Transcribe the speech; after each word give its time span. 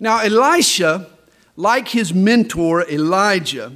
Now, 0.00 0.20
Elisha, 0.20 1.08
like 1.56 1.88
his 1.88 2.14
mentor 2.14 2.88
Elijah, 2.88 3.72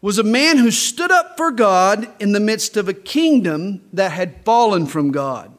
was 0.00 0.18
a 0.18 0.24
man 0.24 0.58
who 0.58 0.70
stood 0.70 1.10
up 1.10 1.36
for 1.36 1.50
God 1.50 2.08
in 2.20 2.32
the 2.32 2.40
midst 2.40 2.76
of 2.76 2.88
a 2.88 2.94
kingdom 2.94 3.80
that 3.92 4.12
had 4.12 4.44
fallen 4.44 4.86
from 4.86 5.10
God. 5.10 5.52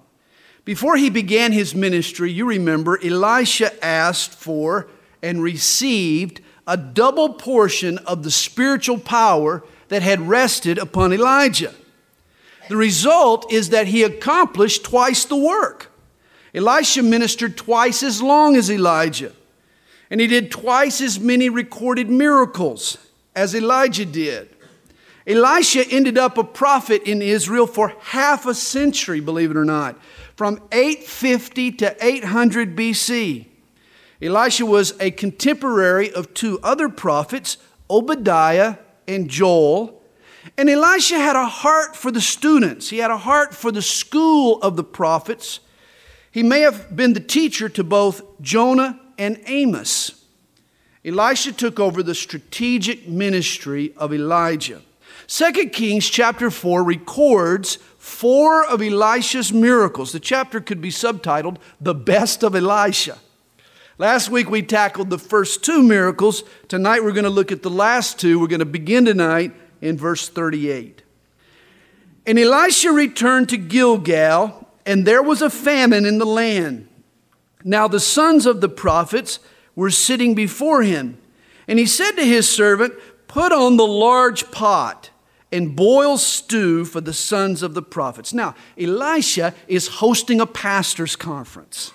Before 0.66 0.98
he 0.98 1.10
began 1.10 1.54
his 1.54 1.74
ministry, 1.74 2.32
you 2.32 2.46
remember, 2.46 3.00
Elisha 3.02 3.84
asked 3.84 4.32
for 4.34 4.90
and 5.24 5.42
received 5.42 6.42
a 6.68 6.76
double 6.76 7.34
portion 7.34 7.98
of 8.00 8.24
the 8.24 8.32
spiritual 8.32 9.00
power 9.00 9.64
that 9.88 10.02
had 10.02 10.28
rested 10.28 10.78
upon 10.78 11.14
Elijah. 11.14 11.74
The 12.68 12.76
result 12.76 13.52
is 13.52 13.70
that 13.70 13.88
he 13.88 14.04
accomplished 14.04 14.84
twice 14.84 15.24
the 15.24 15.38
work. 15.38 15.90
Elisha 16.54 17.02
ministered 17.02 17.56
twice 17.56 18.04
as 18.04 18.22
long 18.22 18.58
as 18.58 18.70
Elijah, 18.70 19.32
and 20.10 20.22
he 20.22 20.28
did 20.28 20.52
twice 20.52 21.02
as 21.02 21.20
many 21.20 21.50
recorded 21.50 22.10
miracles 22.10 22.98
as 23.36 23.54
Elijah 23.54 24.06
did. 24.06 24.50
Elisha 25.28 25.86
ended 25.90 26.18
up 26.18 26.38
a 26.38 26.44
prophet 26.44 27.04
in 27.04 27.22
Israel 27.22 27.68
for 27.68 27.94
half 28.00 28.46
a 28.46 28.56
century, 28.56 29.20
believe 29.20 29.52
it 29.52 29.58
or 29.58 29.66
not, 29.66 30.00
from 30.38 30.62
850 30.72 31.74
to 31.74 32.06
800 32.06 32.78
BC. 32.78 33.46
Elisha 34.22 34.66
was 34.66 34.94
a 35.00 35.12
contemporary 35.12 36.12
of 36.14 36.34
two 36.34 36.60
other 36.64 36.88
prophets, 36.88 37.58
Obadiah 37.90 38.78
and 39.08 39.30
Joel. 39.30 40.02
And 40.58 40.70
Elisha 40.70 41.20
had 41.20 41.36
a 41.36 41.46
heart 41.46 41.96
for 41.96 42.10
the 42.10 42.22
students, 42.22 42.90
he 42.90 43.00
had 43.00 43.12
a 43.12 43.18
heart 43.18 43.54
for 43.54 43.72
the 43.72 43.82
school 43.82 44.62
of 44.62 44.78
the 44.78 44.84
prophets. 44.84 45.60
He 46.32 46.42
may 46.42 46.62
have 46.62 46.96
been 46.96 47.14
the 47.14 47.20
teacher 47.20 47.68
to 47.70 47.84
both 47.84 48.22
Jonah 48.42 49.00
and 49.18 49.40
Amos. 49.46 50.26
Elisha 51.06 51.52
took 51.52 51.80
over 51.80 52.04
the 52.04 52.16
strategic 52.16 53.08
ministry 53.08 53.94
of 53.98 54.14
Elijah. 54.14 54.82
2 55.28 55.52
Kings 55.70 56.10
chapter 56.10 56.50
4 56.50 56.84
records 56.84 57.78
four 57.98 58.66
of 58.66 58.82
Elisha's 58.82 59.52
miracles. 59.52 60.12
The 60.12 60.20
chapter 60.20 60.62
could 60.62 60.82
be 60.82 60.90
subtitled 60.90 61.58
The 61.82 61.94
Best 61.94 62.44
of 62.44 62.56
Elisha. 62.56 63.18
Last 63.98 64.30
week 64.30 64.50
we 64.50 64.62
tackled 64.62 65.10
the 65.10 65.18
first 65.18 65.64
two 65.64 65.84
miracles. 65.84 66.44
Tonight 66.68 67.04
we're 67.04 67.12
going 67.12 67.26
to 67.26 67.30
look 67.30 67.52
at 67.52 67.64
the 67.64 67.70
last 67.70 68.20
two. 68.20 68.40
We're 68.40 68.48
going 68.48 68.60
to 68.60 68.66
begin 68.66 69.06
tonight 69.06 69.54
in 69.82 69.98
verse 69.98 70.30
38. 70.30 71.02
And 72.26 72.38
Elisha 72.38 72.92
returned 72.92 73.50
to 73.50 73.58
Gilgal, 73.58 74.68
and 74.86 75.06
there 75.06 75.24
was 75.24 75.42
a 75.42 75.50
famine 75.50 76.06
in 76.06 76.18
the 76.18 76.26
land. 76.26 76.87
Now 77.64 77.88
the 77.88 78.00
sons 78.00 78.46
of 78.46 78.62
the 78.62 78.70
prophets 78.70 79.40
were 79.76 79.92
sitting 79.92 80.36
before 80.36 80.84
him. 80.84 81.18
And 81.68 81.80
he 81.80 81.86
said 81.86 82.12
to 82.14 82.24
his 82.24 82.50
servant, 82.50 82.94
Put 83.28 83.52
on 83.52 83.78
the 83.78 83.86
large 83.86 84.52
pot 84.52 85.10
and 85.52 85.76
boil 85.76 86.18
stew 86.18 86.86
for 86.86 87.02
the 87.02 87.14
sons 87.14 87.62
of 87.62 87.74
the 87.74 87.82
prophets. 87.82 88.34
Now, 88.34 88.56
Elisha 88.78 89.54
is 89.68 89.88
hosting 89.88 90.42
a 90.42 90.46
pastor's 90.46 91.16
conference. 91.16 91.92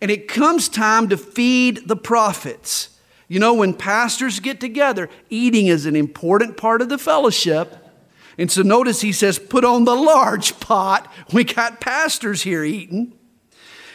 And 0.00 0.10
it 0.10 0.28
comes 0.28 0.68
time 0.68 1.08
to 1.10 1.16
feed 1.16 1.88
the 1.88 1.96
prophets. 1.96 2.98
You 3.28 3.38
know, 3.38 3.54
when 3.54 3.74
pastors 3.74 4.40
get 4.40 4.60
together, 4.60 5.08
eating 5.28 5.66
is 5.66 5.86
an 5.86 5.94
important 5.94 6.56
part 6.56 6.82
of 6.82 6.88
the 6.88 6.98
fellowship. 6.98 7.76
And 8.38 8.50
so 8.50 8.62
notice 8.62 9.02
he 9.02 9.12
says, 9.12 9.38
put 9.38 9.64
on 9.64 9.84
the 9.84 9.94
large 9.94 10.58
pot. 10.60 11.10
We 11.32 11.44
got 11.44 11.80
pastors 11.80 12.42
here 12.42 12.64
eating. 12.64 13.12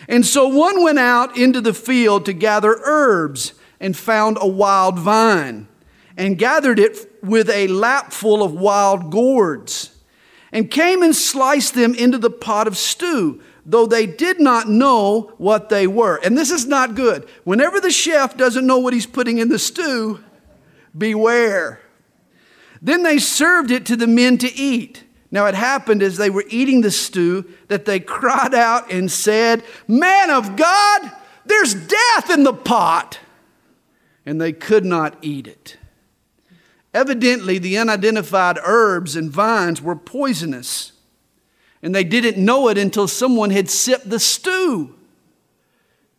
And 0.07 0.25
so 0.25 0.47
one 0.47 0.83
went 0.83 0.99
out 0.99 1.37
into 1.37 1.61
the 1.61 1.73
field 1.73 2.25
to 2.25 2.33
gather 2.33 2.79
herbs 2.83 3.53
and 3.79 3.95
found 3.95 4.37
a 4.39 4.47
wild 4.47 4.99
vine 4.99 5.67
and 6.17 6.37
gathered 6.37 6.79
it 6.79 7.23
with 7.23 7.49
a 7.49 7.67
lapful 7.67 8.43
of 8.43 8.53
wild 8.53 9.11
gourds 9.11 9.97
and 10.51 10.71
came 10.71 11.01
and 11.01 11.15
sliced 11.15 11.73
them 11.73 11.93
into 11.95 12.17
the 12.17 12.29
pot 12.29 12.67
of 12.67 12.77
stew 12.77 13.41
though 13.65 13.85
they 13.85 14.05
did 14.05 14.39
not 14.39 14.69
know 14.69 15.33
what 15.37 15.69
they 15.69 15.87
were. 15.87 16.17
And 16.23 16.37
this 16.37 16.51
is 16.51 16.67
not 16.67 16.95
good. 16.95 17.27
Whenever 17.43 17.81
the 17.81 17.89
chef 17.89 18.37
doesn't 18.37 18.67
know 18.67 18.77
what 18.77 18.93
he's 18.93 19.07
putting 19.07 19.39
in 19.39 19.49
the 19.49 19.57
stew, 19.57 20.23
beware. 20.95 21.81
Then 22.81 23.03
they 23.03 23.17
served 23.17 23.71
it 23.71 23.85
to 23.87 23.95
the 23.95 24.07
men 24.07 24.37
to 24.37 24.53
eat. 24.53 25.03
Now 25.31 25.47
it 25.47 25.55
happened 25.55 26.01
as 26.01 26.17
they 26.17 26.29
were 26.29 26.45
eating 26.49 26.81
the 26.81 26.91
stew 26.91 27.45
that 27.67 27.85
they 27.85 27.99
cried 27.99 28.53
out 28.53 28.91
and 28.91 29.11
said, 29.11 29.63
Man 29.87 30.29
of 30.29 30.55
God, 30.55 31.11
there's 31.45 31.73
death 31.73 32.29
in 32.29 32.43
the 32.43 32.53
pot. 32.53 33.19
And 34.25 34.41
they 34.41 34.53
could 34.53 34.85
not 34.85 35.17
eat 35.21 35.47
it. 35.47 35.77
Evidently, 36.93 37.59
the 37.59 37.77
unidentified 37.77 38.57
herbs 38.63 39.15
and 39.15 39.29
vines 39.29 39.81
were 39.81 39.95
poisonous 39.95 40.93
and 41.85 41.93
they 41.93 42.03
didn't 42.03 42.43
know 42.43 42.67
it 42.69 42.79
until 42.79 43.07
someone 43.07 43.51
had 43.51 43.69
sipped 43.69 44.09
the 44.09 44.19
stew. 44.19 44.95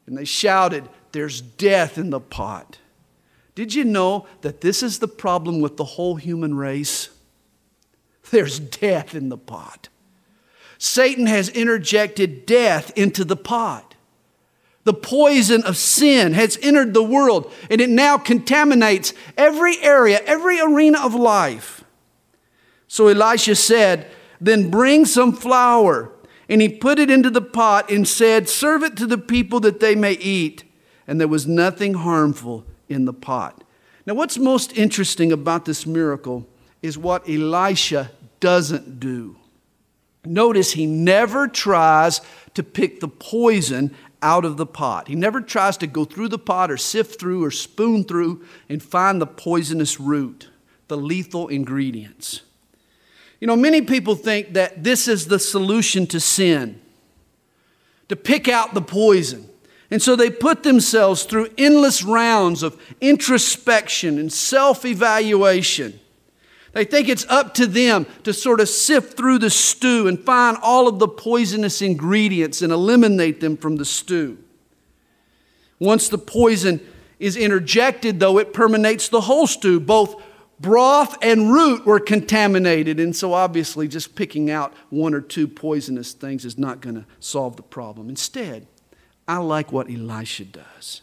And 0.06 0.16
they 0.16 0.24
shouted, 0.24 0.88
There's 1.10 1.40
death 1.40 1.98
in 1.98 2.10
the 2.10 2.20
pot. 2.20 2.78
Did 3.56 3.74
you 3.74 3.82
know 3.82 4.28
that 4.42 4.60
this 4.60 4.80
is 4.80 5.00
the 5.00 5.08
problem 5.08 5.60
with 5.60 5.76
the 5.76 5.84
whole 5.84 6.14
human 6.14 6.54
race? 6.54 7.08
There's 8.30 8.58
death 8.58 9.14
in 9.14 9.28
the 9.28 9.38
pot. 9.38 9.88
Satan 10.78 11.26
has 11.26 11.48
interjected 11.48 12.46
death 12.46 12.92
into 12.96 13.24
the 13.24 13.36
pot. 13.36 13.94
The 14.84 14.94
poison 14.94 15.62
of 15.64 15.76
sin 15.76 16.32
has 16.34 16.58
entered 16.62 16.94
the 16.94 17.02
world 17.02 17.52
and 17.70 17.80
it 17.80 17.90
now 17.90 18.18
contaminates 18.18 19.14
every 19.36 19.80
area, 19.82 20.20
every 20.24 20.60
arena 20.60 21.04
of 21.04 21.14
life. 21.14 21.82
So 22.86 23.08
Elisha 23.08 23.56
said, 23.56 24.06
then 24.40 24.70
bring 24.70 25.04
some 25.04 25.32
flour. 25.32 26.12
And 26.48 26.62
he 26.62 26.68
put 26.68 26.98
it 26.98 27.10
into 27.10 27.30
the 27.30 27.40
pot 27.42 27.90
and 27.90 28.06
said, 28.06 28.48
Serve 28.48 28.82
it 28.84 28.96
to 28.98 29.06
the 29.06 29.18
people 29.18 29.60
that 29.60 29.80
they 29.80 29.94
may 29.94 30.12
eat. 30.12 30.64
And 31.06 31.20
there 31.20 31.28
was 31.28 31.46
nothing 31.46 31.94
harmful 31.94 32.64
in 32.88 33.04
the 33.04 33.12
pot. 33.12 33.64
Now, 34.04 34.14
what's 34.14 34.38
most 34.38 34.76
interesting 34.76 35.32
about 35.32 35.64
this 35.64 35.86
miracle 35.86 36.46
is 36.82 36.96
what 36.96 37.28
Elisha 37.28 38.12
doesn't 38.40 39.00
do. 39.00 39.36
Notice 40.24 40.72
he 40.72 40.86
never 40.86 41.46
tries 41.46 42.20
to 42.54 42.62
pick 42.62 43.00
the 43.00 43.08
poison 43.08 43.94
out 44.22 44.44
of 44.44 44.56
the 44.56 44.66
pot. 44.66 45.08
He 45.08 45.14
never 45.14 45.40
tries 45.40 45.76
to 45.78 45.86
go 45.86 46.04
through 46.04 46.28
the 46.28 46.38
pot 46.38 46.70
or 46.70 46.76
sift 46.76 47.20
through 47.20 47.44
or 47.44 47.50
spoon 47.50 48.04
through 48.04 48.44
and 48.68 48.82
find 48.82 49.20
the 49.20 49.26
poisonous 49.26 50.00
root, 50.00 50.48
the 50.88 50.96
lethal 50.96 51.48
ingredients. 51.48 52.42
You 53.40 53.46
know, 53.46 53.56
many 53.56 53.82
people 53.82 54.14
think 54.14 54.54
that 54.54 54.82
this 54.82 55.06
is 55.06 55.26
the 55.26 55.38
solution 55.38 56.06
to 56.08 56.18
sin, 56.18 56.80
to 58.08 58.16
pick 58.16 58.48
out 58.48 58.74
the 58.74 58.82
poison. 58.82 59.48
And 59.90 60.02
so 60.02 60.16
they 60.16 60.30
put 60.30 60.62
themselves 60.62 61.24
through 61.24 61.50
endless 61.56 62.02
rounds 62.02 62.62
of 62.62 62.80
introspection 63.00 64.18
and 64.18 64.32
self 64.32 64.84
evaluation. 64.84 66.00
They 66.76 66.84
think 66.84 67.08
it's 67.08 67.24
up 67.30 67.54
to 67.54 67.66
them 67.66 68.04
to 68.24 68.34
sort 68.34 68.60
of 68.60 68.68
sift 68.68 69.16
through 69.16 69.38
the 69.38 69.48
stew 69.48 70.08
and 70.08 70.22
find 70.22 70.58
all 70.60 70.88
of 70.88 70.98
the 70.98 71.08
poisonous 71.08 71.80
ingredients 71.80 72.60
and 72.60 72.70
eliminate 72.70 73.40
them 73.40 73.56
from 73.56 73.76
the 73.76 73.86
stew. 73.86 74.36
Once 75.78 76.10
the 76.10 76.18
poison 76.18 76.86
is 77.18 77.34
interjected, 77.34 78.20
though, 78.20 78.36
it 78.36 78.52
permeates 78.52 79.08
the 79.08 79.22
whole 79.22 79.46
stew, 79.46 79.80
both 79.80 80.22
broth 80.60 81.16
and 81.22 81.50
root 81.50 81.86
were 81.86 81.98
contaminated. 81.98 83.00
And 83.00 83.16
so, 83.16 83.32
obviously, 83.32 83.88
just 83.88 84.14
picking 84.14 84.50
out 84.50 84.74
one 84.90 85.14
or 85.14 85.22
two 85.22 85.48
poisonous 85.48 86.12
things 86.12 86.44
is 86.44 86.58
not 86.58 86.82
going 86.82 86.96
to 86.96 87.06
solve 87.20 87.56
the 87.56 87.62
problem. 87.62 88.10
Instead, 88.10 88.66
I 89.26 89.38
like 89.38 89.72
what 89.72 89.90
Elisha 89.90 90.44
does. 90.44 91.00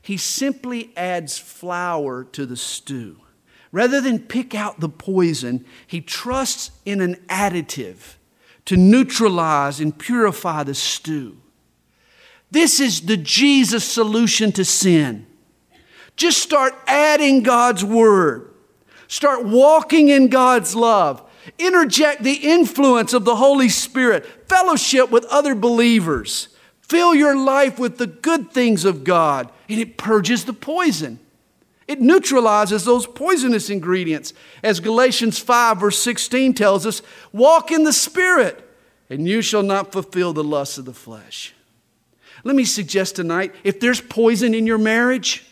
He 0.00 0.16
simply 0.16 0.90
adds 0.96 1.38
flour 1.38 2.24
to 2.32 2.46
the 2.46 2.56
stew. 2.56 3.21
Rather 3.72 4.02
than 4.02 4.18
pick 4.18 4.54
out 4.54 4.80
the 4.80 4.88
poison, 4.88 5.64
he 5.86 6.00
trusts 6.00 6.70
in 6.84 7.00
an 7.00 7.14
additive 7.28 8.16
to 8.66 8.76
neutralize 8.76 9.80
and 9.80 9.98
purify 9.98 10.62
the 10.62 10.74
stew. 10.74 11.38
This 12.50 12.78
is 12.78 13.00
the 13.00 13.16
Jesus 13.16 13.82
solution 13.82 14.52
to 14.52 14.64
sin. 14.64 15.26
Just 16.16 16.42
start 16.42 16.74
adding 16.86 17.42
God's 17.42 17.82
word. 17.82 18.50
Start 19.08 19.44
walking 19.44 20.08
in 20.08 20.28
God's 20.28 20.76
love. 20.76 21.22
Interject 21.58 22.22
the 22.22 22.34
influence 22.34 23.14
of 23.14 23.24
the 23.24 23.36
Holy 23.36 23.70
Spirit. 23.70 24.26
Fellowship 24.48 25.10
with 25.10 25.24
other 25.24 25.54
believers. 25.54 26.48
Fill 26.82 27.14
your 27.14 27.34
life 27.34 27.78
with 27.78 27.96
the 27.96 28.06
good 28.06 28.50
things 28.50 28.84
of 28.84 29.02
God, 29.02 29.50
and 29.68 29.80
it 29.80 29.96
purges 29.96 30.44
the 30.44 30.52
poison. 30.52 31.18
It 31.88 32.00
neutralizes 32.00 32.84
those 32.84 33.06
poisonous 33.06 33.70
ingredients. 33.70 34.32
As 34.62 34.80
Galatians 34.80 35.38
5, 35.38 35.78
verse 35.78 35.98
16 35.98 36.54
tells 36.54 36.86
us, 36.86 37.02
walk 37.32 37.70
in 37.70 37.84
the 37.84 37.92
Spirit, 37.92 38.68
and 39.10 39.26
you 39.26 39.42
shall 39.42 39.62
not 39.62 39.92
fulfill 39.92 40.32
the 40.32 40.44
lusts 40.44 40.78
of 40.78 40.84
the 40.84 40.92
flesh. 40.92 41.54
Let 42.44 42.56
me 42.56 42.64
suggest 42.64 43.16
tonight 43.16 43.54
if 43.64 43.80
there's 43.80 44.00
poison 44.00 44.54
in 44.54 44.66
your 44.66 44.78
marriage, 44.78 45.44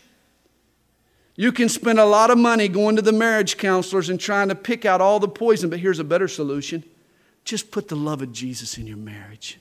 you 1.36 1.52
can 1.52 1.68
spend 1.68 1.98
a 1.98 2.04
lot 2.04 2.30
of 2.30 2.38
money 2.38 2.68
going 2.68 2.96
to 2.96 3.02
the 3.02 3.12
marriage 3.12 3.56
counselors 3.56 4.08
and 4.08 4.20
trying 4.20 4.48
to 4.48 4.54
pick 4.54 4.84
out 4.84 5.00
all 5.00 5.18
the 5.18 5.28
poison, 5.28 5.70
but 5.70 5.80
here's 5.80 5.98
a 5.98 6.04
better 6.04 6.28
solution 6.28 6.84
just 7.44 7.70
put 7.70 7.88
the 7.88 7.96
love 7.96 8.20
of 8.20 8.32
Jesus 8.32 8.76
in 8.76 8.86
your 8.86 8.98
marriage. 8.98 9.58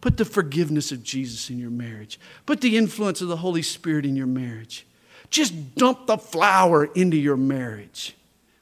Put 0.00 0.16
the 0.16 0.24
forgiveness 0.24 0.92
of 0.92 1.02
Jesus 1.02 1.48
in 1.48 1.58
your 1.58 1.70
marriage. 1.70 2.20
Put 2.44 2.60
the 2.60 2.76
influence 2.76 3.20
of 3.20 3.28
the 3.28 3.38
Holy 3.38 3.62
Spirit 3.62 4.04
in 4.04 4.16
your 4.16 4.26
marriage. 4.26 4.84
Just 5.30 5.74
dump 5.74 6.06
the 6.06 6.18
flour 6.18 6.84
into 6.84 7.16
your 7.16 7.36
marriage. 7.36 8.16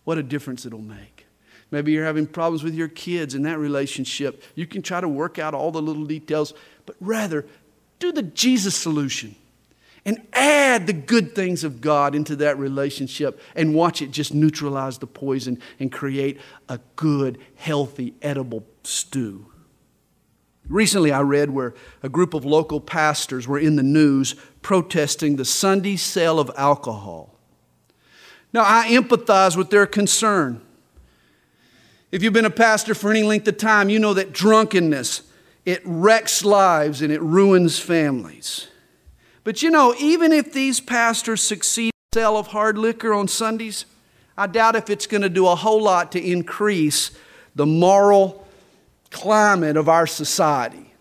What 0.04 0.18
a 0.18 0.22
difference 0.22 0.66
it'll 0.66 0.80
make. 0.80 1.26
Maybe 1.70 1.92
you're 1.92 2.04
having 2.04 2.26
problems 2.26 2.62
with 2.62 2.74
your 2.74 2.88
kids 2.88 3.34
in 3.34 3.42
that 3.42 3.58
relationship. 3.58 4.42
You 4.54 4.66
can 4.66 4.82
try 4.82 5.00
to 5.00 5.08
work 5.08 5.38
out 5.38 5.54
all 5.54 5.72
the 5.72 5.82
little 5.82 6.04
details, 6.04 6.54
but 6.86 6.94
rather 7.00 7.46
do 7.98 8.12
the 8.12 8.22
Jesus 8.22 8.76
solution 8.76 9.34
and 10.04 10.26
add 10.32 10.86
the 10.86 10.92
good 10.92 11.34
things 11.34 11.64
of 11.64 11.80
God 11.80 12.14
into 12.14 12.36
that 12.36 12.58
relationship 12.58 13.40
and 13.54 13.74
watch 13.74 14.02
it 14.02 14.10
just 14.10 14.34
neutralize 14.34 14.98
the 14.98 15.06
poison 15.06 15.58
and 15.80 15.90
create 15.90 16.38
a 16.68 16.78
good, 16.96 17.38
healthy, 17.56 18.14
edible 18.20 18.64
stew. 18.82 19.46
Recently, 20.68 21.12
I 21.12 21.20
read 21.20 21.50
where 21.50 21.74
a 22.02 22.08
group 22.08 22.34
of 22.34 22.44
local 22.44 22.80
pastors 22.80 23.46
were 23.46 23.58
in 23.58 23.76
the 23.76 23.82
news 23.82 24.34
protesting 24.64 25.36
the 25.36 25.44
Sunday 25.44 25.94
sale 25.94 26.40
of 26.40 26.50
alcohol. 26.56 27.38
Now, 28.52 28.62
I 28.64 28.88
empathize 28.88 29.56
with 29.56 29.70
their 29.70 29.86
concern. 29.86 30.60
If 32.10 32.22
you've 32.22 32.32
been 32.32 32.44
a 32.44 32.50
pastor 32.50 32.94
for 32.94 33.10
any 33.10 33.22
length 33.22 33.46
of 33.46 33.58
time, 33.58 33.90
you 33.90 33.98
know 33.98 34.14
that 34.14 34.32
drunkenness, 34.32 35.22
it 35.64 35.82
wrecks 35.84 36.44
lives 36.44 37.02
and 37.02 37.12
it 37.12 37.20
ruins 37.20 37.78
families. 37.78 38.68
But 39.44 39.62
you 39.62 39.70
know, 39.70 39.94
even 39.98 40.32
if 40.32 40.52
these 40.52 40.80
pastors 40.80 41.42
succeed 41.42 41.90
in 41.90 42.10
the 42.12 42.20
sale 42.20 42.38
of 42.38 42.48
hard 42.48 42.78
liquor 42.78 43.12
on 43.12 43.28
Sundays, 43.28 43.84
I 44.36 44.46
doubt 44.46 44.76
if 44.76 44.88
it's 44.88 45.06
going 45.06 45.22
to 45.22 45.28
do 45.28 45.46
a 45.46 45.54
whole 45.54 45.82
lot 45.82 46.10
to 46.12 46.20
increase 46.20 47.10
the 47.54 47.66
moral 47.66 48.46
climate 49.10 49.76
of 49.76 49.88
our 49.88 50.06
society. 50.06 50.94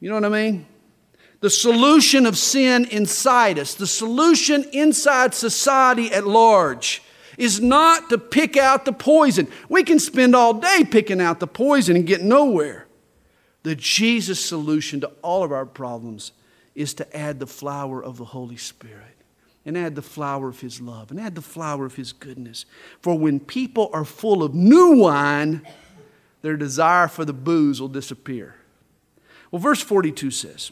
You 0.00 0.10
know 0.10 0.16
what 0.16 0.24
I 0.26 0.28
mean? 0.28 0.66
The 1.40 1.50
solution 1.50 2.26
of 2.26 2.38
sin 2.38 2.86
inside 2.86 3.58
us, 3.58 3.74
the 3.74 3.86
solution 3.86 4.64
inside 4.72 5.34
society 5.34 6.12
at 6.12 6.26
large, 6.26 7.02
is 7.36 7.60
not 7.60 8.08
to 8.08 8.18
pick 8.18 8.56
out 8.56 8.84
the 8.84 8.92
poison. 8.92 9.48
We 9.68 9.84
can 9.84 9.98
spend 9.98 10.34
all 10.34 10.54
day 10.54 10.84
picking 10.90 11.20
out 11.20 11.40
the 11.40 11.46
poison 11.46 11.96
and 11.96 12.06
get 12.06 12.22
nowhere. 12.22 12.86
The 13.62 13.74
Jesus 13.74 14.42
solution 14.42 15.00
to 15.00 15.08
all 15.22 15.42
of 15.42 15.52
our 15.52 15.66
problems 15.66 16.32
is 16.74 16.94
to 16.94 17.16
add 17.16 17.40
the 17.40 17.46
flour 17.46 18.02
of 18.02 18.16
the 18.16 18.24
Holy 18.24 18.56
Spirit 18.56 19.16
and 19.64 19.76
add 19.76 19.96
the 19.96 20.02
flour 20.02 20.48
of 20.48 20.60
His 20.60 20.80
love 20.80 21.10
and 21.10 21.20
add 21.20 21.34
the 21.34 21.42
flour 21.42 21.84
of 21.84 21.96
His 21.96 22.12
goodness. 22.12 22.64
For 23.00 23.18
when 23.18 23.40
people 23.40 23.90
are 23.92 24.04
full 24.04 24.42
of 24.42 24.54
new 24.54 24.96
wine, 24.98 25.66
their 26.42 26.56
desire 26.56 27.08
for 27.08 27.24
the 27.24 27.32
booze 27.32 27.80
will 27.80 27.88
disappear. 27.88 28.54
Well, 29.50 29.60
verse 29.60 29.82
42 29.82 30.30
says, 30.30 30.70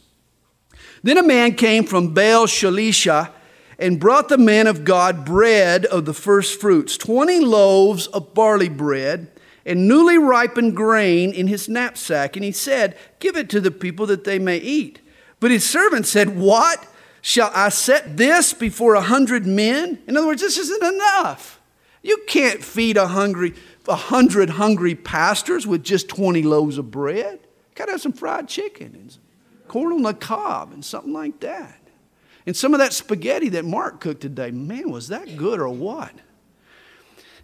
Then 1.04 1.18
a 1.18 1.22
man 1.22 1.54
came 1.54 1.84
from 1.84 2.14
Baal 2.14 2.46
Shalisha 2.46 3.30
and 3.78 4.00
brought 4.00 4.30
the 4.30 4.38
man 4.38 4.66
of 4.66 4.84
God 4.84 5.26
bread 5.26 5.84
of 5.84 6.06
the 6.06 6.14
first 6.14 6.58
fruits, 6.58 6.96
20 6.96 7.40
loaves 7.40 8.06
of 8.06 8.32
barley 8.32 8.70
bread 8.70 9.30
and 9.66 9.86
newly 9.86 10.16
ripened 10.16 10.74
grain 10.74 11.30
in 11.30 11.46
his 11.46 11.68
knapsack. 11.68 12.36
And 12.36 12.44
he 12.44 12.52
said, 12.52 12.96
Give 13.18 13.36
it 13.36 13.50
to 13.50 13.60
the 13.60 13.70
people 13.70 14.06
that 14.06 14.24
they 14.24 14.38
may 14.38 14.56
eat. 14.56 15.02
But 15.40 15.50
his 15.50 15.68
servant 15.68 16.06
said, 16.06 16.38
What? 16.38 16.86
Shall 17.20 17.50
I 17.54 17.68
set 17.68 18.16
this 18.16 18.54
before 18.54 18.94
a 18.94 19.02
hundred 19.02 19.46
men? 19.46 20.02
In 20.06 20.16
other 20.16 20.26
words, 20.26 20.40
this 20.40 20.56
isn't 20.56 20.82
enough. 20.82 21.60
You 22.02 22.22
can't 22.26 22.64
feed 22.64 22.96
a 22.96 23.08
hungry, 23.08 23.52
a 23.86 23.94
hundred 23.94 24.50
hungry 24.50 24.94
pastors 24.94 25.66
with 25.66 25.84
just 25.84 26.08
20 26.08 26.42
loaves 26.42 26.78
of 26.78 26.90
bread. 26.90 27.40
Gotta 27.74 27.92
have 27.92 28.00
some 28.00 28.12
fried 28.12 28.48
chicken 28.48 28.94
and 28.94 29.18
corn 29.74 29.92
on 29.92 30.02
the 30.02 30.14
cob 30.14 30.72
and 30.72 30.84
something 30.84 31.12
like 31.12 31.40
that. 31.40 31.80
And 32.46 32.56
some 32.56 32.74
of 32.74 32.78
that 32.78 32.92
spaghetti 32.92 33.48
that 33.48 33.64
Mark 33.64 34.00
cooked 34.00 34.20
today, 34.20 34.52
man, 34.52 34.88
was 34.88 35.08
that 35.08 35.36
good 35.36 35.58
or 35.58 35.68
what? 35.68 36.12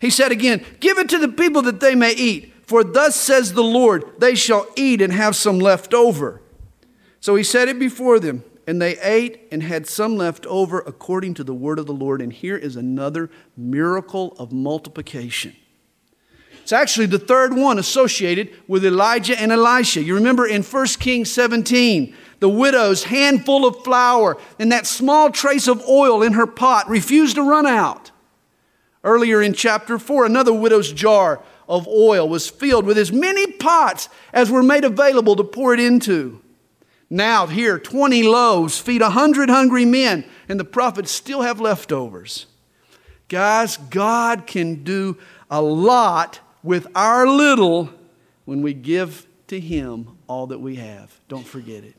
He 0.01 0.11
said 0.11 0.31
again, 0.31 0.65
Give 0.79 0.97
it 0.99 1.09
to 1.09 1.19
the 1.19 1.27
people 1.27 1.61
that 1.63 1.81
they 1.81 1.97
may 1.97 2.13
eat. 2.13 2.55
For 2.69 2.85
thus 2.85 3.17
says 3.17 3.55
the 3.55 3.65
Lord, 3.65 4.05
they 4.21 4.37
shall 4.37 4.69
eat 4.77 5.03
and 5.03 5.13
have 5.13 5.35
some 5.35 5.59
left 5.59 5.93
over. 5.93 6.41
So 7.19 7.35
he 7.35 7.43
set 7.43 7.67
it 7.67 7.81
before 7.81 8.21
them, 8.21 8.45
and 8.65 8.81
they 8.81 8.97
ate 9.01 9.49
and 9.51 9.65
had 9.65 9.89
some 9.89 10.17
left 10.17 10.47
over 10.47 10.79
according 10.79 11.35
to 11.35 11.43
the 11.43 11.53
word 11.53 11.81
of 11.81 11.87
the 11.87 11.93
Lord. 11.93 12.23
And 12.23 12.33
here 12.33 12.57
is 12.57 12.77
another 12.77 13.29
miracle 13.57 14.37
of 14.39 14.53
multiplication. 14.53 15.57
It's 16.71 16.75
actually 16.81 17.07
the 17.07 17.19
third 17.19 17.53
one 17.53 17.81
associated 17.81 18.51
with 18.69 18.85
Elijah 18.85 19.37
and 19.37 19.51
Elisha. 19.51 20.05
You 20.05 20.15
remember 20.15 20.47
in 20.47 20.63
1 20.63 20.87
Kings 21.01 21.29
17, 21.33 22.15
the 22.39 22.49
widow's 22.49 23.03
handful 23.03 23.67
of 23.67 23.83
flour 23.83 24.39
and 24.57 24.71
that 24.71 24.87
small 24.87 25.33
trace 25.33 25.67
of 25.67 25.83
oil 25.89 26.23
in 26.23 26.35
her 26.35 26.47
pot 26.47 26.89
refused 26.89 27.35
to 27.35 27.43
run 27.43 27.67
out. 27.67 28.13
Earlier 29.03 29.43
in 29.43 29.53
chapter 29.53 29.99
4, 29.99 30.27
another 30.27 30.53
widow's 30.53 30.93
jar 30.93 31.43
of 31.69 31.89
oil 31.89 32.29
was 32.29 32.49
filled 32.49 32.87
with 32.87 32.99
as 32.99 33.11
many 33.11 33.51
pots 33.51 34.09
as 34.33 34.49
were 34.49 34.63
made 34.63 34.85
available 34.85 35.35
to 35.35 35.43
pour 35.43 35.75
it 35.75 35.81
into. 35.81 36.41
Now, 37.11 37.49
here, 37.49 37.81
20 37.81 38.23
loaves 38.23 38.79
feed 38.79 39.03
100 39.03 39.51
hungry 39.51 39.87
men, 39.87 40.25
and 40.49 40.61
the 40.61 40.65
prophets 40.65 41.11
still 41.11 41.43
have 41.43 41.61
leftovers. 41.61 42.47
Guys, 43.27 43.77
God 43.77 44.47
can 44.47 44.85
do 44.85 45.19
a 45.51 45.61
lot 45.61 46.39
with 46.63 46.87
our 46.95 47.27
little 47.27 47.91
when 48.45 48.63
we 48.63 48.75
give 48.75 49.27
to 49.49 49.59
Him 49.61 50.19
all 50.27 50.47
that 50.49 50.61
we 50.61 50.77
have. 50.77 51.21
Don't 51.29 51.47
forget 51.47 51.85
it. 51.85 51.97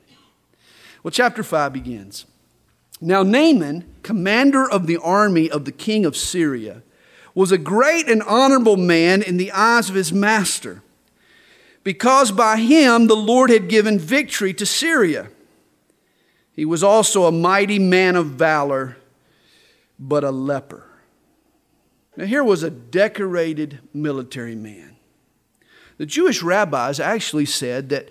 Well, 1.03 1.11
chapter 1.11 1.43
5 1.43 1.73
begins. 1.73 2.25
Now, 2.99 3.23
Naaman, 3.23 3.85
commander 4.03 4.69
of 4.69 4.85
the 4.85 4.97
army 4.97 5.49
of 5.49 5.65
the 5.65 5.71
king 5.71 6.05
of 6.05 6.15
Syria, 6.15 6.83
was 7.33 7.51
a 7.51 7.57
great 7.57 8.07
and 8.07 8.21
honorable 8.23 8.77
man 8.77 9.23
in 9.23 9.37
the 9.37 9.51
eyes 9.51 9.89
of 9.89 9.95
his 9.95 10.13
master 10.13 10.83
because 11.83 12.31
by 12.31 12.57
him 12.57 13.07
the 13.07 13.15
Lord 13.15 13.49
had 13.49 13.67
given 13.67 13.97
victory 13.97 14.53
to 14.55 14.65
Syria. 14.65 15.29
He 16.53 16.65
was 16.65 16.83
also 16.83 17.25
a 17.25 17.31
mighty 17.31 17.79
man 17.79 18.15
of 18.15 18.27
valor, 18.27 18.97
but 19.97 20.23
a 20.23 20.31
leper. 20.31 20.85
Now, 22.17 22.25
here 22.25 22.43
was 22.43 22.63
a 22.63 22.69
decorated 22.69 23.79
military 23.93 24.55
man. 24.55 24.97
The 25.97 26.05
Jewish 26.05 26.41
rabbis 26.41 26.99
actually 26.99 27.45
said 27.45 27.89
that 27.89 28.09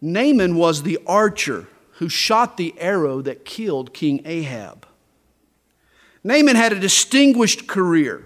Naaman 0.00 0.56
was 0.56 0.82
the 0.82 0.98
archer 1.06 1.68
who 1.98 2.08
shot 2.08 2.56
the 2.56 2.74
arrow 2.78 3.20
that 3.22 3.44
killed 3.44 3.92
King 3.92 4.22
Ahab. 4.24 4.86
Naaman 6.24 6.56
had 6.56 6.72
a 6.72 6.80
distinguished 6.80 7.66
career. 7.66 8.24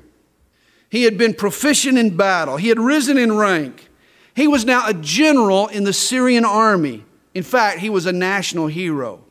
He 0.89 1.03
had 1.03 1.19
been 1.19 1.35
proficient 1.35 1.99
in 1.99 2.17
battle, 2.17 2.57
he 2.57 2.69
had 2.69 2.79
risen 2.79 3.19
in 3.19 3.37
rank. 3.37 3.89
He 4.37 4.49
was 4.49 4.65
now 4.65 4.89
a 4.89 4.95
general 4.95 5.69
in 5.69 5.85
the 5.85 5.93
Syrian 5.93 6.45
army. 6.45 7.05
In 7.35 7.43
fact, 7.43 7.79
he 7.79 7.91
was 7.91 8.07
a 8.07 8.13
national 8.13 8.67
hero. 8.67 9.25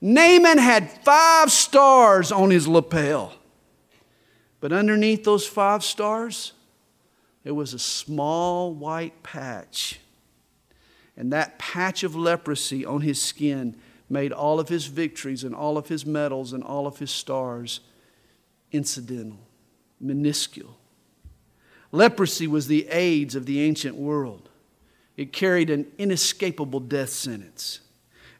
Naaman 0.00 0.58
had 0.58 0.90
five 1.04 1.50
stars 1.50 2.30
on 2.30 2.50
his 2.50 2.68
lapel. 2.68 3.37
But 4.60 4.72
underneath 4.72 5.24
those 5.24 5.46
five 5.46 5.84
stars, 5.84 6.52
there 7.44 7.54
was 7.54 7.74
a 7.74 7.78
small 7.78 8.74
white 8.74 9.22
patch. 9.22 10.00
And 11.16 11.32
that 11.32 11.58
patch 11.58 12.02
of 12.02 12.14
leprosy 12.14 12.84
on 12.84 13.00
his 13.00 13.20
skin 13.20 13.76
made 14.10 14.32
all 14.32 14.58
of 14.58 14.68
his 14.68 14.86
victories 14.86 15.44
and 15.44 15.54
all 15.54 15.76
of 15.76 15.88
his 15.88 16.06
medals 16.06 16.52
and 16.52 16.62
all 16.62 16.86
of 16.86 16.98
his 16.98 17.10
stars 17.10 17.80
incidental, 18.72 19.38
minuscule. 20.00 20.78
Leprosy 21.90 22.46
was 22.46 22.66
the 22.66 22.86
AIDS 22.88 23.34
of 23.34 23.46
the 23.46 23.60
ancient 23.60 23.96
world. 23.96 24.48
It 25.16 25.32
carried 25.32 25.70
an 25.70 25.86
inescapable 25.98 26.80
death 26.80 27.10
sentence. 27.10 27.80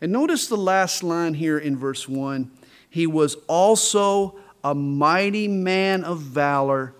And 0.01 0.13
notice 0.13 0.47
the 0.47 0.57
last 0.57 1.03
line 1.03 1.35
here 1.35 1.59
in 1.59 1.77
verse 1.77 2.09
1 2.09 2.51
He 2.91 3.07
was 3.07 3.37
also 3.47 4.39
a 4.63 4.75
mighty 4.75 5.49
man 5.49 6.05
of 6.05 6.21
valor, 6.21 6.95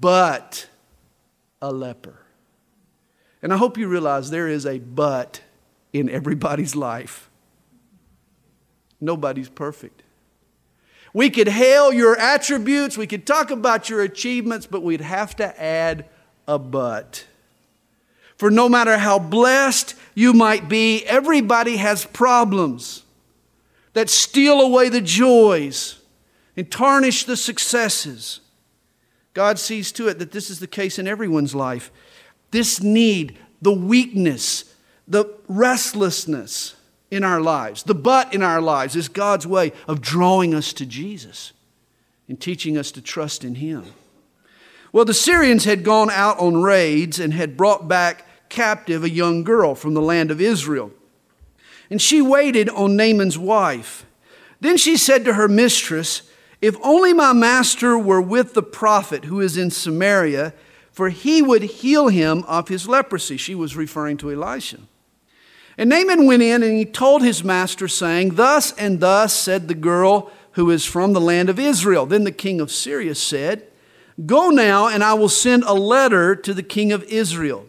but 0.00 0.68
a 1.60 1.72
leper. 1.72 2.18
And 3.42 3.52
I 3.52 3.56
hope 3.56 3.76
you 3.76 3.88
realize 3.88 4.30
there 4.30 4.48
is 4.48 4.64
a 4.64 4.78
but 4.78 5.40
in 5.92 6.08
everybody's 6.08 6.74
life. 6.74 7.28
Nobody's 9.00 9.48
perfect. 9.48 10.02
We 11.12 11.30
could 11.30 11.48
hail 11.48 11.92
your 11.92 12.18
attributes, 12.18 12.98
we 12.98 13.06
could 13.06 13.26
talk 13.26 13.50
about 13.50 13.88
your 13.88 14.02
achievements, 14.02 14.66
but 14.66 14.82
we'd 14.82 15.00
have 15.00 15.36
to 15.36 15.62
add 15.62 16.06
a 16.48 16.58
but. 16.58 17.26
For 18.36 18.50
no 18.50 18.68
matter 18.68 18.98
how 18.98 19.18
blessed 19.18 19.94
you 20.14 20.32
might 20.32 20.68
be, 20.68 21.04
everybody 21.04 21.76
has 21.76 22.04
problems 22.04 23.04
that 23.92 24.10
steal 24.10 24.60
away 24.60 24.88
the 24.88 25.00
joys 25.00 26.00
and 26.56 26.70
tarnish 26.70 27.24
the 27.24 27.36
successes. 27.36 28.40
God 29.32 29.58
sees 29.58 29.90
to 29.92 30.08
it 30.08 30.18
that 30.18 30.32
this 30.32 30.50
is 30.50 30.60
the 30.60 30.66
case 30.66 30.98
in 30.98 31.08
everyone's 31.08 31.54
life. 31.54 31.90
This 32.50 32.80
need, 32.82 33.38
the 33.60 33.72
weakness, 33.72 34.74
the 35.08 35.26
restlessness 35.48 36.76
in 37.10 37.24
our 37.24 37.40
lives, 37.40 37.82
the 37.82 37.94
but 37.94 38.32
in 38.32 38.42
our 38.42 38.60
lives 38.60 38.96
is 38.96 39.08
God's 39.08 39.46
way 39.46 39.72
of 39.86 40.00
drawing 40.00 40.54
us 40.54 40.72
to 40.74 40.86
Jesus 40.86 41.52
and 42.28 42.40
teaching 42.40 42.78
us 42.78 42.90
to 42.92 43.02
trust 43.02 43.44
in 43.44 43.56
Him. 43.56 43.84
Well, 44.92 45.04
the 45.04 45.14
Syrians 45.14 45.64
had 45.64 45.82
gone 45.82 46.10
out 46.10 46.38
on 46.38 46.62
raids 46.62 47.18
and 47.18 47.34
had 47.34 47.56
brought 47.56 47.88
back 47.88 48.24
captive 48.48 49.02
a 49.02 49.10
young 49.10 49.42
girl 49.42 49.74
from 49.74 49.94
the 49.94 50.00
land 50.00 50.30
of 50.30 50.40
Israel. 50.40 50.92
And 51.90 52.00
she 52.00 52.22
waited 52.22 52.68
on 52.68 52.96
Naaman's 52.96 53.36
wife. 53.36 54.06
Then 54.60 54.76
she 54.76 54.96
said 54.96 55.24
to 55.24 55.34
her 55.34 55.48
mistress, 55.48 56.22
If 56.64 56.78
only 56.82 57.12
my 57.12 57.34
master 57.34 57.98
were 57.98 58.22
with 58.22 58.54
the 58.54 58.62
prophet 58.62 59.26
who 59.26 59.38
is 59.42 59.58
in 59.58 59.70
Samaria, 59.70 60.54
for 60.92 61.10
he 61.10 61.42
would 61.42 61.62
heal 61.62 62.08
him 62.08 62.42
of 62.44 62.68
his 62.68 62.88
leprosy. 62.88 63.36
She 63.36 63.54
was 63.54 63.76
referring 63.76 64.16
to 64.16 64.32
Elisha. 64.32 64.78
And 65.76 65.90
Naaman 65.90 66.24
went 66.24 66.42
in 66.42 66.62
and 66.62 66.74
he 66.74 66.86
told 66.86 67.22
his 67.22 67.44
master, 67.44 67.86
saying, 67.86 68.36
Thus 68.36 68.72
and 68.78 69.00
thus 69.00 69.36
said 69.36 69.68
the 69.68 69.74
girl 69.74 70.32
who 70.52 70.70
is 70.70 70.86
from 70.86 71.12
the 71.12 71.20
land 71.20 71.50
of 71.50 71.58
Israel. 71.58 72.06
Then 72.06 72.24
the 72.24 72.32
king 72.32 72.62
of 72.62 72.72
Syria 72.72 73.14
said, 73.14 73.66
Go 74.24 74.48
now, 74.48 74.88
and 74.88 75.04
I 75.04 75.12
will 75.12 75.28
send 75.28 75.64
a 75.64 75.74
letter 75.74 76.34
to 76.34 76.54
the 76.54 76.62
king 76.62 76.92
of 76.92 77.04
Israel. 77.04 77.66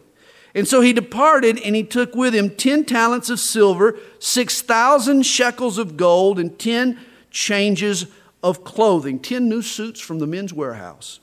And 0.54 0.66
so 0.66 0.80
he 0.80 0.94
departed, 0.94 1.60
and 1.60 1.76
he 1.76 1.82
took 1.82 2.14
with 2.14 2.34
him 2.34 2.48
10 2.48 2.86
talents 2.86 3.28
of 3.28 3.40
silver, 3.40 3.98
6,000 4.20 5.22
shekels 5.24 5.76
of 5.76 5.98
gold, 5.98 6.38
and 6.38 6.58
10 6.58 6.98
changes 7.30 8.06
of 8.46 8.62
clothing, 8.62 9.18
10 9.18 9.48
new 9.48 9.60
suits 9.60 10.00
from 10.00 10.20
the 10.20 10.26
Men's 10.26 10.52
Wearhouse. 10.52 11.18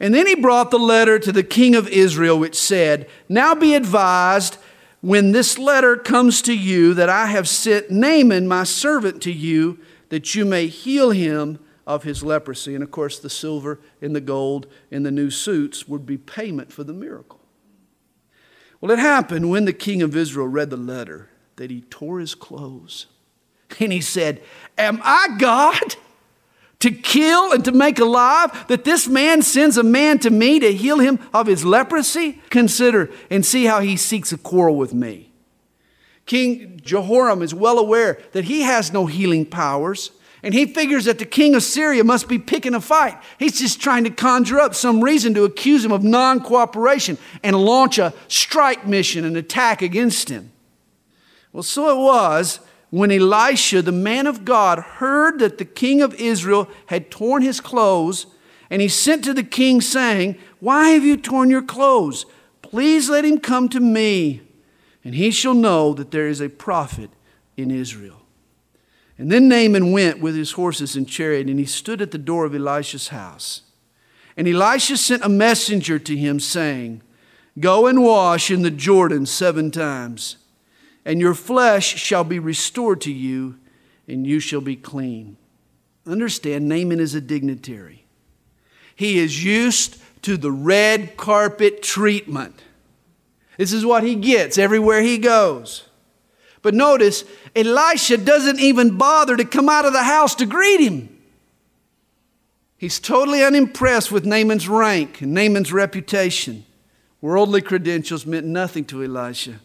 And 0.00 0.14
then 0.14 0.26
he 0.26 0.34
brought 0.34 0.70
the 0.70 0.78
letter 0.78 1.18
to 1.18 1.32
the 1.32 1.42
king 1.42 1.74
of 1.74 1.86
Israel, 1.88 2.38
which 2.38 2.54
said, 2.54 3.08
Now 3.28 3.54
be 3.54 3.74
advised 3.74 4.56
when 5.02 5.32
this 5.32 5.58
letter 5.58 5.96
comes 5.96 6.40
to 6.42 6.56
you 6.56 6.94
that 6.94 7.10
I 7.10 7.26
have 7.26 7.46
sent 7.46 7.90
Naaman, 7.90 8.48
my 8.48 8.64
servant, 8.64 9.20
to 9.22 9.32
you, 9.32 9.78
that 10.08 10.34
you 10.34 10.46
may 10.46 10.68
heal 10.68 11.10
him 11.10 11.58
of 11.86 12.04
his 12.04 12.22
leprosy. 12.22 12.74
And 12.74 12.82
of 12.82 12.90
course, 12.90 13.18
the 13.18 13.28
silver 13.28 13.80
and 14.00 14.16
the 14.16 14.20
gold 14.20 14.66
and 14.90 15.04
the 15.04 15.10
new 15.10 15.30
suits 15.30 15.86
would 15.88 16.06
be 16.06 16.16
payment 16.16 16.72
for 16.72 16.84
the 16.84 16.94
miracle. 16.94 17.40
Well, 18.80 18.92
it 18.92 18.98
happened 18.98 19.50
when 19.50 19.66
the 19.66 19.72
king 19.74 20.00
of 20.00 20.16
Israel 20.16 20.46
read 20.46 20.70
the 20.70 20.76
letter 20.78 21.28
that 21.56 21.70
he 21.70 21.82
tore 21.82 22.20
his 22.20 22.34
clothes 22.34 23.06
and 23.80 23.92
he 23.92 24.00
said, 24.00 24.42
Am 24.76 25.00
I 25.02 25.36
God? 25.38 25.96
to 26.80 26.90
kill 26.92 27.52
and 27.52 27.64
to 27.64 27.72
make 27.72 27.98
alive, 27.98 28.66
that 28.68 28.84
this 28.84 29.08
man 29.08 29.42
sends 29.42 29.76
a 29.76 29.82
man 29.82 30.18
to 30.20 30.30
me 30.30 30.60
to 30.60 30.72
heal 30.72 30.98
him 30.98 31.18
of 31.34 31.46
his 31.46 31.64
leprosy? 31.64 32.40
Consider 32.50 33.10
and 33.30 33.44
see 33.44 33.64
how 33.64 33.80
he 33.80 33.96
seeks 33.96 34.32
a 34.32 34.38
quarrel 34.38 34.76
with 34.76 34.94
me. 34.94 35.32
King 36.26 36.80
Jehoram 36.84 37.42
is 37.42 37.54
well 37.54 37.78
aware 37.78 38.20
that 38.32 38.44
he 38.44 38.60
has 38.60 38.92
no 38.92 39.06
healing 39.06 39.46
powers, 39.46 40.12
and 40.42 40.54
he 40.54 40.66
figures 40.66 41.06
that 41.06 41.18
the 41.18 41.24
king 41.24 41.54
of 41.56 41.62
Syria 41.64 42.04
must 42.04 42.28
be 42.28 42.38
picking 42.38 42.74
a 42.74 42.80
fight. 42.80 43.18
He's 43.38 43.58
just 43.58 43.80
trying 43.80 44.04
to 44.04 44.10
conjure 44.10 44.60
up 44.60 44.74
some 44.74 45.02
reason 45.02 45.34
to 45.34 45.44
accuse 45.44 45.84
him 45.84 45.90
of 45.90 46.04
non 46.04 46.40
cooperation 46.40 47.18
and 47.42 47.56
launch 47.56 47.98
a 47.98 48.14
strike 48.28 48.86
mission, 48.86 49.24
an 49.24 49.36
attack 49.36 49.82
against 49.82 50.28
him. 50.28 50.52
Well, 51.52 51.64
so 51.64 51.90
it 51.90 52.00
was 52.00 52.60
when 52.90 53.10
Elisha, 53.10 53.82
the 53.82 53.92
man 53.92 54.26
of 54.26 54.44
God, 54.44 54.78
heard 54.78 55.40
that 55.40 55.58
the 55.58 55.64
king 55.64 56.00
of 56.00 56.14
Israel 56.14 56.68
had 56.86 57.10
torn 57.10 57.42
his 57.42 57.60
clothes, 57.60 58.26
and 58.70 58.80
he 58.80 58.88
sent 58.88 59.24
to 59.24 59.34
the 59.34 59.42
king, 59.42 59.80
saying, 59.80 60.36
Why 60.60 60.90
have 60.90 61.04
you 61.04 61.16
torn 61.16 61.50
your 61.50 61.62
clothes? 61.62 62.24
Please 62.62 63.10
let 63.10 63.24
him 63.24 63.38
come 63.38 63.68
to 63.70 63.80
me, 63.80 64.42
and 65.04 65.14
he 65.14 65.30
shall 65.30 65.54
know 65.54 65.92
that 65.94 66.10
there 66.10 66.28
is 66.28 66.40
a 66.40 66.48
prophet 66.48 67.10
in 67.56 67.70
Israel. 67.70 68.22
And 69.18 69.30
then 69.30 69.48
Naaman 69.48 69.92
went 69.92 70.20
with 70.20 70.36
his 70.36 70.52
horses 70.52 70.96
and 70.96 71.08
chariot, 71.08 71.48
and 71.48 71.58
he 71.58 71.66
stood 71.66 72.00
at 72.00 72.10
the 72.10 72.18
door 72.18 72.44
of 72.44 72.54
Elisha's 72.54 73.08
house. 73.08 73.62
And 74.36 74.46
Elisha 74.48 74.96
sent 74.96 75.24
a 75.24 75.28
messenger 75.28 75.98
to 75.98 76.16
him, 76.16 76.40
saying, 76.40 77.02
Go 77.58 77.86
and 77.86 78.02
wash 78.02 78.50
in 78.50 78.62
the 78.62 78.70
Jordan 78.70 79.26
seven 79.26 79.70
times 79.70 80.37
and 81.08 81.22
your 81.22 81.32
flesh 81.32 81.96
shall 81.96 82.22
be 82.22 82.38
restored 82.38 83.00
to 83.00 83.10
you, 83.10 83.58
and 84.06 84.26
you 84.26 84.38
shall 84.38 84.60
be 84.60 84.76
clean. 84.76 85.38
Understand, 86.06 86.68
Naaman 86.68 87.00
is 87.00 87.14
a 87.14 87.20
dignitary. 87.22 88.04
He 88.94 89.18
is 89.18 89.42
used 89.42 89.96
to 90.20 90.36
the 90.36 90.52
red 90.52 91.16
carpet 91.16 91.82
treatment. 91.82 92.60
This 93.56 93.72
is 93.72 93.86
what 93.86 94.02
he 94.02 94.16
gets 94.16 94.58
everywhere 94.58 95.00
he 95.00 95.16
goes. 95.16 95.88
But 96.60 96.74
notice, 96.74 97.24
Elisha 97.56 98.18
doesn't 98.18 98.60
even 98.60 98.98
bother 98.98 99.34
to 99.34 99.46
come 99.46 99.70
out 99.70 99.86
of 99.86 99.94
the 99.94 100.02
house 100.02 100.34
to 100.34 100.44
greet 100.44 100.80
him. 100.80 101.08
He's 102.76 103.00
totally 103.00 103.42
unimpressed 103.42 104.12
with 104.12 104.26
Naaman's 104.26 104.68
rank 104.68 105.22
and 105.22 105.32
Naaman's 105.32 105.72
reputation. 105.72 106.66
Worldly 107.22 107.62
credentials 107.62 108.26
meant 108.26 108.44
nothing 108.44 108.84
to 108.86 109.02
Elisha. 109.02 109.60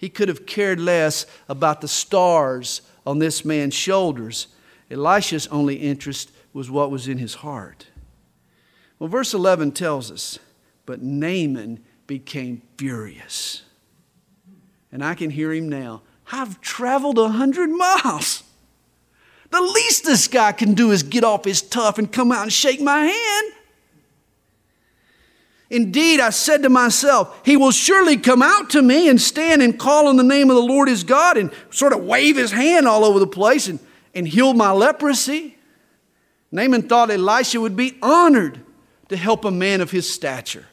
He 0.00 0.08
could 0.08 0.28
have 0.28 0.46
cared 0.46 0.80
less 0.80 1.26
about 1.46 1.82
the 1.82 1.86
stars 1.86 2.80
on 3.06 3.18
this 3.18 3.44
man's 3.44 3.74
shoulders. 3.74 4.46
Elisha's 4.90 5.46
only 5.48 5.74
interest 5.76 6.32
was 6.54 6.70
what 6.70 6.90
was 6.90 7.06
in 7.06 7.18
his 7.18 7.34
heart. 7.34 7.88
Well, 8.98 9.10
verse 9.10 9.34
11 9.34 9.72
tells 9.72 10.10
us, 10.10 10.38
but 10.86 11.02
Naaman 11.02 11.84
became 12.06 12.62
furious. 12.78 13.60
And 14.90 15.04
I 15.04 15.14
can 15.14 15.28
hear 15.28 15.52
him 15.52 15.68
now. 15.68 16.00
I've 16.32 16.62
traveled 16.62 17.18
a 17.18 17.28
hundred 17.28 17.68
miles. 17.68 18.42
The 19.50 19.60
least 19.60 20.06
this 20.06 20.28
guy 20.28 20.52
can 20.52 20.72
do 20.72 20.92
is 20.92 21.02
get 21.02 21.24
off 21.24 21.44
his 21.44 21.60
tuff 21.60 21.98
and 21.98 22.10
come 22.10 22.32
out 22.32 22.44
and 22.44 22.52
shake 22.52 22.80
my 22.80 23.04
hand. 23.04 23.52
Indeed, 25.70 26.18
I 26.18 26.30
said 26.30 26.64
to 26.64 26.68
myself, 26.68 27.40
He 27.44 27.56
will 27.56 27.70
surely 27.70 28.16
come 28.16 28.42
out 28.42 28.70
to 28.70 28.82
me 28.82 29.08
and 29.08 29.20
stand 29.20 29.62
and 29.62 29.78
call 29.78 30.08
on 30.08 30.16
the 30.16 30.24
name 30.24 30.50
of 30.50 30.56
the 30.56 30.62
Lord 30.62 30.88
his 30.88 31.04
God 31.04 31.36
and 31.36 31.52
sort 31.70 31.92
of 31.92 32.04
wave 32.04 32.36
his 32.36 32.50
hand 32.50 32.88
all 32.88 33.04
over 33.04 33.20
the 33.20 33.26
place 33.26 33.68
and, 33.68 33.78
and 34.12 34.26
heal 34.26 34.52
my 34.52 34.72
leprosy. 34.72 35.56
Naaman 36.50 36.82
thought 36.82 37.10
Elisha 37.10 37.60
would 37.60 37.76
be 37.76 37.96
honored 38.02 38.60
to 39.08 39.16
help 39.16 39.44
a 39.44 39.50
man 39.52 39.80
of 39.80 39.92
his 39.92 40.12
stature. 40.12 40.66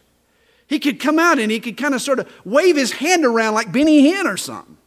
He 0.66 0.80
could 0.80 1.00
come 1.00 1.20
out 1.20 1.38
and 1.38 1.52
he 1.52 1.60
could 1.60 1.78
kind 1.78 1.94
of 1.94 2.02
sort 2.02 2.18
of 2.20 2.32
wave 2.44 2.76
his 2.76 2.92
hand 2.92 3.24
around 3.24 3.54
like 3.54 3.72
Benny 3.72 4.12
Hinn 4.12 4.26
or 4.26 4.36
something. 4.36 4.78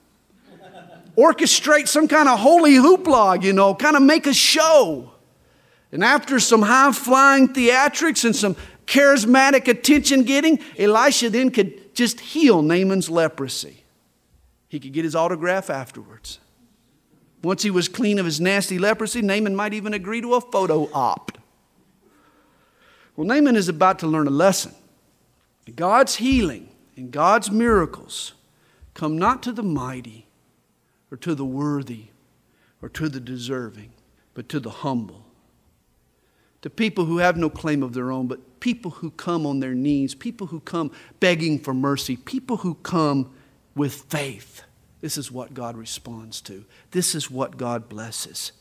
Orchestrate 1.17 1.87
some 1.87 2.09
kind 2.09 2.29
of 2.29 2.39
holy 2.41 2.75
hoopla, 2.75 3.43
you 3.43 3.53
know, 3.53 3.75
kind 3.75 3.97
of 3.97 4.03
make 4.03 4.27
a 4.27 4.35
show. 4.35 5.13
And 5.93 6.05
after 6.05 6.39
some 6.39 6.63
high 6.63 6.93
flying 6.93 7.49
theatrics 7.49 8.25
and 8.25 8.35
some 8.35 8.57
charismatic 8.91 9.69
attention 9.69 10.25
getting, 10.25 10.59
Elisha 10.77 11.31
then 11.31 11.51
could 11.51 11.95
just 11.95 12.19
heal 12.19 12.61
Naaman's 12.61 13.09
leprosy. 13.09 13.85
He 14.69 14.81
could 14.81 14.93
get 14.93 15.05
his 15.05 15.15
autograph 15.15 15.71
afterwards. 15.71 16.41
Once 17.43 17.63
he 17.63 17.71
was 17.71 17.89
clean 17.89 18.19
of 18.19 18.27
his 18.27 18.41
nasty 18.41 18.79
leprosy, 18.79 19.23
Naaman 19.23 19.55
might 19.55 19.73
even 19.73 19.95
agree 19.95 20.21
to 20.21 20.35
a 20.35 20.41
photo 20.41 20.91
op. 20.93 21.39
Well, 23.17 23.27
Naaman 23.27 23.57
is 23.57 23.69
about 23.69 24.01
to 24.01 24.07
learn 24.07 24.27
a 24.27 24.31
lesson. 24.31 24.75
God's 25.77 26.17
healing 26.17 26.69
and 26.97 27.13
God's 27.13 27.49
miracles 27.51 28.35
come 28.93 29.17
not 29.17 29.41
to 29.45 29.53
the 29.53 29.63
mighty 29.63 30.27
or 31.13 31.17
to 31.19 31.37
the 31.37 31.45
worthy 31.45 32.07
or 32.83 32.89
to 32.89 33.09
the 33.09 33.21
deserving, 33.21 33.93
but 34.35 34.49
to 34.49 34.59
the 34.59 34.71
humble 34.71 35.27
to 36.63 36.71
people 36.71 37.07
who 37.07 37.19
have 37.19 37.37
no 37.37 37.49
claim 37.49 37.83
of 37.83 37.95
their 37.95 38.13
own, 38.13 38.27
but 38.27 38.41
people 38.61 38.91
who 38.91 39.11
come 39.11 39.47
on 39.47 39.61
their 39.61 39.75
knees, 39.75 40.15
people 40.15 40.49
who 40.49 40.61
come 40.61 40.93
begging 41.19 41.59
for 41.59 41.75
mercy, 41.75 42.17
people 42.17 42.59
who 42.59 42.75
come 42.77 43.33
with 43.75 43.95
faith. 43.95 44.63
This 45.01 45.17
is 45.17 45.33
what 45.33 45.55
God 45.55 45.77
responds 45.77 46.41
to. 46.43 46.65
This 46.91 47.15
is 47.15 47.31
what 47.31 47.57
God 47.57 47.89
blesses. 47.89 48.53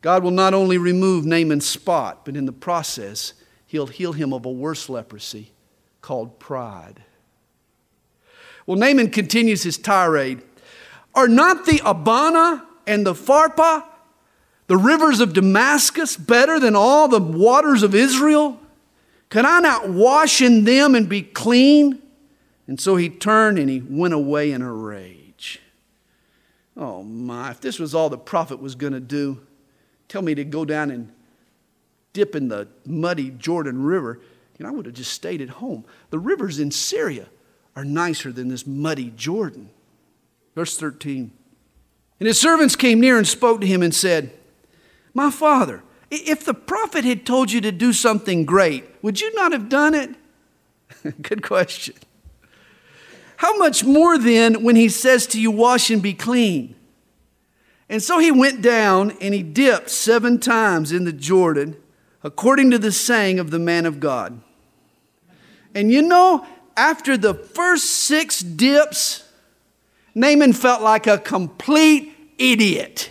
God 0.00 0.22
will 0.22 0.30
not 0.30 0.54
only 0.54 0.78
remove 0.78 1.26
Naaman's 1.26 1.66
spot, 1.66 2.24
but 2.24 2.36
in 2.36 2.46
the 2.46 2.52
process, 2.52 3.34
he'll 3.66 3.86
heal 3.86 4.12
him 4.12 4.32
of 4.32 4.46
a 4.46 4.50
worse 4.50 4.88
leprosy 4.88 5.52
called 6.00 6.38
pride. 6.38 7.02
Well, 8.66 8.78
Naaman 8.78 9.10
continues 9.10 9.62
his 9.62 9.78
tirade. 9.78 10.42
Are 11.14 11.28
not 11.28 11.66
the 11.66 11.80
Abana 11.84 12.66
and 12.86 13.06
the 13.06 13.14
Pharpar 13.14 13.84
the 14.66 14.76
rivers 14.76 15.20
of 15.20 15.32
Damascus 15.32 16.16
better 16.16 16.58
than 16.58 16.74
all 16.74 17.08
the 17.08 17.20
waters 17.20 17.82
of 17.82 17.94
Israel? 17.94 18.60
Can 19.36 19.44
I 19.44 19.60
not 19.60 19.90
wash 19.90 20.40
in 20.40 20.64
them 20.64 20.94
and 20.94 21.10
be 21.10 21.20
clean? 21.20 22.00
And 22.66 22.80
so 22.80 22.96
he 22.96 23.10
turned 23.10 23.58
and 23.58 23.68
he 23.68 23.82
went 23.86 24.14
away 24.14 24.50
in 24.50 24.62
a 24.62 24.72
rage. 24.72 25.60
Oh 26.74 27.02
my, 27.02 27.50
if 27.50 27.60
this 27.60 27.78
was 27.78 27.94
all 27.94 28.08
the 28.08 28.16
prophet 28.16 28.62
was 28.62 28.74
going 28.74 28.94
to 28.94 28.98
do, 28.98 29.42
tell 30.08 30.22
me 30.22 30.34
to 30.34 30.42
go 30.42 30.64
down 30.64 30.90
and 30.90 31.12
dip 32.14 32.34
in 32.34 32.48
the 32.48 32.66
muddy 32.86 33.28
Jordan 33.28 33.82
River, 33.82 34.20
you 34.56 34.64
know, 34.64 34.70
I 34.70 34.72
would 34.72 34.86
have 34.86 34.94
just 34.94 35.12
stayed 35.12 35.42
at 35.42 35.50
home. 35.50 35.84
The 36.08 36.18
rivers 36.18 36.58
in 36.58 36.70
Syria 36.70 37.26
are 37.76 37.84
nicer 37.84 38.32
than 38.32 38.48
this 38.48 38.66
muddy 38.66 39.12
Jordan. 39.16 39.68
Verse 40.54 40.78
13. 40.78 41.30
And 42.20 42.26
his 42.26 42.40
servants 42.40 42.74
came 42.74 43.00
near 43.00 43.18
and 43.18 43.28
spoke 43.28 43.60
to 43.60 43.66
him 43.66 43.82
and 43.82 43.94
said, 43.94 44.32
My 45.12 45.30
father, 45.30 45.82
if 46.10 46.44
the 46.44 46.54
prophet 46.54 47.04
had 47.04 47.26
told 47.26 47.50
you 47.50 47.60
to 47.62 47.72
do 47.72 47.92
something 47.92 48.44
great, 48.44 48.84
would 49.02 49.20
you 49.20 49.34
not 49.34 49.52
have 49.52 49.68
done 49.68 49.94
it? 49.94 50.10
Good 51.22 51.42
question. 51.42 51.94
How 53.36 53.56
much 53.56 53.84
more 53.84 54.16
then 54.16 54.62
when 54.62 54.76
he 54.76 54.88
says 54.88 55.26
to 55.28 55.40
you, 55.40 55.50
Wash 55.50 55.90
and 55.90 56.02
be 56.02 56.14
clean? 56.14 56.74
And 57.88 58.02
so 58.02 58.18
he 58.18 58.30
went 58.30 58.62
down 58.62 59.12
and 59.20 59.32
he 59.32 59.42
dipped 59.42 59.90
seven 59.90 60.40
times 60.40 60.90
in 60.90 61.04
the 61.04 61.12
Jordan, 61.12 61.76
according 62.24 62.70
to 62.72 62.78
the 62.78 62.90
saying 62.92 63.38
of 63.38 63.50
the 63.50 63.58
man 63.58 63.86
of 63.86 64.00
God. 64.00 64.40
And 65.74 65.92
you 65.92 66.02
know, 66.02 66.46
after 66.76 67.16
the 67.16 67.34
first 67.34 67.84
six 67.84 68.40
dips, 68.40 69.22
Naaman 70.14 70.52
felt 70.52 70.82
like 70.82 71.06
a 71.06 71.18
complete 71.18 72.12
idiot. 72.38 73.10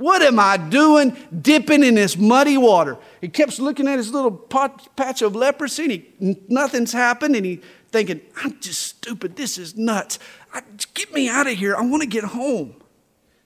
What 0.00 0.22
am 0.22 0.40
I 0.40 0.56
doing 0.56 1.14
dipping 1.42 1.84
in 1.84 1.96
this 1.96 2.16
muddy 2.16 2.56
water? 2.56 2.96
He 3.20 3.28
kept 3.28 3.58
looking 3.58 3.86
at 3.86 3.98
his 3.98 4.10
little 4.10 4.30
pot, 4.30 4.96
patch 4.96 5.20
of 5.20 5.36
leprosy 5.36 5.82
and 5.82 5.92
he, 5.92 6.42
nothing's 6.48 6.94
happened 6.94 7.36
and 7.36 7.44
he 7.44 7.60
thinking, 7.92 8.22
I'm 8.42 8.58
just 8.60 8.80
stupid. 8.80 9.36
This 9.36 9.58
is 9.58 9.76
nuts. 9.76 10.18
I, 10.54 10.62
get 10.94 11.12
me 11.12 11.28
out 11.28 11.46
of 11.46 11.52
here. 11.52 11.76
I 11.76 11.82
want 11.82 12.02
to 12.02 12.08
get 12.08 12.24
home. 12.24 12.76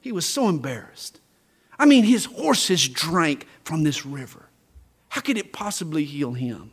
He 0.01 0.13
was 0.13 0.27
so 0.27 0.49
embarrassed. 0.49 1.19
I 1.77 1.87
mean, 1.87 2.05
his 2.05 2.27
horses 2.27 2.87
drank 2.87 3.49
from 3.65 3.83
this 3.83 4.07
river. 4.07 4.49
How 5.09 5.23
could 5.23 5.37
it 5.37 5.53
possibly 5.53 6.05
heal 6.05 6.35
him? 6.35 6.71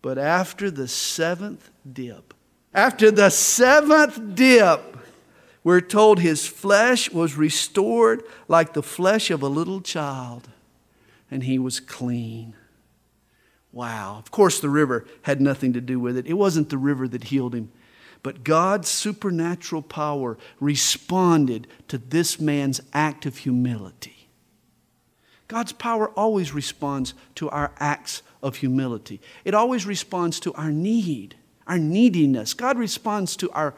But 0.00 0.16
after 0.16 0.70
the 0.70 0.88
seventh 0.88 1.68
dip, 1.92 2.32
after 2.72 3.10
the 3.10 3.28
seventh 3.28 4.34
dip, 4.34 4.91
we're 5.64 5.80
told 5.80 6.18
his 6.18 6.46
flesh 6.46 7.10
was 7.10 7.36
restored 7.36 8.24
like 8.48 8.72
the 8.72 8.82
flesh 8.82 9.30
of 9.30 9.42
a 9.42 9.48
little 9.48 9.80
child, 9.80 10.48
and 11.30 11.44
he 11.44 11.58
was 11.58 11.78
clean. 11.78 12.54
Wow. 13.70 14.18
Of 14.18 14.30
course, 14.30 14.60
the 14.60 14.68
river 14.68 15.06
had 15.22 15.40
nothing 15.40 15.72
to 15.72 15.80
do 15.80 15.98
with 15.98 16.16
it. 16.16 16.26
It 16.26 16.34
wasn't 16.34 16.68
the 16.68 16.78
river 16.78 17.08
that 17.08 17.24
healed 17.24 17.54
him. 17.54 17.70
But 18.22 18.44
God's 18.44 18.88
supernatural 18.88 19.82
power 19.82 20.36
responded 20.60 21.66
to 21.88 21.98
this 21.98 22.40
man's 22.40 22.80
act 22.92 23.24
of 23.24 23.38
humility. 23.38 24.28
God's 25.48 25.72
power 25.72 26.10
always 26.10 26.52
responds 26.52 27.14
to 27.36 27.48
our 27.50 27.72
acts 27.78 28.22
of 28.42 28.56
humility, 28.56 29.20
it 29.44 29.54
always 29.54 29.86
responds 29.86 30.40
to 30.40 30.52
our 30.54 30.72
need, 30.72 31.36
our 31.66 31.78
neediness. 31.78 32.54
God 32.54 32.76
responds 32.76 33.36
to 33.36 33.50
our, 33.52 33.74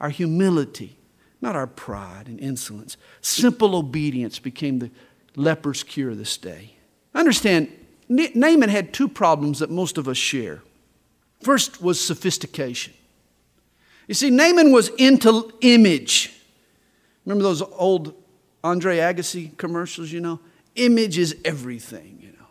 our 0.00 0.10
humility 0.10 0.97
not 1.40 1.56
our 1.56 1.66
pride 1.66 2.26
and 2.26 2.40
insolence. 2.40 2.96
Simple 3.20 3.76
obedience 3.76 4.38
became 4.38 4.78
the 4.78 4.90
leper's 5.36 5.82
cure 5.82 6.14
this 6.14 6.36
day. 6.36 6.74
Understand, 7.14 7.72
Naaman 8.08 8.68
had 8.68 8.92
two 8.92 9.08
problems 9.08 9.60
that 9.60 9.70
most 9.70 9.98
of 9.98 10.08
us 10.08 10.16
share. 10.16 10.62
First 11.42 11.80
was 11.80 12.00
sophistication. 12.00 12.94
You 14.06 14.14
see, 14.14 14.30
Naaman 14.30 14.72
was 14.72 14.88
into 14.90 15.52
image. 15.60 16.32
Remember 17.24 17.44
those 17.44 17.62
old 17.62 18.14
Andre 18.64 18.98
Agassi 18.98 19.56
commercials, 19.56 20.10
you 20.10 20.20
know? 20.20 20.40
Image 20.74 21.18
is 21.18 21.36
everything, 21.44 22.18
you 22.20 22.32
know. 22.32 22.46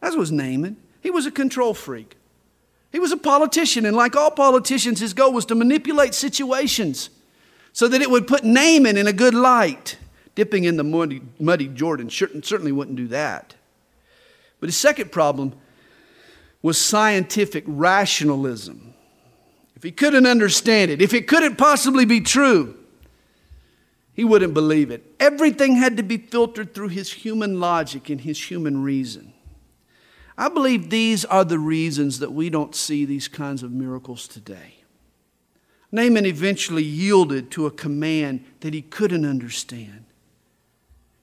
That 0.00 0.14
was 0.16 0.32
Naaman. 0.32 0.76
He 1.00 1.10
was 1.10 1.24
a 1.24 1.30
control 1.30 1.72
freak. 1.72 2.16
He 2.92 2.98
was 2.98 3.12
a 3.12 3.16
politician, 3.16 3.86
and 3.86 3.96
like 3.96 4.16
all 4.16 4.30
politicians, 4.30 5.00
his 5.00 5.14
goal 5.14 5.32
was 5.32 5.44
to 5.46 5.54
manipulate 5.54 6.14
situations 6.14 7.10
so 7.76 7.86
that 7.88 8.00
it 8.00 8.10
would 8.10 8.26
put 8.26 8.42
Naaman 8.42 8.96
in 8.96 9.06
a 9.06 9.12
good 9.12 9.34
light. 9.34 9.98
Dipping 10.34 10.64
in 10.64 10.78
the 10.78 10.82
muddy, 10.82 11.20
muddy 11.38 11.68
Jordan 11.68 12.08
certainly 12.08 12.72
wouldn't 12.72 12.96
do 12.96 13.06
that. 13.08 13.54
But 14.60 14.68
his 14.68 14.78
second 14.78 15.12
problem 15.12 15.52
was 16.62 16.78
scientific 16.78 17.64
rationalism. 17.66 18.94
If 19.74 19.82
he 19.82 19.92
couldn't 19.92 20.24
understand 20.24 20.90
it, 20.90 21.02
if 21.02 21.12
it 21.12 21.28
couldn't 21.28 21.56
possibly 21.56 22.06
be 22.06 22.22
true, 22.22 22.78
he 24.14 24.24
wouldn't 24.24 24.54
believe 24.54 24.90
it. 24.90 25.14
Everything 25.20 25.76
had 25.76 25.98
to 25.98 26.02
be 26.02 26.16
filtered 26.16 26.72
through 26.72 26.88
his 26.88 27.12
human 27.12 27.60
logic 27.60 28.08
and 28.08 28.22
his 28.22 28.50
human 28.50 28.82
reason. 28.82 29.34
I 30.38 30.48
believe 30.48 30.88
these 30.88 31.26
are 31.26 31.44
the 31.44 31.58
reasons 31.58 32.20
that 32.20 32.32
we 32.32 32.48
don't 32.48 32.74
see 32.74 33.04
these 33.04 33.28
kinds 33.28 33.62
of 33.62 33.70
miracles 33.70 34.26
today. 34.26 34.76
Naaman 35.92 36.26
eventually 36.26 36.82
yielded 36.82 37.50
to 37.52 37.66
a 37.66 37.70
command 37.70 38.44
that 38.60 38.74
he 38.74 38.82
couldn't 38.82 39.24
understand, 39.24 40.04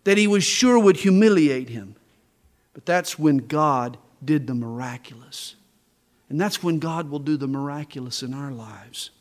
that 0.04 0.18
he 0.18 0.28
was 0.28 0.44
sure 0.44 0.80
would 0.80 0.98
humiliate 0.98 1.70
him. 1.70 1.96
But 2.74 2.86
that's 2.86 3.20
when 3.20 3.38
God 3.38 3.98
did 4.24 4.48
the 4.48 4.56
miraculous. 4.56 5.56
And 6.30 6.40
that's 6.40 6.64
when 6.64 6.80
God 6.80 7.10
will 7.10 7.20
do 7.20 7.38
the 7.38 7.48
miraculous 7.48 8.24
in 8.24 8.34
our 8.34 8.52
lives. 8.52 9.12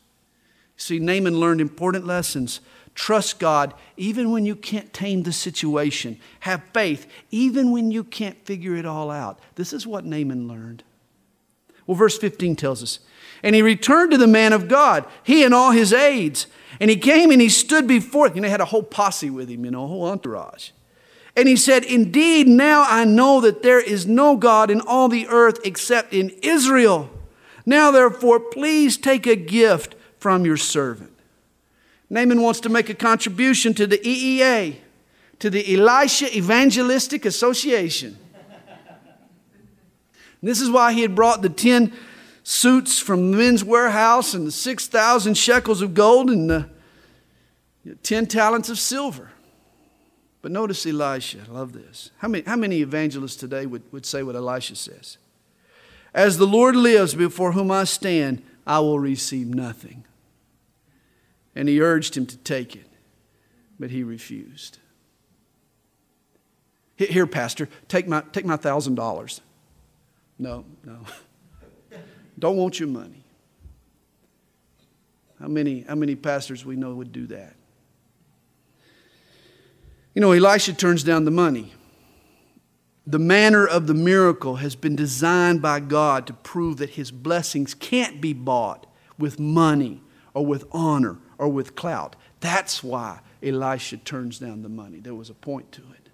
See, 0.77 0.99
Naaman 0.99 1.39
learned 1.39 1.61
important 1.61 2.07
lessons. 2.07 2.59
Trust 2.95 3.39
God 3.39 3.73
even 3.97 4.31
when 4.31 4.45
you 4.45 4.55
can't 4.55 4.91
tame 4.93 5.23
the 5.23 5.33
situation. 5.33 6.19
Have 6.41 6.63
faith 6.73 7.07
even 7.31 7.71
when 7.71 7.91
you 7.91 8.03
can't 8.03 8.43
figure 8.45 8.75
it 8.75 8.85
all 8.85 9.11
out. 9.11 9.39
This 9.55 9.73
is 9.73 9.85
what 9.85 10.05
Naaman 10.05 10.47
learned. 10.47 10.83
Well, 11.85 11.95
verse 11.95 12.17
15 12.17 12.55
tells 12.55 12.81
us 12.81 12.99
and 13.43 13.53
he 13.53 13.61
returned 13.61 14.11
to 14.11 14.17
the 14.17 14.25
man 14.25 14.53
of 14.53 14.69
God, 14.69 15.05
he 15.21 15.43
and 15.43 15.53
all 15.53 15.71
his 15.71 15.91
aides. 15.91 16.47
And 16.79 16.89
he 16.89 16.97
came 16.97 17.29
and 17.29 17.41
he 17.41 17.49
stood 17.49 17.87
before, 17.87 18.29
you 18.29 18.41
know, 18.41 18.47
he 18.47 18.51
had 18.51 18.61
a 18.61 18.65
whole 18.65 18.83
posse 18.83 19.29
with 19.29 19.49
him, 19.49 19.65
you 19.65 19.71
know, 19.71 19.83
a 19.83 19.87
whole 19.87 20.05
entourage. 20.05 20.71
And 21.35 21.47
he 21.47 21.55
said, 21.55 21.83
Indeed, 21.83 22.47
now 22.47 22.85
I 22.87 23.05
know 23.05 23.41
that 23.41 23.61
there 23.61 23.79
is 23.79 24.07
no 24.07 24.37
God 24.37 24.71
in 24.71 24.81
all 24.81 25.09
the 25.09 25.27
earth 25.27 25.59
except 25.65 26.13
in 26.13 26.29
Israel. 26.41 27.09
Now, 27.65 27.91
therefore, 27.91 28.39
please 28.39 28.97
take 28.97 29.27
a 29.27 29.35
gift 29.35 29.95
from 30.19 30.45
your 30.45 30.57
servant. 30.57 31.11
Naaman 32.09 32.41
wants 32.41 32.59
to 32.61 32.69
make 32.69 32.89
a 32.89 32.93
contribution 32.93 33.73
to 33.73 33.87
the 33.87 33.97
EEA, 33.97 34.75
to 35.39 35.49
the 35.49 35.75
Elisha 35.75 36.35
Evangelistic 36.35 37.25
Association. 37.25 38.17
this 40.41 40.61
is 40.61 40.69
why 40.69 40.93
he 40.93 41.01
had 41.01 41.15
brought 41.15 41.41
the 41.41 41.49
10 41.49 41.93
suits 42.43 42.99
from 42.99 43.31
the 43.31 43.37
Men's 43.37 43.63
Wearhouse 43.63 44.35
and 44.35 44.45
the 44.45 44.51
6,000 44.51 45.35
shekels 45.35 45.81
of 45.81 45.93
gold 45.93 46.29
and 46.29 46.49
the 46.49 46.69
10 48.03 48.27
talents 48.27 48.69
of 48.69 48.77
silver. 48.77 49.31
But 50.41 50.51
notice 50.51 50.85
Elisha. 50.85 51.39
I 51.47 51.51
love 51.51 51.71
this. 51.71 52.11
How 52.17 52.27
many, 52.27 52.43
how 52.43 52.57
many 52.57 52.81
evangelists 52.81 53.37
today 53.37 53.65
would, 53.65 53.83
would 53.93 54.05
say 54.05 54.23
what 54.23 54.35
Elisha 54.35 54.75
says? 54.75 55.17
As 56.13 56.37
the 56.37 56.45
Lord 56.45 56.75
lives 56.75 57.15
before 57.15 57.53
whom 57.53 57.71
I 57.71 57.85
stand, 57.85 58.43
I 58.67 58.79
will 58.79 58.99
receive 58.99 59.47
nothing. 59.47 60.03
And 61.55 61.69
he 61.69 61.81
urged 61.81 62.17
him 62.17 62.25
to 62.25 62.37
take 62.37 62.75
it, 62.75 62.87
but 63.79 63.89
he 63.89 64.03
refused. 64.03 64.79
Here, 66.97 67.25
Pastor, 67.25 67.69
take 67.87 68.07
my, 68.07 68.21
take 68.31 68.45
my 68.45 68.57
thousand 68.57 68.95
dollars. 68.95 69.41
No, 70.37 70.65
no. 70.83 70.99
Don't 72.43 72.57
want 72.57 72.77
your 72.77 72.89
money. 72.89 73.23
How 75.39 75.47
many, 75.47 75.85
how 75.87 75.95
many 75.95 76.13
pastors 76.13 76.65
we 76.65 76.75
know 76.75 76.93
would 76.93 77.13
do 77.13 77.25
that? 77.27 77.55
You 80.13 80.19
know, 80.19 80.33
Elisha 80.33 80.73
turns 80.73 81.05
down 81.05 81.23
the 81.23 81.31
money. 81.31 81.71
The 83.07 83.17
manner 83.17 83.65
of 83.65 83.87
the 83.87 83.93
miracle 83.93 84.57
has 84.57 84.75
been 84.75 84.93
designed 84.93 85.61
by 85.61 85.79
God 85.79 86.27
to 86.27 86.33
prove 86.33 86.75
that 86.79 86.89
his 86.89 87.11
blessings 87.11 87.73
can't 87.73 88.19
be 88.19 88.33
bought 88.33 88.87
with 89.17 89.39
money 89.39 90.01
or 90.33 90.45
with 90.45 90.65
honor 90.73 91.19
or 91.37 91.47
with 91.47 91.75
clout. 91.77 92.17
That's 92.41 92.83
why 92.83 93.21
Elisha 93.41 93.95
turns 93.95 94.37
down 94.37 94.63
the 94.63 94.69
money. 94.69 94.99
There 94.99 95.15
was 95.15 95.29
a 95.29 95.33
point 95.33 95.71
to 95.71 95.81
it. 95.93 96.09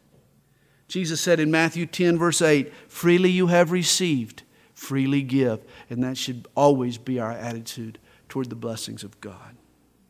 Jesus 0.87 1.21
said 1.21 1.39
in 1.39 1.49
Matthew 1.49 1.87
10, 1.87 2.19
verse 2.19 2.43
8, 2.43 2.71
Freely 2.87 3.31
you 3.31 3.47
have 3.47 3.71
received, 3.71 4.43
freely 4.79 5.21
give. 5.21 5.59
And 5.89 6.03
that 6.03 6.17
should 6.17 6.47
always 6.55 6.97
be 6.97 7.19
our 7.19 7.31
attitude 7.31 7.99
toward 8.29 8.49
the 8.49 8.55
blessings 8.55 9.03
of 9.03 9.19
God. 9.19 9.57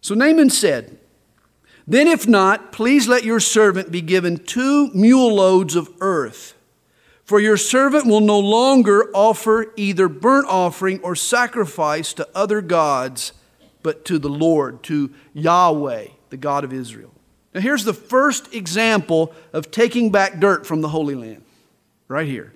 So 0.02 0.14
Naaman 0.14 0.50
said, 0.50 1.00
Then 1.88 2.08
if 2.08 2.28
not, 2.28 2.72
please 2.72 3.08
let 3.08 3.24
your 3.24 3.40
servant 3.40 3.92
be 3.92 4.02
given 4.02 4.38
two 4.38 4.92
mule 4.94 5.34
loads 5.34 5.76
of 5.76 5.90
earth. 6.00 6.56
For 7.24 7.40
your 7.40 7.58
servant 7.58 8.06
will 8.06 8.22
no 8.22 8.40
longer 8.40 9.10
offer 9.14 9.74
either 9.76 10.08
burnt 10.08 10.48
offering 10.48 11.00
or 11.02 11.16
sacrifice 11.16 12.14
to 12.14 12.28
other 12.34 12.62
gods, 12.62 13.34
but 13.84 14.04
to 14.06 14.18
the 14.18 14.30
Lord, 14.30 14.84
to 14.84 15.14
Yahweh, 15.34 16.08
the 16.30 16.38
God 16.38 16.64
of 16.64 16.74
Israel. 16.74 17.12
Now, 17.54 17.62
here's 17.62 17.86
the 17.86 17.94
first 17.94 18.54
example 18.54 19.34
of 19.54 19.72
taking 19.72 20.12
back 20.12 20.40
dirt 20.40 20.66
from 20.66 20.82
the 20.82 20.90
Holy 20.90 21.16
Land, 21.16 21.44
right 22.08 22.28
here. 22.28 22.54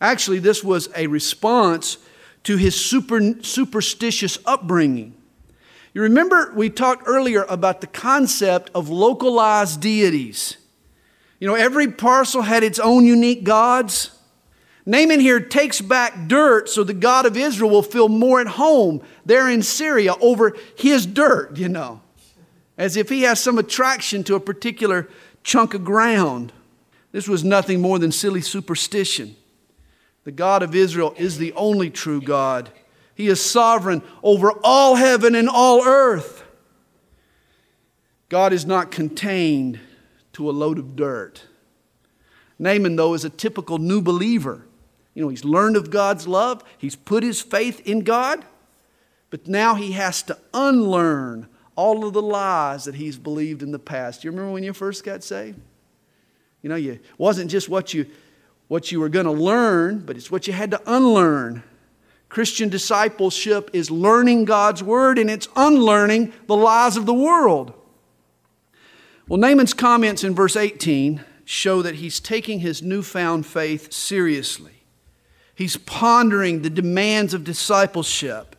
Actually, 0.00 0.38
this 0.38 0.64
was 0.64 0.88
a 0.96 1.06
response 1.06 1.98
to 2.44 2.56
his 2.56 2.74
super, 2.74 3.42
superstitious 3.42 4.38
upbringing. 4.46 5.14
You 5.92 6.02
remember 6.02 6.52
we 6.54 6.70
talked 6.70 7.04
earlier 7.06 7.44
about 7.48 7.80
the 7.80 7.86
concept 7.86 8.70
of 8.74 8.88
localized 8.88 9.80
deities. 9.80 10.56
You 11.38 11.48
know, 11.48 11.54
every 11.54 11.90
parcel 11.90 12.42
had 12.42 12.62
its 12.62 12.78
own 12.78 13.04
unique 13.04 13.44
gods. 13.44 14.16
Naaman 14.86 15.20
here 15.20 15.40
takes 15.40 15.80
back 15.80 16.28
dirt 16.28 16.68
so 16.68 16.84
the 16.84 16.94
God 16.94 17.26
of 17.26 17.36
Israel 17.36 17.70
will 17.70 17.82
feel 17.82 18.08
more 18.08 18.40
at 18.40 18.46
home 18.46 19.02
there 19.26 19.48
in 19.48 19.62
Syria 19.62 20.14
over 20.20 20.56
his 20.76 21.06
dirt, 21.06 21.56
you 21.56 21.68
know, 21.68 22.00
as 22.78 22.96
if 22.96 23.08
he 23.08 23.22
has 23.22 23.40
some 23.40 23.58
attraction 23.58 24.24
to 24.24 24.34
a 24.34 24.40
particular 24.40 25.08
chunk 25.42 25.74
of 25.74 25.84
ground. 25.84 26.52
This 27.12 27.28
was 27.28 27.42
nothing 27.42 27.80
more 27.80 27.98
than 27.98 28.12
silly 28.12 28.40
superstition. 28.40 29.36
The 30.24 30.32
God 30.32 30.62
of 30.62 30.74
Israel 30.74 31.14
is 31.16 31.38
the 31.38 31.52
only 31.54 31.90
true 31.90 32.20
God. 32.20 32.70
He 33.14 33.28
is 33.28 33.42
sovereign 33.42 34.02
over 34.22 34.52
all 34.62 34.96
heaven 34.96 35.34
and 35.34 35.48
all 35.48 35.84
earth. 35.84 36.44
God 38.28 38.52
is 38.52 38.64
not 38.64 38.90
contained 38.90 39.80
to 40.34 40.48
a 40.48 40.52
load 40.52 40.78
of 40.78 40.96
dirt. 40.96 41.44
Naaman, 42.58 42.96
though, 42.96 43.14
is 43.14 43.24
a 43.24 43.30
typical 43.30 43.78
new 43.78 44.00
believer. 44.00 44.64
You 45.14 45.22
know, 45.22 45.28
he's 45.28 45.44
learned 45.44 45.76
of 45.76 45.90
God's 45.90 46.28
love, 46.28 46.62
he's 46.78 46.96
put 46.96 47.22
his 47.22 47.40
faith 47.40 47.80
in 47.86 48.00
God, 48.00 48.44
but 49.30 49.48
now 49.48 49.74
he 49.74 49.92
has 49.92 50.22
to 50.24 50.38
unlearn 50.54 51.48
all 51.74 52.06
of 52.06 52.12
the 52.12 52.22
lies 52.22 52.84
that 52.84 52.94
he's 52.94 53.16
believed 53.18 53.62
in 53.62 53.72
the 53.72 53.78
past. 53.78 54.22
You 54.22 54.30
remember 54.30 54.52
when 54.52 54.62
you 54.62 54.72
first 54.72 55.04
got 55.04 55.24
saved? 55.24 55.58
You 56.62 56.68
know, 56.68 56.76
it 56.76 57.02
wasn't 57.16 57.50
just 57.50 57.68
what 57.68 57.94
you 57.94 58.06
what 58.70 58.92
you 58.92 59.00
were 59.00 59.08
going 59.08 59.26
to 59.26 59.32
learn, 59.32 59.98
but 59.98 60.16
it's 60.16 60.30
what 60.30 60.46
you 60.46 60.52
had 60.52 60.70
to 60.70 60.80
unlearn. 60.86 61.60
Christian 62.28 62.68
discipleship 62.68 63.68
is 63.72 63.90
learning 63.90 64.44
God's 64.44 64.80
word 64.80 65.18
and 65.18 65.28
it's 65.28 65.48
unlearning 65.56 66.32
the 66.46 66.54
lies 66.54 66.96
of 66.96 67.04
the 67.04 67.12
world. 67.12 67.72
Well, 69.26 69.40
Naaman's 69.40 69.74
comments 69.74 70.22
in 70.22 70.36
verse 70.36 70.54
18 70.54 71.24
show 71.44 71.82
that 71.82 71.96
he's 71.96 72.20
taking 72.20 72.60
his 72.60 72.80
newfound 72.80 73.44
faith 73.44 73.92
seriously. 73.92 74.84
He's 75.56 75.76
pondering 75.76 76.62
the 76.62 76.70
demands 76.70 77.34
of 77.34 77.42
discipleship. 77.42 78.54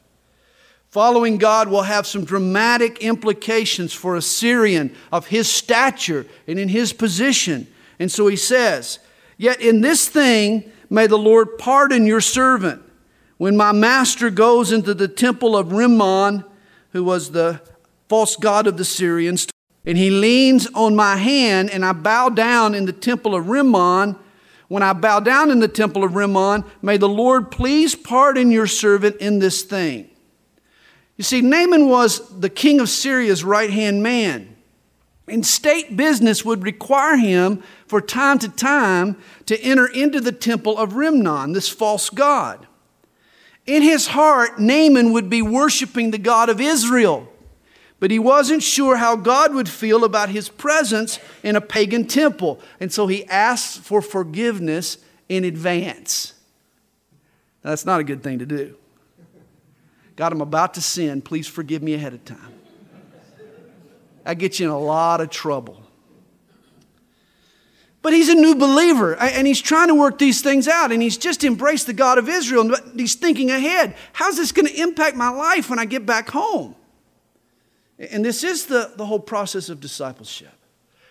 Following 0.90 1.38
God 1.38 1.70
will 1.70 1.84
have 1.84 2.06
some 2.06 2.26
dramatic 2.26 2.98
implications 2.98 3.94
for 3.94 4.18
a 4.18 4.22
Syrian 4.22 4.94
of 5.10 5.28
his 5.28 5.50
stature 5.50 6.26
and 6.48 6.60
in 6.60 6.68
his 6.68 6.92
position. 6.92 7.66
And 7.98 8.12
so 8.12 8.28
he 8.28 8.36
says, 8.36 9.00
Yet 9.42 9.60
in 9.60 9.82
this 9.82 10.08
thing 10.08 10.72
may 10.88 11.08
the 11.08 11.18
Lord 11.18 11.58
pardon 11.58 12.06
your 12.06 12.22
servant. 12.22 12.84
When 13.40 13.58
my 13.58 13.72
master 13.72 14.30
goes 14.30 14.72
into 14.72 14.94
the 14.94 15.08
temple 15.08 15.58
of 15.58 15.72
Rimmon, 15.72 16.46
who 16.92 17.04
was 17.04 17.32
the 17.32 17.60
false 18.08 18.36
god 18.36 18.68
of 18.68 18.78
the 18.78 18.86
Syrians, 18.86 19.48
and 19.84 19.98
he 19.98 20.12
leans 20.12 20.68
on 20.76 20.96
my 20.96 21.16
hand, 21.16 21.72
and 21.72 21.84
I 21.84 21.92
bow 21.92 22.30
down 22.30 22.76
in 22.76 22.86
the 22.86 22.94
temple 22.94 23.34
of 23.34 23.48
Rimmon. 23.48 24.16
When 24.68 24.84
I 24.84 24.94
bow 24.94 25.20
down 25.20 25.50
in 25.50 25.60
the 25.60 25.68
temple 25.68 26.04
of 26.04 26.14
Rimmon, 26.14 26.64
may 26.84 26.98
the 26.98 27.10
Lord 27.10 27.50
please 27.50 27.96
pardon 27.96 28.52
your 28.52 28.68
servant 28.68 29.16
in 29.16 29.40
this 29.40 29.64
thing. 29.64 30.08
You 31.18 31.24
see, 31.24 31.42
Naaman 31.42 31.90
was 31.90 32.40
the 32.40 32.50
king 32.50 32.80
of 32.80 32.90
Syria's 32.90 33.44
right 33.44 33.72
hand 33.72 34.04
man. 34.04 34.56
And 35.28 35.46
state 35.46 35.96
business 35.96 36.44
would 36.44 36.64
require 36.64 37.16
him 37.16 37.64
for 37.92 38.00
time 38.00 38.40
to 38.40 38.48
time 38.48 39.18
to 39.46 39.60
enter 39.60 39.86
into 39.86 40.22
the 40.22 40.32
temple 40.32 40.78
of 40.78 40.94
Rimmon, 40.94 41.52
this 41.52 41.68
false 41.68 42.10
god. 42.10 42.66
In 43.66 43.82
his 43.82 44.08
heart, 44.08 44.58
Naaman 44.58 45.12
would 45.12 45.30
be 45.30 45.42
worshiping 45.42 46.12
the 46.12 46.18
God 46.18 46.48
of 46.48 46.62
Israel, 46.62 47.28
but 48.00 48.10
he 48.10 48.18
wasn't 48.18 48.64
sure 48.64 48.96
how 48.96 49.18
God 49.18 49.54
would 49.54 49.68
feel 49.68 50.06
about 50.06 50.30
his 50.30 50.48
presence 50.48 51.20
in 51.44 51.58
a 51.58 51.60
pagan 51.60 52.08
temple. 52.08 52.62
And 52.80 52.94
so 52.94 53.08
he 53.08 53.26
asks 53.26 53.76
for 53.76 54.02
forgiveness 54.02 54.98
in 55.28 55.44
advance. 55.44 56.32
Now, 57.62 57.72
that's 57.72 57.86
not 57.86 58.00
a 58.00 58.06
good 58.06 58.24
thing 58.24 58.40
to 58.40 58.46
do. 58.46 58.78
God, 60.16 60.32
I'm 60.32 60.40
about 60.40 60.76
to 60.76 60.82
sin. 60.82 61.22
Please 61.22 61.46
forgive 61.46 61.84
me 61.84 61.94
ahead 61.94 62.14
of 62.14 62.24
time. 62.24 62.54
That 64.24 64.36
gets 64.36 64.62
you 64.62 64.68
in 64.68 64.72
a 64.72 64.80
lot 64.80 65.20
of 65.20 65.30
trouble. 65.30 65.81
But 68.02 68.14
he's 68.14 68.30
a 68.30 68.36
new 68.36 68.56
believer 68.56 69.16
and 69.16 69.46
he's 69.46 69.62
trying 69.62 69.90
to 69.90 69.96
work 69.96 70.18
these 70.18 70.42
things 70.42 70.68
out 70.68 70.92
and 70.92 71.02
he's 71.02 71.18
just 71.18 71.44
embraced 71.44 71.86
the 71.86 71.94
God 71.94 72.18
of 72.18 72.28
Israel 72.28 72.74
and 72.74 73.00
he's 73.00 73.14
thinking 73.14 73.52
ahead. 73.52 73.96
How's 74.14 74.38
this 74.38 74.52
going 74.52 74.68
to 74.68 74.82
impact 74.82 75.16
my 75.16 75.30
life 75.30 75.70
when 75.70 75.78
I 75.78 75.86
get 75.86 76.06
back 76.06 76.30
home? 76.30 76.76
And 78.00 78.26
this 78.26 78.44
is 78.44 78.66
the, 78.66 78.92
the 78.96 79.06
whole 79.06 79.20
process 79.20 79.70
of 79.70 79.80
discipleship. 79.80 80.54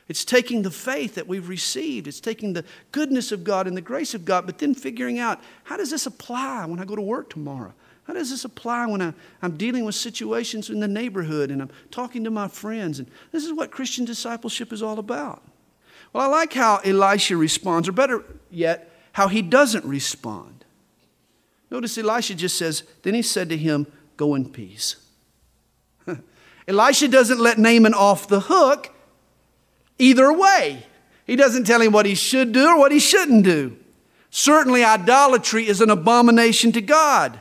It's 0.09 0.25
taking 0.25 0.63
the 0.63 0.73
faith 0.73 1.15
that 1.15 1.29
we've 1.29 1.49
received, 1.49 2.09
it's 2.09 2.19
taking 2.19 2.53
the 2.53 2.65
goodness 2.91 3.31
of 3.31 3.45
God 3.45 3.69
and 3.69 3.77
the 3.77 3.81
grace 3.81 4.13
of 4.13 4.25
God, 4.25 4.45
but 4.45 4.59
then 4.59 4.75
figuring 4.75 5.21
out 5.21 5.41
how 5.63 5.77
does 5.77 5.91
this 5.91 6.07
apply 6.07 6.67
when 6.67 6.81
I 6.81 6.85
go 6.85 6.97
to 6.97 7.03
work 7.03 7.31
tomorrow? 7.31 7.73
How 8.09 8.15
does 8.15 8.31
this 8.31 8.45
apply 8.45 8.87
when 8.87 9.01
I, 9.01 9.15
am 9.41 9.57
dealing 9.57 9.85
with 9.85 9.95
situations 9.95 10.69
in 10.69 10.81
the 10.81 10.89
neighborhood 10.89 11.53
and 11.53 11.63
I'm 11.63 11.71
talking 11.93 12.25
to 12.25 12.31
my 12.33 12.49
friends? 12.49 12.99
And 12.99 13.09
this 13.31 13.45
is 13.45 13.53
what 13.53 13.71
Christian 13.71 14.05
discipleship 14.05 14.73
is 14.73 14.83
all 14.83 14.99
about. 14.99 15.45
Well, 16.13 16.25
I 16.25 16.27
like 16.27 16.53
how 16.53 16.79
Elisha 16.79 17.37
responds, 17.37 17.89
or 17.89 17.93
better 17.93 18.25
yet, 18.51 18.91
how 19.13 19.29
he 19.29 19.43
doesn't 19.43 19.85
respond. 19.85 20.65
Notice 21.71 21.97
Elisha 21.99 22.35
just 22.35 22.57
says, 22.57 22.83
Then 23.03 23.15
he 23.15 23.23
said 23.23 23.49
to 23.51 23.57
him, 23.57 23.87
Go 24.17 24.35
in 24.35 24.51
peace. 24.51 24.97
Elisha 26.69 27.09
doesn't 27.09 27.39
let 27.39 27.59
Naaman 27.59 27.95
off 27.95 28.29
the 28.29 28.41
hook 28.41 28.93
either 29.99 30.33
way. 30.33 30.87
He 31.27 31.37
doesn't 31.37 31.65
tell 31.65 31.81
him 31.81 31.93
what 31.93 32.07
he 32.07 32.17
should 32.17 32.53
do 32.53 32.67
or 32.67 32.79
what 32.79 32.91
he 32.91 32.99
shouldn't 32.99 33.45
do. 33.45 33.77
Certainly, 34.31 34.85
idolatry 34.85 35.67
is 35.67 35.81
an 35.81 35.91
abomination 35.91 36.73
to 36.73 36.81
God. 36.81 37.41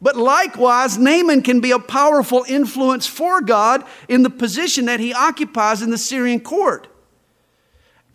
But 0.00 0.16
likewise, 0.16 0.98
Naaman 0.98 1.42
can 1.42 1.60
be 1.60 1.72
a 1.72 1.78
powerful 1.78 2.44
influence 2.46 3.06
for 3.06 3.40
God 3.40 3.84
in 4.08 4.22
the 4.22 4.30
position 4.30 4.84
that 4.84 5.00
he 5.00 5.12
occupies 5.12 5.82
in 5.82 5.90
the 5.90 5.98
Syrian 5.98 6.40
court. 6.40 6.86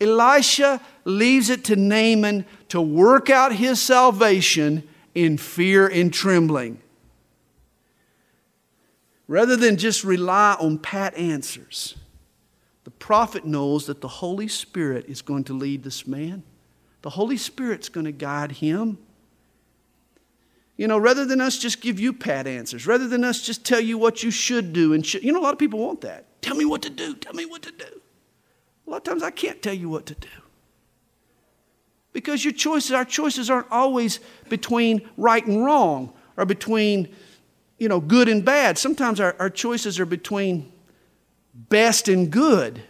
Elisha 0.04 0.80
leaves 1.04 1.50
it 1.50 1.64
to 1.64 1.76
Naaman 1.76 2.46
to 2.68 2.80
work 2.80 3.30
out 3.30 3.52
his 3.54 3.80
salvation 3.80 4.86
in 5.14 5.38
fear 5.38 5.86
and 5.86 6.12
trembling. 6.12 6.80
Rather 9.26 9.56
than 9.56 9.76
just 9.76 10.04
rely 10.04 10.56
on 10.60 10.78
pat 10.78 11.14
answers, 11.16 11.96
the 12.84 12.90
prophet 12.90 13.44
knows 13.44 13.86
that 13.86 14.00
the 14.00 14.08
Holy 14.08 14.48
Spirit 14.48 15.06
is 15.08 15.22
going 15.22 15.44
to 15.44 15.54
lead 15.54 15.82
this 15.82 16.06
man. 16.06 16.42
The 17.02 17.10
Holy 17.10 17.38
Spirit's 17.38 17.88
going 17.88 18.04
to 18.04 18.12
guide 18.12 18.52
him. 18.52 18.98
You 20.76 20.88
know, 20.88 20.98
rather 20.98 21.24
than 21.24 21.40
us 21.40 21.58
just 21.58 21.80
give 21.80 22.00
you 22.00 22.12
pat 22.12 22.46
answers, 22.46 22.86
rather 22.86 23.08
than 23.08 23.24
us 23.24 23.40
just 23.42 23.64
tell 23.64 23.80
you 23.80 23.96
what 23.96 24.22
you 24.22 24.30
should 24.30 24.72
do 24.72 24.92
and 24.92 25.06
should, 25.06 25.22
you 25.22 25.32
know, 25.32 25.40
a 25.40 25.42
lot 25.42 25.52
of 25.52 25.58
people 25.58 25.78
want 25.78 26.00
that. 26.02 26.26
Tell 26.42 26.56
me 26.56 26.64
what 26.64 26.82
to 26.82 26.90
do. 26.90 27.14
Tell 27.14 27.32
me 27.32 27.46
what 27.46 27.62
to 27.62 27.70
do. 27.70 28.00
A 28.86 28.90
lot 28.90 28.98
of 28.98 29.02
times 29.04 29.22
I 29.22 29.30
can't 29.30 29.62
tell 29.62 29.74
you 29.74 29.88
what 29.88 30.06
to 30.06 30.14
do. 30.14 30.28
Because 32.12 32.44
your 32.44 32.52
choices, 32.52 32.92
our 32.92 33.04
choices 33.04 33.50
aren't 33.50 33.70
always 33.70 34.20
between 34.48 35.08
right 35.16 35.44
and 35.44 35.64
wrong 35.64 36.12
or 36.36 36.44
between, 36.44 37.08
you 37.78 37.88
know, 37.88 38.00
good 38.00 38.28
and 38.28 38.44
bad. 38.44 38.78
Sometimes 38.78 39.18
our, 39.20 39.34
our 39.38 39.50
choices 39.50 39.98
are 39.98 40.06
between 40.06 40.70
best 41.54 42.08
and 42.08 42.30
good. 42.30 42.82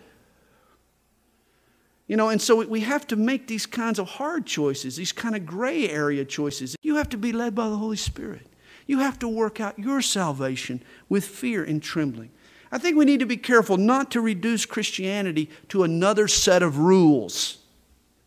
You 2.06 2.16
know, 2.16 2.28
and 2.28 2.40
so 2.40 2.64
we 2.66 2.80
have 2.80 3.06
to 3.08 3.16
make 3.16 3.46
these 3.46 3.64
kinds 3.64 3.98
of 3.98 4.08
hard 4.08 4.44
choices, 4.44 4.96
these 4.96 5.12
kind 5.12 5.34
of 5.34 5.46
gray 5.46 5.88
area 5.88 6.24
choices. 6.24 6.76
You 6.82 6.96
have 6.96 7.08
to 7.10 7.16
be 7.16 7.32
led 7.32 7.54
by 7.54 7.68
the 7.70 7.76
Holy 7.76 7.96
Spirit. 7.96 8.46
You 8.86 8.98
have 8.98 9.18
to 9.20 9.28
work 9.28 9.58
out 9.58 9.78
your 9.78 10.02
salvation 10.02 10.82
with 11.08 11.24
fear 11.24 11.64
and 11.64 11.82
trembling. 11.82 12.30
I 12.74 12.78
think 12.78 12.96
we 12.96 13.04
need 13.04 13.20
to 13.20 13.26
be 13.26 13.36
careful 13.36 13.76
not 13.76 14.10
to 14.10 14.20
reduce 14.20 14.66
Christianity 14.66 15.48
to 15.68 15.84
another 15.84 16.26
set 16.26 16.60
of 16.60 16.78
rules. 16.78 17.58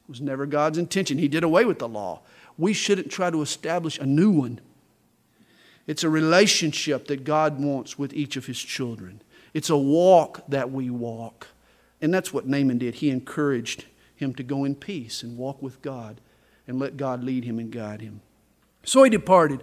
It 0.05 0.09
was 0.09 0.21
never 0.21 0.45
God's 0.45 0.77
intention. 0.77 1.17
He 1.17 1.27
did 1.27 1.43
away 1.43 1.65
with 1.65 1.79
the 1.79 1.87
law. 1.89 2.21
We 2.57 2.71
shouldn't 2.71 3.11
try 3.11 3.29
to 3.29 3.41
establish 3.41 3.99
a 3.99 4.05
new 4.05 4.31
one. 4.31 4.61
It's 5.85 6.05
a 6.05 6.09
relationship 6.09 7.07
that 7.07 7.25
God 7.25 7.59
wants 7.59 7.99
with 7.99 8.13
each 8.13 8.37
of 8.37 8.45
his 8.45 8.57
children. 8.57 9.21
It's 9.53 9.69
a 9.69 9.75
walk 9.75 10.43
that 10.47 10.71
we 10.71 10.89
walk. 10.89 11.47
And 12.01 12.13
that's 12.13 12.31
what 12.31 12.47
Naaman 12.47 12.77
did. 12.77 12.95
He 12.95 13.09
encouraged 13.09 13.83
him 14.15 14.33
to 14.35 14.43
go 14.43 14.63
in 14.63 14.75
peace 14.75 15.23
and 15.23 15.37
walk 15.37 15.61
with 15.61 15.81
God 15.81 16.21
and 16.69 16.79
let 16.79 16.95
God 16.95 17.21
lead 17.21 17.43
him 17.43 17.59
and 17.59 17.69
guide 17.69 17.99
him. 17.99 18.21
So 18.85 19.03
he 19.03 19.09
departed 19.09 19.61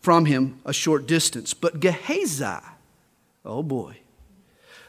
from 0.00 0.24
him 0.24 0.58
a 0.64 0.72
short 0.72 1.06
distance. 1.06 1.52
But 1.52 1.80
Gehazi, 1.80 2.64
oh 3.44 3.62
boy, 3.62 3.98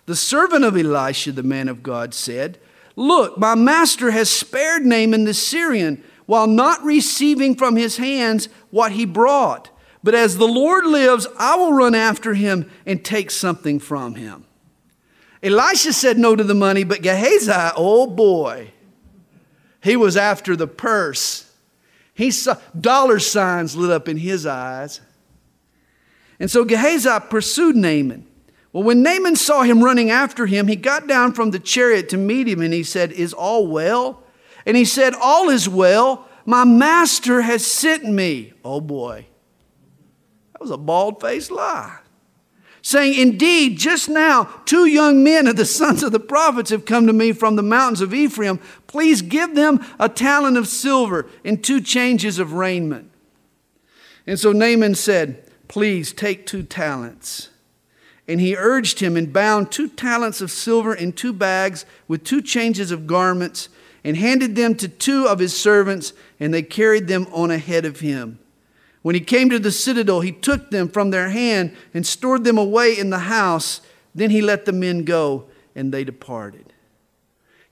the 0.08 0.16
servant 0.16 0.64
of 0.64 0.76
Elisha, 0.76 1.34
the 1.34 1.44
man 1.44 1.68
of 1.68 1.84
God, 1.84 2.14
said, 2.14 2.58
Look, 2.96 3.38
my 3.38 3.56
master 3.56 4.10
has 4.10 4.30
spared 4.30 4.86
Naaman 4.86 5.26
the 5.26 5.34
Syrian 5.34 6.04
while 6.26 6.48
not 6.48 6.84
receiving 6.84 7.56
from 7.56 7.76
his 7.76 7.98
hands 7.98 8.50
what 8.72 8.94
he 8.94 9.06
brought. 9.06 9.70
But 10.04 10.16
as 10.16 10.38
the 10.38 10.48
Lord 10.48 10.86
lives, 10.86 11.28
I 11.38 11.58
will 11.58 11.74
run 11.74 11.94
after 11.94 12.34
him 12.34 12.70
and 12.86 13.04
take 13.04 13.30
something 13.30 13.80
from 13.80 14.16
him. 14.16 14.46
Elisha 15.44 15.94
said 15.94 16.18
no 16.18 16.36
to 16.36 16.44
the 16.44 16.56
money, 16.56 16.84
but 16.84 17.02
Gehazi, 17.02 17.74
oh 17.76 18.08
boy, 18.08 18.72
he 19.84 19.96
was 19.96 20.16
after 20.18 20.56
the 20.56 20.68
purse. 20.68 21.52
He 22.14 22.32
saw 22.32 22.56
dollar 22.80 23.20
signs 23.20 23.76
lit 23.76 23.92
up 23.92 24.08
in 24.08 24.18
his 24.18 24.46
eyes. 24.46 25.02
And 26.40 26.50
so 26.50 26.64
Gehazi 26.64 27.10
pursued 27.30 27.76
Naaman. 27.76 28.27
Well, 28.78 28.84
when 28.84 29.02
Naaman 29.02 29.36
saw 29.36 29.64
him 29.64 29.84
running 29.84 30.12
after 30.12 30.46
him, 30.46 30.68
he 30.68 30.76
got 30.76 31.08
down 31.08 31.34
from 31.34 31.50
the 31.50 31.58
chariot 31.58 32.10
to 32.10 32.18
meet 32.18 32.48
him 32.48 32.62
and 32.62 32.72
he 32.72 32.84
said, 32.84 33.12
Is 33.12 33.34
all 33.34 33.66
well? 33.66 34.22
And 34.68 34.78
he 34.78 34.86
said, 34.86 35.16
All 35.16 35.50
is 35.50 35.68
well. 35.68 36.28
My 36.46 36.64
master 36.64 37.42
has 37.42 37.66
sent 37.66 38.06
me. 38.06 38.54
Oh 38.64 38.80
boy. 38.80 39.26
That 40.54 40.62
was 40.62 40.70
a 40.70 40.78
bald 40.78 41.20
faced 41.20 41.50
lie. 41.50 42.02
Saying, 42.84 43.20
Indeed, 43.20 43.80
just 43.80 44.10
now, 44.10 44.44
two 44.66 44.86
young 44.86 45.24
men 45.24 45.48
of 45.48 45.56
the 45.56 45.66
sons 45.66 46.04
of 46.04 46.12
the 46.12 46.20
prophets 46.20 46.70
have 46.70 46.86
come 46.86 47.08
to 47.08 47.14
me 47.14 47.32
from 47.32 47.56
the 47.56 47.64
mountains 47.64 48.02
of 48.02 48.14
Ephraim. 48.14 48.60
Please 48.86 49.24
give 49.24 49.56
them 49.56 49.84
a 50.00 50.08
talent 50.08 50.56
of 50.56 50.68
silver 50.68 51.28
and 51.44 51.64
two 51.64 51.82
changes 51.82 52.38
of 52.38 52.54
raiment. 52.54 53.10
And 54.28 54.40
so 54.40 54.52
Naaman 54.52 54.94
said, 54.94 55.52
Please 55.68 56.14
take 56.14 56.46
two 56.46 56.62
talents. 56.62 57.50
And 58.28 58.42
he 58.42 58.56
urged 58.56 59.00
him 59.00 59.16
and 59.16 59.32
bound 59.32 59.72
two 59.72 59.88
talents 59.88 60.42
of 60.42 60.52
silver 60.52 60.94
in 60.94 61.14
two 61.14 61.32
bags 61.32 61.86
with 62.08 62.24
two 62.24 62.42
changes 62.42 62.92
of 62.92 63.08
garments 63.08 63.70
and 64.04 64.18
handed 64.18 64.56
them 64.56 64.76
to 64.76 64.88
two 64.88 65.28
of 65.28 65.40
his 65.40 65.58
servants, 65.58 66.14
and 66.40 66.54
they 66.54 66.62
carried 66.62 67.08
them 67.08 67.28
on 67.32 67.52
ahead 67.52 67.86
of 67.86 68.00
him. 68.02 68.40
When 69.02 69.16
he 69.16 69.22
came 69.22 69.50
to 69.50 69.60
the 69.60 69.72
citadel, 69.72 70.22
he 70.22 70.32
took 70.32 70.72
them 70.72 70.90
from 70.90 71.12
their 71.12 71.30
hand 71.30 71.76
and 71.94 72.06
stored 72.06 72.44
them 72.44 72.58
away 72.58 72.98
in 72.98 73.10
the 73.10 73.20
house. 73.20 73.82
Then 74.14 74.30
he 74.30 74.42
let 74.42 74.66
the 74.66 74.74
men 74.74 75.04
go, 75.04 75.46
and 75.76 75.94
they 75.94 76.04
departed. 76.04 76.74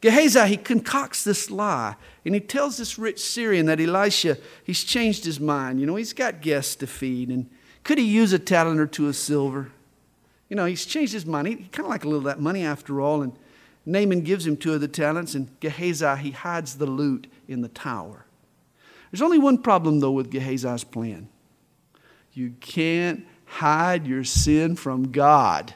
Gehazi, 0.01 0.47
he 0.47 0.57
concocts 0.57 1.23
this 1.23 1.49
lie, 1.49 1.95
and 2.23 2.35
he 2.35 2.41
tells 2.41 2.77
this 2.77 2.99
rich 2.99 3.19
Syrian 3.19 3.65
that 3.65 3.81
Elisha, 3.81 4.37
he's 4.63 4.83
changed 4.83 5.25
his 5.25 5.39
mind. 5.39 5.79
You 5.79 5.85
know, 5.85 5.95
he's 5.95 6.13
got 6.13 6.41
guests 6.41 6.75
to 6.77 6.87
feed, 6.87 7.29
and 7.29 7.49
could 7.83 7.97
he 7.97 8.05
use 8.05 8.31
a 8.31 8.39
talent 8.39 8.79
or 8.79 8.87
two 8.87 9.07
of 9.07 9.15
silver? 9.15 9.71
You 10.55 10.61
know, 10.61 10.67
he's 10.67 10.85
changed 10.85 11.11
his 11.11 11.25
money. 11.25 11.49
He 11.49 11.63
kind 11.65 11.85
of 11.85 11.89
like 11.89 12.05
a 12.05 12.07
little 12.07 12.23
that 12.27 12.39
money 12.39 12.63
after 12.63 13.01
all. 13.01 13.21
And 13.21 13.33
Naaman 13.85 14.21
gives 14.21 14.47
him 14.47 14.55
two 14.55 14.73
of 14.73 14.79
the 14.79 14.87
talents, 14.87 15.35
and 15.35 15.49
Gehazi, 15.59 16.15
he 16.15 16.31
hides 16.31 16.77
the 16.77 16.85
loot 16.85 17.27
in 17.45 17.59
the 17.59 17.67
tower. 17.67 18.25
There's 19.11 19.21
only 19.21 19.37
one 19.37 19.57
problem, 19.57 19.99
though, 19.99 20.13
with 20.13 20.31
Gehazi's 20.31 20.85
plan. 20.85 21.27
You 22.31 22.53
can't 22.61 23.27
hide 23.43 24.07
your 24.07 24.23
sin 24.23 24.77
from 24.77 25.11
God. 25.11 25.73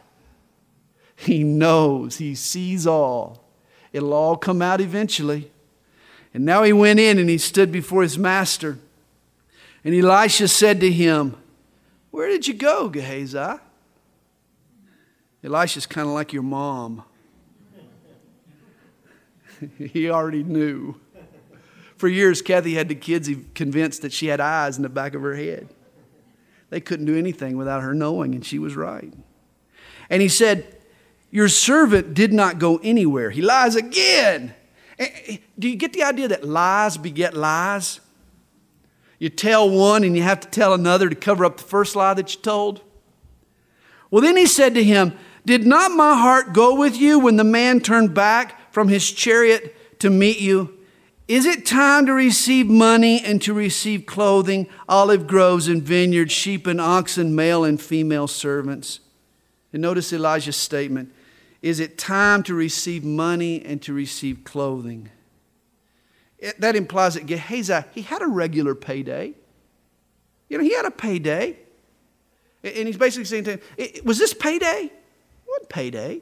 He 1.14 1.44
knows, 1.44 2.16
He 2.20 2.34
sees 2.34 2.88
all. 2.88 3.44
It'll 3.92 4.14
all 4.14 4.38
come 4.38 4.62
out 4.62 4.80
eventually. 4.80 5.52
And 6.34 6.46
now 6.46 6.64
he 6.64 6.72
went 6.72 7.02
in 7.02 7.18
and 7.18 7.30
he 7.30 7.38
stood 7.38 7.70
before 7.70 8.02
his 8.02 8.18
master. 8.18 8.80
And 9.84 9.94
Elisha 9.94 10.48
said 10.48 10.80
to 10.80 10.90
him, 10.90 11.36
Where 12.12 12.30
did 12.30 12.48
you 12.48 12.54
go, 12.54 12.88
Gehazi? 12.88 13.60
Elisha's 15.44 15.86
kind 15.86 16.08
of 16.08 16.14
like 16.14 16.34
your 16.34 16.44
mom. 16.44 17.04
he 19.78 20.10
already 20.10 20.44
knew. 20.44 21.00
For 21.98 22.08
years, 22.08 22.42
Kathy 22.42 22.76
had 22.76 22.88
the 22.88 22.96
kids 22.96 23.30
convinced 23.54 24.02
that 24.04 24.14
she 24.14 24.28
had 24.28 24.40
eyes 24.40 24.78
in 24.78 24.84
the 24.84 24.90
back 24.90 25.16
of 25.16 25.22
her 25.22 25.36
head. 25.36 25.68
They 26.70 26.80
couldn't 26.80 27.06
do 27.06 27.18
anything 27.18 27.58
without 27.58 27.82
her 27.82 27.94
knowing, 27.94 28.36
and 28.36 28.46
she 28.46 28.60
was 28.60 28.76
right. 28.76 29.14
And 30.10 30.22
he 30.22 30.30
said, 30.30 30.78
Your 31.32 31.50
servant 31.50 32.14
did 32.14 32.32
not 32.32 32.60
go 32.60 32.78
anywhere. 32.84 33.32
He 33.32 33.42
lies 33.42 33.76
again. 33.76 34.54
Do 35.58 35.70
you 35.70 35.76
get 35.76 35.94
the 35.94 36.04
idea 36.04 36.28
that 36.28 36.44
lies 36.44 36.98
beget 36.98 37.34
lies? 37.34 38.00
You 39.18 39.30
tell 39.30 39.70
one 39.70 40.04
and 40.04 40.16
you 40.16 40.24
have 40.24 40.40
to 40.42 40.48
tell 40.48 40.74
another 40.74 41.10
to 41.10 41.16
cover 41.16 41.44
up 41.44 41.58
the 41.58 41.64
first 41.64 41.96
lie 41.96 42.14
that 42.14 42.34
you 42.34 42.42
told. 42.42 42.82
Well, 44.12 44.22
then 44.22 44.38
he 44.38 44.46
said 44.46 44.74
to 44.76 44.84
him, 44.84 45.18
Did 45.50 45.66
not 45.66 45.90
my 45.90 46.14
heart 46.14 46.54
go 46.54 46.76
with 46.76 46.96
you 46.96 47.18
when 47.18 47.36
the 47.36 47.44
man 47.44 47.80
turned 47.80 48.14
back 48.14 48.72
from 48.72 48.88
his 48.88 49.12
chariot 49.12 50.00
to 50.00 50.12
meet 50.12 50.40
you? 50.40 50.78
Is 51.28 51.48
it 51.48 51.66
time 51.66 52.06
to 52.06 52.14
receive 52.14 52.68
money 52.68 53.20
and 53.26 53.42
to 53.42 53.56
receive 53.56 54.06
clothing, 54.06 54.68
olive 54.88 55.26
groves 55.26 55.68
and 55.68 55.82
vineyards, 55.82 56.32
sheep 56.32 56.68
and 56.68 56.80
oxen, 56.80 57.34
male 57.34 57.64
and 57.64 57.82
female 57.82 58.28
servants? 58.28 59.00
And 59.74 59.82
notice 59.82 60.14
Elijah's 60.14 60.56
statement 60.56 61.12
Is 61.64 61.80
it 61.80 61.98
time 61.98 62.44
to 62.44 62.54
receive 62.54 63.04
money 63.04 63.66
and 63.66 63.82
to 63.82 63.92
receive 63.92 64.44
clothing? 64.44 65.10
It, 66.38 66.62
that 66.62 66.76
implies 66.76 67.16
that 67.16 67.26
Gehazi, 67.26 67.86
he 67.96 68.04
had 68.04 68.22
a 68.22 68.28
regular 68.28 68.76
payday. 68.76 69.34
You 70.48 70.60
know, 70.60 70.64
he 70.64 70.76
had 70.76 70.86
a 70.86 70.92
payday. 70.92 71.58
And 72.64 72.86
he's 72.86 72.98
basically 72.98 73.26
saying 73.26 73.46
to 73.46 73.52
him, 73.54 73.62
Was 74.06 74.20
this 74.20 74.36
payday? 74.36 74.92
What 75.50 75.68
payday? 75.68 76.22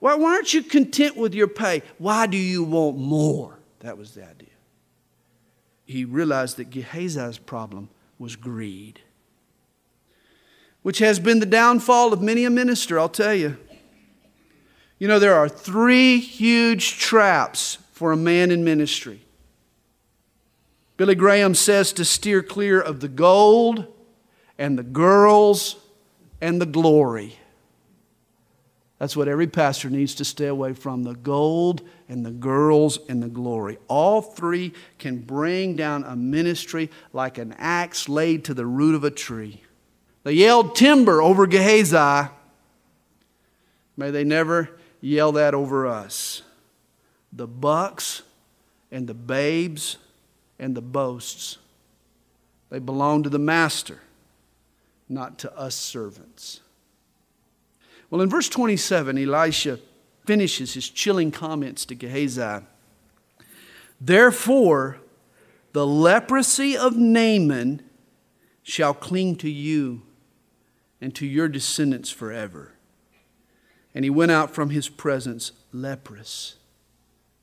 Why, 0.00 0.14
why 0.16 0.34
aren't 0.34 0.52
you 0.52 0.62
content 0.62 1.16
with 1.16 1.34
your 1.34 1.46
pay? 1.46 1.82
Why 1.98 2.26
do 2.26 2.36
you 2.36 2.64
want 2.64 2.98
more? 2.98 3.58
That 3.80 3.96
was 3.96 4.12
the 4.12 4.22
idea. 4.22 4.48
He 5.84 6.04
realized 6.04 6.56
that 6.56 6.70
Gehazi's 6.70 7.38
problem 7.38 7.88
was 8.18 8.34
greed, 8.34 9.00
which 10.82 10.98
has 10.98 11.20
been 11.20 11.38
the 11.38 11.46
downfall 11.46 12.12
of 12.12 12.20
many 12.20 12.44
a 12.44 12.50
minister, 12.50 12.98
I'll 12.98 13.08
tell 13.08 13.34
you. 13.34 13.56
You 14.98 15.06
know, 15.06 15.18
there 15.18 15.34
are 15.34 15.48
three 15.48 16.18
huge 16.18 16.98
traps 16.98 17.78
for 17.92 18.12
a 18.12 18.16
man 18.16 18.50
in 18.50 18.64
ministry. 18.64 19.22
Billy 20.96 21.14
Graham 21.14 21.54
says 21.54 21.92
to 21.92 22.04
steer 22.04 22.42
clear 22.42 22.80
of 22.80 23.00
the 23.00 23.08
gold 23.08 23.86
and 24.58 24.78
the 24.78 24.82
girls 24.82 25.76
and 26.40 26.60
the 26.60 26.66
glory. 26.66 27.38
That's 28.98 29.16
what 29.16 29.28
every 29.28 29.46
pastor 29.46 29.90
needs 29.90 30.14
to 30.16 30.24
stay 30.24 30.46
away 30.46 30.72
from 30.72 31.02
the 31.02 31.14
gold 31.14 31.82
and 32.08 32.24
the 32.24 32.30
girls 32.30 32.98
and 33.08 33.22
the 33.22 33.28
glory. 33.28 33.78
All 33.88 34.22
three 34.22 34.72
can 34.98 35.18
bring 35.18 35.76
down 35.76 36.04
a 36.04 36.16
ministry 36.16 36.90
like 37.12 37.36
an 37.36 37.54
axe 37.58 38.08
laid 38.08 38.44
to 38.46 38.54
the 38.54 38.64
root 38.64 38.94
of 38.94 39.04
a 39.04 39.10
tree. 39.10 39.60
They 40.24 40.32
yelled 40.32 40.74
timber 40.74 41.20
over 41.20 41.46
Gehazi. 41.46 42.30
May 43.98 44.10
they 44.10 44.24
never 44.24 44.70
yell 45.00 45.32
that 45.32 45.54
over 45.54 45.86
us. 45.86 46.42
The 47.32 47.46
bucks 47.46 48.22
and 48.90 49.06
the 49.06 49.14
babes 49.14 49.98
and 50.58 50.74
the 50.74 50.82
boasts, 50.82 51.58
they 52.70 52.78
belong 52.78 53.22
to 53.24 53.28
the 53.28 53.38
master, 53.38 54.00
not 55.08 55.38
to 55.40 55.54
us 55.56 55.74
servants. 55.74 56.60
Well, 58.10 58.22
in 58.22 58.28
verse 58.28 58.48
27, 58.48 59.18
Elisha 59.18 59.80
finishes 60.24 60.74
his 60.74 60.88
chilling 60.88 61.30
comments 61.30 61.84
to 61.86 61.94
Gehazi. 61.94 62.64
Therefore, 64.00 64.98
the 65.72 65.86
leprosy 65.86 66.76
of 66.76 66.96
Naaman 66.96 67.82
shall 68.62 68.94
cling 68.94 69.36
to 69.36 69.50
you 69.50 70.02
and 71.00 71.14
to 71.14 71.26
your 71.26 71.48
descendants 71.48 72.10
forever. 72.10 72.72
And 73.94 74.04
he 74.04 74.10
went 74.10 74.32
out 74.32 74.50
from 74.50 74.70
his 74.70 74.88
presence 74.88 75.52
leprous, 75.72 76.56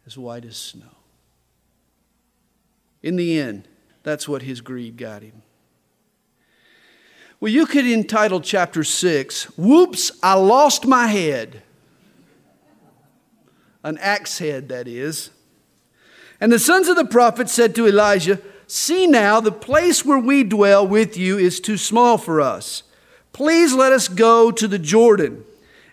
as 0.06 0.18
white 0.18 0.46
as 0.46 0.58
snow. 0.58 0.98
In 3.02 3.16
the 3.16 3.40
end, 3.40 3.68
that's 4.04 4.28
what 4.28 4.44
his 4.44 4.62
greed 4.62 4.98
got 4.98 5.24
him. 5.24 5.42
Well, 7.44 7.52
you 7.52 7.66
could 7.66 7.86
entitle 7.86 8.40
chapter 8.40 8.86
6, 8.86 9.58
Whoops, 9.58 10.14
I 10.24 10.36
Lost 10.36 10.86
My 10.86 11.08
Head. 11.08 11.62
An 13.84 13.98
axe 13.98 14.38
head, 14.38 14.70
that 14.70 14.88
is. 14.88 15.30
And 16.40 16.54
the 16.54 16.58
sons 16.58 16.88
of 16.88 16.96
the 16.96 17.04
prophet 17.04 17.50
said 17.50 17.76
to 17.76 17.86
Elijah, 17.86 18.40
See 18.66 19.08
now, 19.08 19.42
the 19.42 19.52
place 19.52 20.06
where 20.06 20.20
we 20.20 20.46
dwell 20.46 20.88
with 20.88 21.18
you 21.18 21.38
is 21.38 21.60
too 21.60 21.76
small 21.76 22.18
for 22.18 22.40
us. 22.40 22.84
Please 23.34 23.74
let 23.74 23.92
us 23.92 24.08
go 24.08 24.50
to 24.50 24.66
the 24.66 24.80
Jordan, 24.80 25.44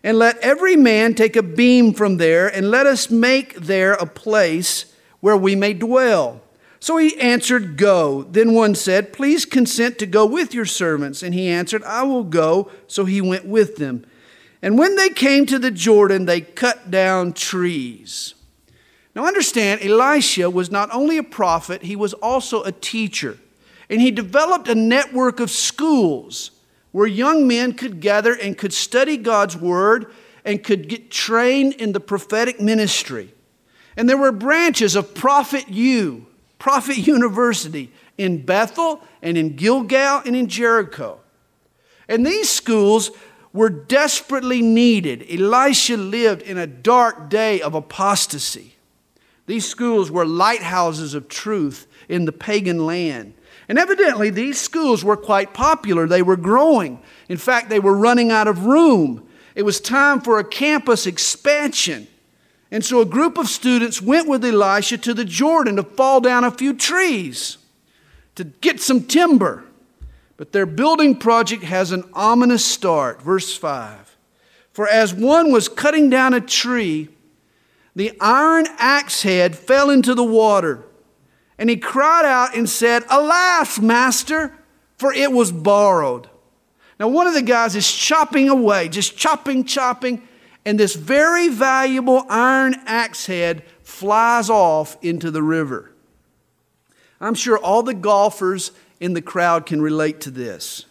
and 0.05 0.21
let 0.21 0.39
every 0.39 0.77
man 0.77 1.17
take 1.17 1.35
a 1.35 1.43
beam 1.43 1.95
from 1.95 2.19
there, 2.19 2.47
and 2.47 2.71
let 2.71 2.87
us 2.87 3.11
make 3.11 3.57
there 3.57 3.95
a 3.95 4.07
place 4.07 4.95
where 5.19 5.37
we 5.37 5.57
may 5.57 5.75
dwell. 5.75 6.43
So 6.81 6.97
he 6.97 7.19
answered, 7.21 7.77
Go. 7.77 8.23
Then 8.23 8.55
one 8.55 8.75
said, 8.75 9.13
Please 9.13 9.45
consent 9.45 9.99
to 9.99 10.07
go 10.07 10.25
with 10.25 10.55
your 10.55 10.65
servants. 10.65 11.23
And 11.23 11.35
he 11.35 11.49
answered, 11.49 11.85
I 11.85 12.03
will 12.03 12.25
go. 12.25 12.71
So 12.87 13.05
he 13.05 13.21
went 13.21 13.45
with 13.45 13.77
them. 13.77 14.07
And 14.63 14.79
when 14.79 14.97
they 14.97 15.11
came 15.11 15.47
to 15.47 15.59
the 15.59 15.71
Jordan, 15.71 16.25
they 16.25 16.41
cut 16.41 16.91
down 16.91 17.35
trees. 17.35 18.35
Now 19.15 19.27
understand, 19.27 19.83
Elisha 19.83 20.49
was 20.49 20.71
not 20.71 20.93
only 20.93 21.19
a 21.19 21.23
prophet, 21.23 21.83
he 21.83 21.97
was 21.97 22.15
also 22.15 22.63
a 22.63 22.73
teacher. 22.73 23.39
And 23.89 24.01
he 24.01 24.11
developed 24.11 24.69
a 24.69 24.75
network 24.75 25.41
of 25.41 25.51
schools 25.51 26.53
where 26.93 27.07
young 27.07 27.47
men 27.47 27.73
could 27.73 28.01
gather 28.01 28.33
and 28.33 28.57
could 28.57 28.73
study 28.73 29.17
God's 29.17 29.57
word 29.57 30.13
and 30.45 30.63
could 30.63 30.89
get 30.89 31.11
trained 31.11 31.75
in 31.75 31.93
the 31.93 32.01
prophetic 32.01 32.61
ministry. 32.61 33.35
And 33.97 34.09
there 34.09 34.17
were 34.17 34.33
branches 34.33 34.97
of 34.97 35.15
Prophet 35.15 35.69
U, 35.69 36.27
Prophet 36.61 36.99
University 36.99 37.91
in 38.17 38.45
Bethel 38.45 39.03
and 39.23 39.37
in 39.37 39.57
Gilgal 39.57 40.23
and 40.25 40.37
in 40.37 40.47
Jericho. 40.47 41.19
And 42.07 42.25
these 42.25 42.49
schools 42.49 43.11
were 43.53 43.71
desperately 43.71 44.63
needed. 44.63 45.27
Elisha 45.29 45.97
lived 45.97 46.43
in 46.43 46.59
a 46.59 46.67
dark 46.67 47.31
day 47.31 47.61
of 47.61 47.75
apostasy. 47.75 48.77
These 49.47 49.67
schools 49.67 50.11
were 50.11 50.27
lighthouses 50.27 51.15
of 51.15 51.29
truth 51.29 51.89
in 52.09 52.27
the 52.27 52.33
pagan 52.33 52.87
land. 52.87 53.35
And 53.67 53.79
evidently, 53.79 54.31
these 54.31 54.61
schools 54.61 55.03
were 55.03 55.17
quite 55.17 55.55
popular. 55.55 56.07
They 56.07 56.23
were 56.23 56.37
growing. 56.37 57.01
In 57.29 57.39
fact, 57.39 57.71
they 57.71 57.81
were 57.81 57.97
running 57.97 58.31
out 58.31 58.49
of 58.49 58.67
room. 58.67 59.27
It 59.55 59.63
was 59.63 59.81
time 59.81 60.21
for 60.21 60.39
a 60.39 60.45
campus 60.45 61.07
expansion. 61.07 62.07
And 62.71 62.85
so 62.85 63.01
a 63.01 63.07
group 63.07 63.37
of 63.37 63.49
students 63.49 64.01
went 64.01 64.29
with 64.29 64.45
Elisha 64.45 64.99
to 64.99 65.15
the 65.15 65.25
Jordan 65.25 65.77
to 65.77 65.83
fall 65.83 66.21
down 66.21 66.45
a 66.45 66.51
few 66.51 66.73
trees 66.73 67.59
to 68.37 68.45
get 68.45 68.81
some 68.81 69.05
timber. 69.05 69.65
But 70.37 70.53
their 70.53 70.67
building 70.67 71.17
project 71.17 71.65
has 71.65 71.93
an 71.93 72.05
ominous 72.15 72.65
start. 72.65 73.21
Verse 73.21 73.57
5 73.57 74.17
For 74.73 74.89
as 74.89 75.13
one 75.13 75.53
was 75.53 75.69
cutting 75.69 76.09
down 76.09 76.33
a 76.33 76.41
tree, 76.41 77.09
the 77.95 78.17
iron 78.21 78.67
axe 78.79 79.23
head 79.23 79.57
fell 79.57 79.91
into 79.91 80.15
the 80.15 80.25
water. 80.25 80.85
And 81.59 81.69
he 81.69 81.77
cried 81.77 82.25
out 82.25 82.57
and 82.57 82.67
said, 82.67 83.05
Alas, 83.11 83.79
master, 83.79 84.55
for 84.97 85.13
it 85.13 85.31
was 85.31 85.53
borrowed. 85.53 86.31
Now, 86.99 87.09
one 87.09 87.27
of 87.27 87.35
the 87.35 87.43
guys 87.43 87.77
is 87.77 87.91
chopping 87.91 88.49
away, 88.49 88.89
just 88.89 89.19
chopping, 89.19 89.65
chopping, 89.65 90.27
and 90.65 90.79
this 90.79 90.95
very 90.95 91.49
valuable 91.49 92.25
iron 92.29 92.77
axe 92.87 93.27
head 93.27 93.65
flies 93.83 94.51
off 94.51 94.97
into 95.03 95.31
the 95.31 95.43
river. 95.43 95.93
I'm 97.21 97.35
sure 97.35 97.59
all 97.59 97.83
the 97.83 97.95
golfers 97.95 98.73
in 98.99 99.15
the 99.15 99.23
crowd 99.23 99.67
can 99.67 99.83
relate 99.83 100.21
to 100.23 100.31
this. 100.31 100.87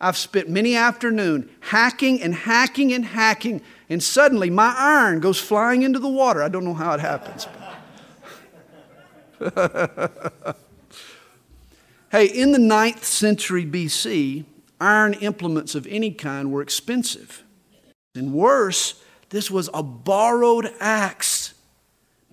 I've 0.00 0.16
spent 0.16 0.48
many 0.48 0.76
afternoon 0.76 1.50
hacking 1.60 2.22
and 2.22 2.34
hacking 2.34 2.92
and 2.92 3.04
hacking, 3.04 3.60
and 3.88 4.02
suddenly 4.02 4.48
my 4.48 4.74
iron 4.76 5.20
goes 5.20 5.38
flying 5.38 5.82
into 5.82 5.98
the 5.98 6.08
water. 6.08 6.42
I 6.42 6.48
don't 6.48 6.64
know 6.64 6.74
how 6.74 6.94
it 6.94 7.00
happens. 7.00 7.46
hey, 12.10 12.26
in 12.26 12.52
the 12.52 12.58
ninth 12.58 13.04
century 13.04 13.66
BC, 13.66 14.44
iron 14.80 15.14
implements 15.14 15.74
of 15.74 15.86
any 15.86 16.10
kind 16.12 16.50
were 16.50 16.62
expensive. 16.62 17.44
And 18.14 18.32
worse, 18.32 19.02
this 19.28 19.50
was 19.50 19.70
a 19.72 19.82
borrowed 19.82 20.72
axe. 20.80 21.54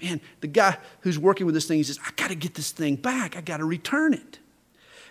Man, 0.01 0.21
the 0.41 0.47
guy 0.47 0.77
who's 1.01 1.17
working 1.17 1.45
with 1.45 1.55
this 1.55 1.65
thing, 1.65 1.77
he 1.77 1.83
says, 1.83 1.99
I 2.05 2.11
got 2.15 2.29
to 2.29 2.35
get 2.35 2.55
this 2.55 2.71
thing 2.71 2.95
back. 2.95 3.35
I 3.35 3.41
got 3.41 3.57
to 3.57 3.65
return 3.65 4.13
it. 4.13 4.39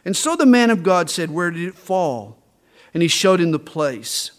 And 0.04 0.16
so 0.16 0.36
the 0.36 0.46
man 0.46 0.70
of 0.70 0.82
God 0.82 1.10
said, 1.10 1.30
Where 1.30 1.50
did 1.50 1.62
it 1.62 1.74
fall? 1.74 2.38
And 2.94 3.02
he 3.02 3.08
showed 3.08 3.40
him 3.40 3.50
the 3.50 3.58
place. 3.58 4.30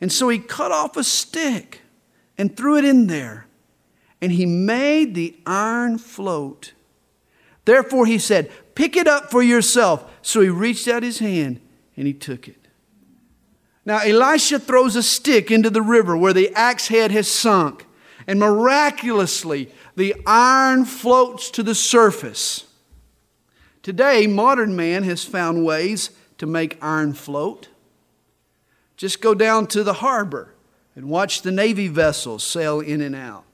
And 0.00 0.12
so 0.12 0.28
he 0.28 0.38
cut 0.38 0.70
off 0.70 0.96
a 0.96 1.04
stick 1.04 1.82
and 2.36 2.56
threw 2.56 2.76
it 2.76 2.84
in 2.84 3.08
there. 3.08 3.46
And 4.20 4.32
he 4.32 4.46
made 4.46 5.14
the 5.14 5.36
iron 5.44 5.98
float. 5.98 6.72
Therefore 7.64 8.06
he 8.06 8.18
said, 8.18 8.50
Pick 8.74 8.96
it 8.96 9.08
up 9.08 9.30
for 9.30 9.42
yourself. 9.42 10.08
So 10.22 10.40
he 10.40 10.48
reached 10.48 10.86
out 10.86 11.02
his 11.02 11.18
hand 11.18 11.60
and 11.96 12.06
he 12.06 12.12
took 12.12 12.46
it. 12.48 12.57
Now 13.88 14.00
Elisha 14.00 14.58
throws 14.58 14.96
a 14.96 15.02
stick 15.02 15.50
into 15.50 15.70
the 15.70 15.80
river 15.80 16.14
where 16.14 16.34
the 16.34 16.54
axe 16.54 16.88
head 16.88 17.10
has 17.10 17.26
sunk. 17.26 17.86
And 18.26 18.38
miraculously, 18.38 19.72
the 19.96 20.14
iron 20.26 20.84
floats 20.84 21.50
to 21.52 21.62
the 21.62 21.74
surface. 21.74 22.66
Today, 23.82 24.26
modern 24.26 24.76
man 24.76 25.04
has 25.04 25.24
found 25.24 25.64
ways 25.64 26.10
to 26.36 26.44
make 26.44 26.76
iron 26.82 27.14
float. 27.14 27.68
Just 28.98 29.22
go 29.22 29.32
down 29.32 29.66
to 29.68 29.82
the 29.82 29.94
harbor 29.94 30.52
and 30.94 31.08
watch 31.08 31.40
the 31.40 31.50
Navy 31.50 31.88
vessels 31.88 32.44
sail 32.44 32.80
in 32.80 33.00
and 33.00 33.14
out. 33.14 33.46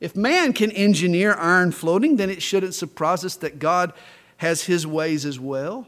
If 0.00 0.16
man 0.16 0.54
can 0.54 0.70
engineer 0.70 1.34
iron 1.34 1.72
floating, 1.72 2.16
then 2.16 2.30
it 2.30 2.40
shouldn't 2.40 2.72
surprise 2.74 3.26
us 3.26 3.36
that 3.36 3.58
God 3.58 3.92
has 4.38 4.62
his 4.62 4.86
ways 4.86 5.26
as 5.26 5.38
well. 5.38 5.86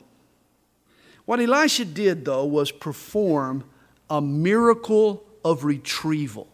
What 1.24 1.40
Elisha 1.40 1.84
did, 1.84 2.24
though, 2.24 2.44
was 2.44 2.70
perform 2.70 3.64
a 4.10 4.20
miracle 4.20 5.24
of 5.44 5.64
retrieval. 5.64 6.48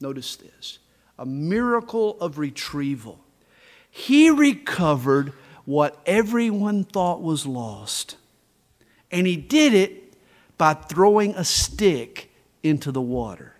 Notice 0.00 0.36
this 0.36 0.78
a 1.18 1.26
miracle 1.26 2.18
of 2.20 2.38
retrieval. 2.38 3.20
He 3.90 4.30
recovered 4.30 5.32
what 5.64 6.00
everyone 6.06 6.84
thought 6.84 7.22
was 7.22 7.46
lost. 7.46 8.16
And 9.10 9.26
he 9.26 9.36
did 9.36 9.74
it 9.74 10.14
by 10.56 10.74
throwing 10.74 11.34
a 11.34 11.44
stick 11.44 12.30
into 12.62 12.90
the 12.90 13.00
water. 13.00 13.56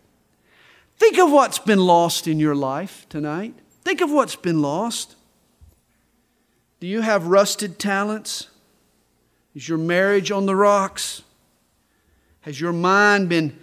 Think 0.96 1.18
of 1.18 1.30
what's 1.30 1.58
been 1.58 1.80
lost 1.80 2.26
in 2.26 2.40
your 2.40 2.54
life 2.54 3.06
tonight. 3.08 3.54
Think 3.82 4.00
of 4.00 4.10
what's 4.10 4.36
been 4.36 4.62
lost. 4.62 5.16
Do 6.80 6.86
you 6.86 7.02
have 7.02 7.26
rusted 7.26 7.78
talents? 7.78 8.48
Is 9.54 9.68
your 9.68 9.78
marriage 9.78 10.30
on 10.30 10.46
the 10.46 10.56
rocks? 10.56 11.22
Has 12.40 12.60
your 12.60 12.72
mind 12.72 13.28
been 13.28 13.58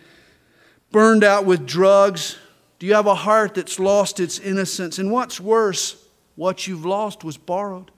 burned 0.91 1.23
out 1.23 1.45
with 1.45 1.65
drugs? 1.65 2.37
Do 2.77 2.87
you 2.87 2.93
have 2.93 3.07
a 3.07 3.15
heart 3.15 3.55
that's 3.55 3.79
lost 3.79 4.19
its 4.19 4.39
innocence? 4.39 4.99
And 4.99 5.11
what's 5.11 5.39
worse, 5.39 6.03
what 6.35 6.67
you've 6.67 6.85
lost 6.85 7.23
was 7.23 7.37
borrowed 7.37 7.91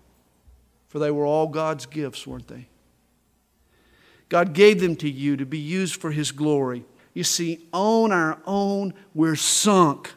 for 0.92 1.00
they 1.00 1.10
were 1.10 1.26
all 1.26 1.48
God's 1.48 1.86
gifts, 1.86 2.28
weren't 2.28 2.50
they? 2.50 2.68
God 4.28 4.52
gave 4.52 4.82
them 4.82 4.98
to 4.98 5.10
you 5.10 5.38
to 5.38 5.46
be 5.46 5.58
used 5.58 5.96
for 5.96 6.12
His 6.12 6.34
glory. 6.34 6.84
You 7.14 7.24
see, 7.24 7.66
on 7.72 8.12
our 8.12 8.40
own, 8.46 8.94
we're 9.14 9.38
sunk 9.38 10.12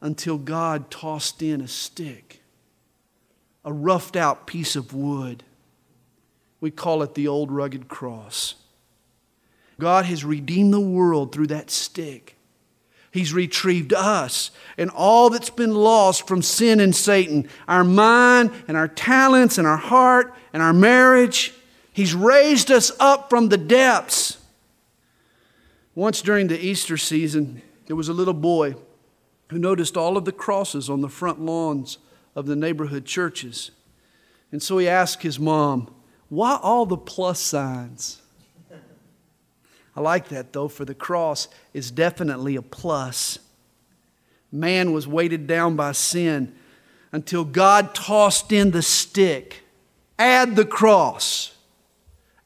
until 0.00 0.38
God 0.38 0.90
tossed 0.90 1.40
in 1.40 1.60
a 1.60 1.68
stick, 1.68 2.42
a 3.64 3.72
roughed 3.72 4.16
out 4.16 4.48
piece 4.48 4.74
of 4.74 4.92
wood. 4.92 5.44
We 6.62 6.70
call 6.70 7.02
it 7.02 7.14
the 7.14 7.26
old 7.26 7.50
rugged 7.50 7.88
cross. 7.88 8.54
God 9.80 10.04
has 10.04 10.24
redeemed 10.24 10.72
the 10.72 10.80
world 10.80 11.32
through 11.32 11.48
that 11.48 11.72
stick. 11.72 12.36
He's 13.10 13.34
retrieved 13.34 13.92
us 13.92 14.52
and 14.78 14.88
all 14.90 15.28
that's 15.28 15.50
been 15.50 15.74
lost 15.74 16.28
from 16.28 16.40
sin 16.40 16.78
and 16.78 16.94
Satan 16.94 17.48
our 17.66 17.82
mind 17.82 18.52
and 18.68 18.76
our 18.76 18.86
talents 18.86 19.58
and 19.58 19.66
our 19.66 19.76
heart 19.76 20.34
and 20.52 20.62
our 20.62 20.72
marriage. 20.72 21.52
He's 21.92 22.14
raised 22.14 22.70
us 22.70 22.92
up 23.00 23.28
from 23.28 23.48
the 23.48 23.58
depths. 23.58 24.38
Once 25.96 26.22
during 26.22 26.46
the 26.46 26.64
Easter 26.64 26.96
season, 26.96 27.60
there 27.86 27.96
was 27.96 28.08
a 28.08 28.14
little 28.14 28.32
boy 28.32 28.76
who 29.48 29.58
noticed 29.58 29.96
all 29.96 30.16
of 30.16 30.24
the 30.24 30.32
crosses 30.32 30.88
on 30.88 31.00
the 31.00 31.08
front 31.08 31.40
lawns 31.40 31.98
of 32.36 32.46
the 32.46 32.56
neighborhood 32.56 33.04
churches. 33.04 33.72
And 34.52 34.62
so 34.62 34.78
he 34.78 34.88
asked 34.88 35.24
his 35.24 35.40
mom, 35.40 35.92
Why 36.32 36.58
all 36.62 36.86
the 36.86 36.96
plus 36.96 37.38
signs? 37.38 38.22
I 39.94 40.00
like 40.00 40.28
that 40.28 40.54
though, 40.54 40.68
for 40.68 40.86
the 40.86 40.94
cross 40.94 41.46
is 41.74 41.90
definitely 41.90 42.56
a 42.56 42.62
plus. 42.62 43.38
Man 44.50 44.94
was 44.94 45.06
weighted 45.06 45.46
down 45.46 45.76
by 45.76 45.92
sin 45.92 46.54
until 47.12 47.44
God 47.44 47.94
tossed 47.94 48.50
in 48.50 48.70
the 48.70 48.80
stick. 48.80 49.62
Add 50.18 50.56
the 50.56 50.64
cross. 50.64 51.54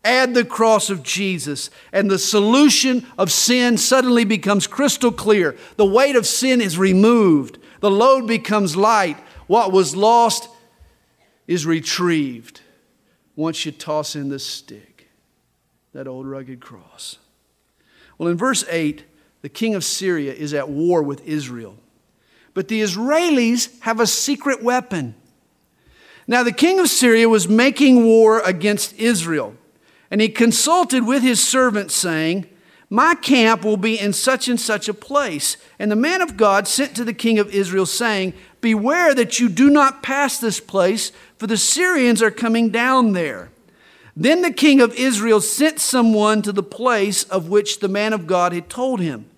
Add 0.03 0.35
the 0.35 0.45
cross 0.45 0.91
of 0.91 1.05
Jesus, 1.05 1.71
and 1.93 2.11
the 2.11 2.19
solution 2.19 3.07
of 3.17 3.31
sin 3.31 3.79
suddenly 3.79 4.25
becomes 4.25 4.67
crystal 4.67 5.13
clear. 5.13 5.57
The 5.77 5.87
weight 5.87 6.17
of 6.17 6.27
sin 6.27 6.61
is 6.61 6.77
removed, 6.77 7.59
the 7.79 7.91
load 7.93 8.27
becomes 8.27 8.75
light. 8.75 9.19
What 9.47 9.71
was 9.71 9.95
lost 9.95 10.49
is 11.47 11.65
retrieved 11.65 12.63
once 13.37 13.65
you 13.65 13.71
toss 13.73 14.17
in 14.17 14.31
the 14.31 14.39
stick, 14.39 15.09
that 15.93 16.09
old 16.09 16.27
rugged 16.27 16.61
cross. 16.61 17.19
Well, 18.19 18.29
in 18.29 18.37
verse 18.37 18.65
8, 18.69 19.05
the 19.43 19.49
king 19.49 19.75
of 19.75 19.85
Syria 19.85 20.33
is 20.33 20.55
at 20.55 20.69
war 20.69 21.03
with 21.03 21.25
Israel. 21.27 21.77
but 22.55 22.69
the 22.69 22.81
Israelis 22.81 23.79
have 23.81 24.01
a 24.01 24.07
secret 24.07 24.63
weapon. 24.63 25.15
Now, 26.27 26.43
the 26.43 26.53
king 26.53 26.81
of 26.81 26.89
Syria 26.89 27.29
was 27.29 27.47
making 27.47 28.05
war 28.05 28.41
against 28.41 28.99
Israel, 28.99 29.55
and 30.11 30.23
he 30.23 30.31
consulted 30.31 31.07
with 31.07 31.23
his 31.23 31.47
servants, 31.47 31.95
saying, 31.95 32.47
My 32.89 33.15
camp 33.15 33.63
will 33.63 33.77
be 33.77 34.01
in 34.01 34.15
such 34.15 34.49
and 34.49 34.59
such 34.59 34.89
a 34.89 34.95
place. 34.95 35.59
And 35.79 35.91
the 35.91 35.97
man 35.97 36.23
of 36.23 36.39
God 36.39 36.67
sent 36.67 36.97
to 36.97 37.05
the 37.05 37.13
king 37.13 37.39
of 37.39 37.55
Israel, 37.55 37.85
saying, 37.85 38.33
Beware 38.67 39.15
that 39.15 39.39
you 39.39 39.49
do 39.49 39.71
not 39.71 40.03
pass 40.03 40.41
this 40.41 40.59
place, 40.59 41.13
for 41.39 41.47
the 41.47 41.57
Syrians 41.57 42.21
are 42.21 42.33
coming 42.33 42.71
down 42.71 43.13
there. 43.13 43.51
Then 44.17 44.43
the 44.43 44.53
king 44.53 44.81
of 44.81 44.93
Israel 44.95 45.41
sent 45.41 45.79
someone 45.79 46.43
to 46.43 46.51
the 46.51 46.65
place 46.65 47.23
of 47.23 47.49
which 47.49 47.79
the 47.79 47.87
man 47.87 48.13
of 48.13 48.27
God 48.27 48.53
had 48.53 48.69
told 48.69 48.99
him. 48.99 49.31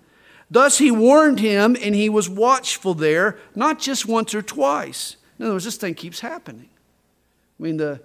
Thus 0.49 0.79
he 0.79 0.89
warned 0.89 1.39
him, 1.39 1.77
and 1.79 1.93
he 1.93 2.09
was 2.09 2.27
watchful 2.27 2.95
there, 2.95 3.37
not 3.53 3.77
just 3.77 4.07
once 4.07 4.33
or 4.33 4.41
twice. 4.41 5.15
In 5.37 5.45
other 5.45 5.53
words, 5.53 5.65
this 5.65 5.77
thing 5.77 5.93
keeps 5.93 6.21
happening. 6.21 6.69
I 7.59 7.63
mean, 7.63 7.77
the 7.77 8.01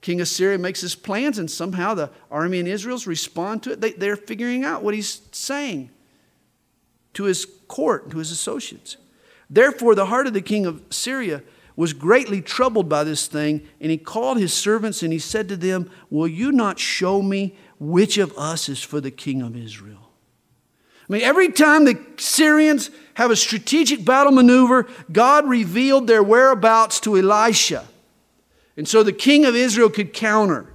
king 0.00 0.22
of 0.22 0.28
Syria 0.28 0.56
makes 0.56 0.80
his 0.80 0.94
plans, 0.94 1.38
and 1.38 1.50
somehow 1.50 1.92
the 1.92 2.08
army 2.30 2.58
in 2.58 2.66
Israel's 2.66 3.06
respond 3.06 3.62
to 3.64 3.72
it. 3.72 3.82
They, 3.82 3.92
they're 3.92 4.16
figuring 4.16 4.64
out 4.64 4.82
what 4.82 4.94
he's 4.94 5.20
saying 5.30 5.90
to 7.12 7.24
his 7.24 7.44
court, 7.68 8.10
to 8.12 8.16
his 8.16 8.30
associates. 8.30 8.96
Therefore, 9.54 9.94
the 9.94 10.06
heart 10.06 10.26
of 10.26 10.32
the 10.32 10.42
king 10.42 10.66
of 10.66 10.82
Syria 10.90 11.40
was 11.76 11.92
greatly 11.92 12.42
troubled 12.42 12.88
by 12.88 13.04
this 13.04 13.28
thing, 13.28 13.64
and 13.80 13.88
he 13.88 13.96
called 13.96 14.36
his 14.36 14.52
servants 14.52 15.00
and 15.00 15.12
he 15.12 15.18
said 15.20 15.48
to 15.48 15.56
them, 15.56 15.88
Will 16.10 16.26
you 16.26 16.50
not 16.50 16.80
show 16.80 17.22
me 17.22 17.54
which 17.78 18.18
of 18.18 18.36
us 18.36 18.68
is 18.68 18.82
for 18.82 19.00
the 19.00 19.12
king 19.12 19.42
of 19.42 19.56
Israel? 19.56 20.10
I 21.08 21.12
mean, 21.12 21.22
every 21.22 21.52
time 21.52 21.84
the 21.84 22.00
Syrians 22.16 22.90
have 23.14 23.30
a 23.30 23.36
strategic 23.36 24.04
battle 24.04 24.32
maneuver, 24.32 24.88
God 25.12 25.48
revealed 25.48 26.08
their 26.08 26.22
whereabouts 26.22 26.98
to 27.00 27.16
Elisha. 27.16 27.86
And 28.76 28.88
so 28.88 29.04
the 29.04 29.12
king 29.12 29.44
of 29.44 29.54
Israel 29.54 29.88
could 29.88 30.12
counter. 30.12 30.66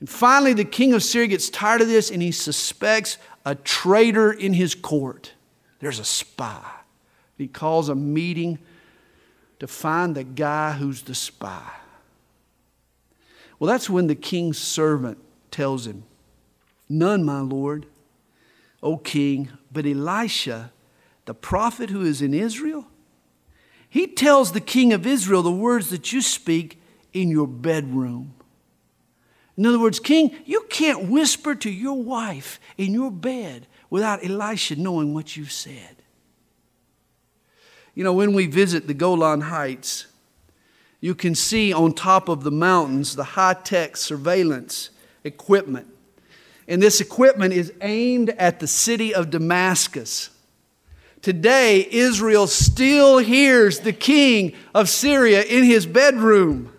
And 0.00 0.08
finally, 0.08 0.54
the 0.54 0.64
king 0.64 0.94
of 0.94 1.02
Syria 1.02 1.28
gets 1.28 1.50
tired 1.50 1.82
of 1.82 1.88
this 1.88 2.10
and 2.10 2.22
he 2.22 2.32
suspects 2.32 3.18
a 3.44 3.54
traitor 3.54 4.32
in 4.32 4.54
his 4.54 4.74
court. 4.74 5.32
There's 5.80 5.98
a 5.98 6.04
spy. 6.04 6.73
He 7.36 7.48
calls 7.48 7.88
a 7.88 7.94
meeting 7.94 8.58
to 9.58 9.66
find 9.66 10.14
the 10.14 10.24
guy 10.24 10.72
who's 10.72 11.02
the 11.02 11.14
spy. 11.14 11.70
Well, 13.58 13.70
that's 13.70 13.88
when 13.88 14.06
the 14.06 14.14
king's 14.14 14.58
servant 14.58 15.18
tells 15.50 15.86
him, 15.86 16.04
None, 16.88 17.24
my 17.24 17.40
lord, 17.40 17.86
O 18.82 18.96
king, 18.96 19.50
but 19.72 19.86
Elisha, 19.86 20.72
the 21.24 21.34
prophet 21.34 21.90
who 21.90 22.02
is 22.02 22.20
in 22.20 22.34
Israel, 22.34 22.86
he 23.88 24.06
tells 24.06 24.52
the 24.52 24.60
king 24.60 24.92
of 24.92 25.06
Israel 25.06 25.42
the 25.42 25.52
words 25.52 25.90
that 25.90 26.12
you 26.12 26.20
speak 26.20 26.80
in 27.12 27.30
your 27.30 27.46
bedroom. 27.46 28.34
In 29.56 29.66
other 29.66 29.78
words, 29.78 30.00
King, 30.00 30.34
you 30.44 30.66
can't 30.68 31.08
whisper 31.08 31.54
to 31.54 31.70
your 31.70 32.02
wife 32.02 32.58
in 32.76 32.92
your 32.92 33.10
bed 33.10 33.68
without 33.88 34.24
Elisha 34.24 34.76
knowing 34.76 35.14
what 35.14 35.36
you've 35.36 35.52
said. 35.52 35.93
You 37.94 38.02
know, 38.04 38.12
when 38.12 38.32
we 38.32 38.46
visit 38.46 38.86
the 38.86 38.94
Golan 38.94 39.42
Heights, 39.42 40.06
you 41.00 41.14
can 41.14 41.34
see 41.34 41.72
on 41.72 41.92
top 41.92 42.28
of 42.28 42.42
the 42.42 42.50
mountains 42.50 43.14
the 43.14 43.24
high 43.24 43.54
tech 43.54 43.96
surveillance 43.96 44.90
equipment. 45.22 45.86
And 46.66 46.82
this 46.82 47.00
equipment 47.00 47.52
is 47.52 47.72
aimed 47.82 48.30
at 48.30 48.58
the 48.58 48.66
city 48.66 49.14
of 49.14 49.30
Damascus. 49.30 50.30
Today, 51.20 51.86
Israel 51.90 52.46
still 52.46 53.18
hears 53.18 53.80
the 53.80 53.92
king 53.92 54.54
of 54.74 54.88
Syria 54.88 55.42
in 55.42 55.64
his 55.64 55.86
bedroom. 55.86 56.72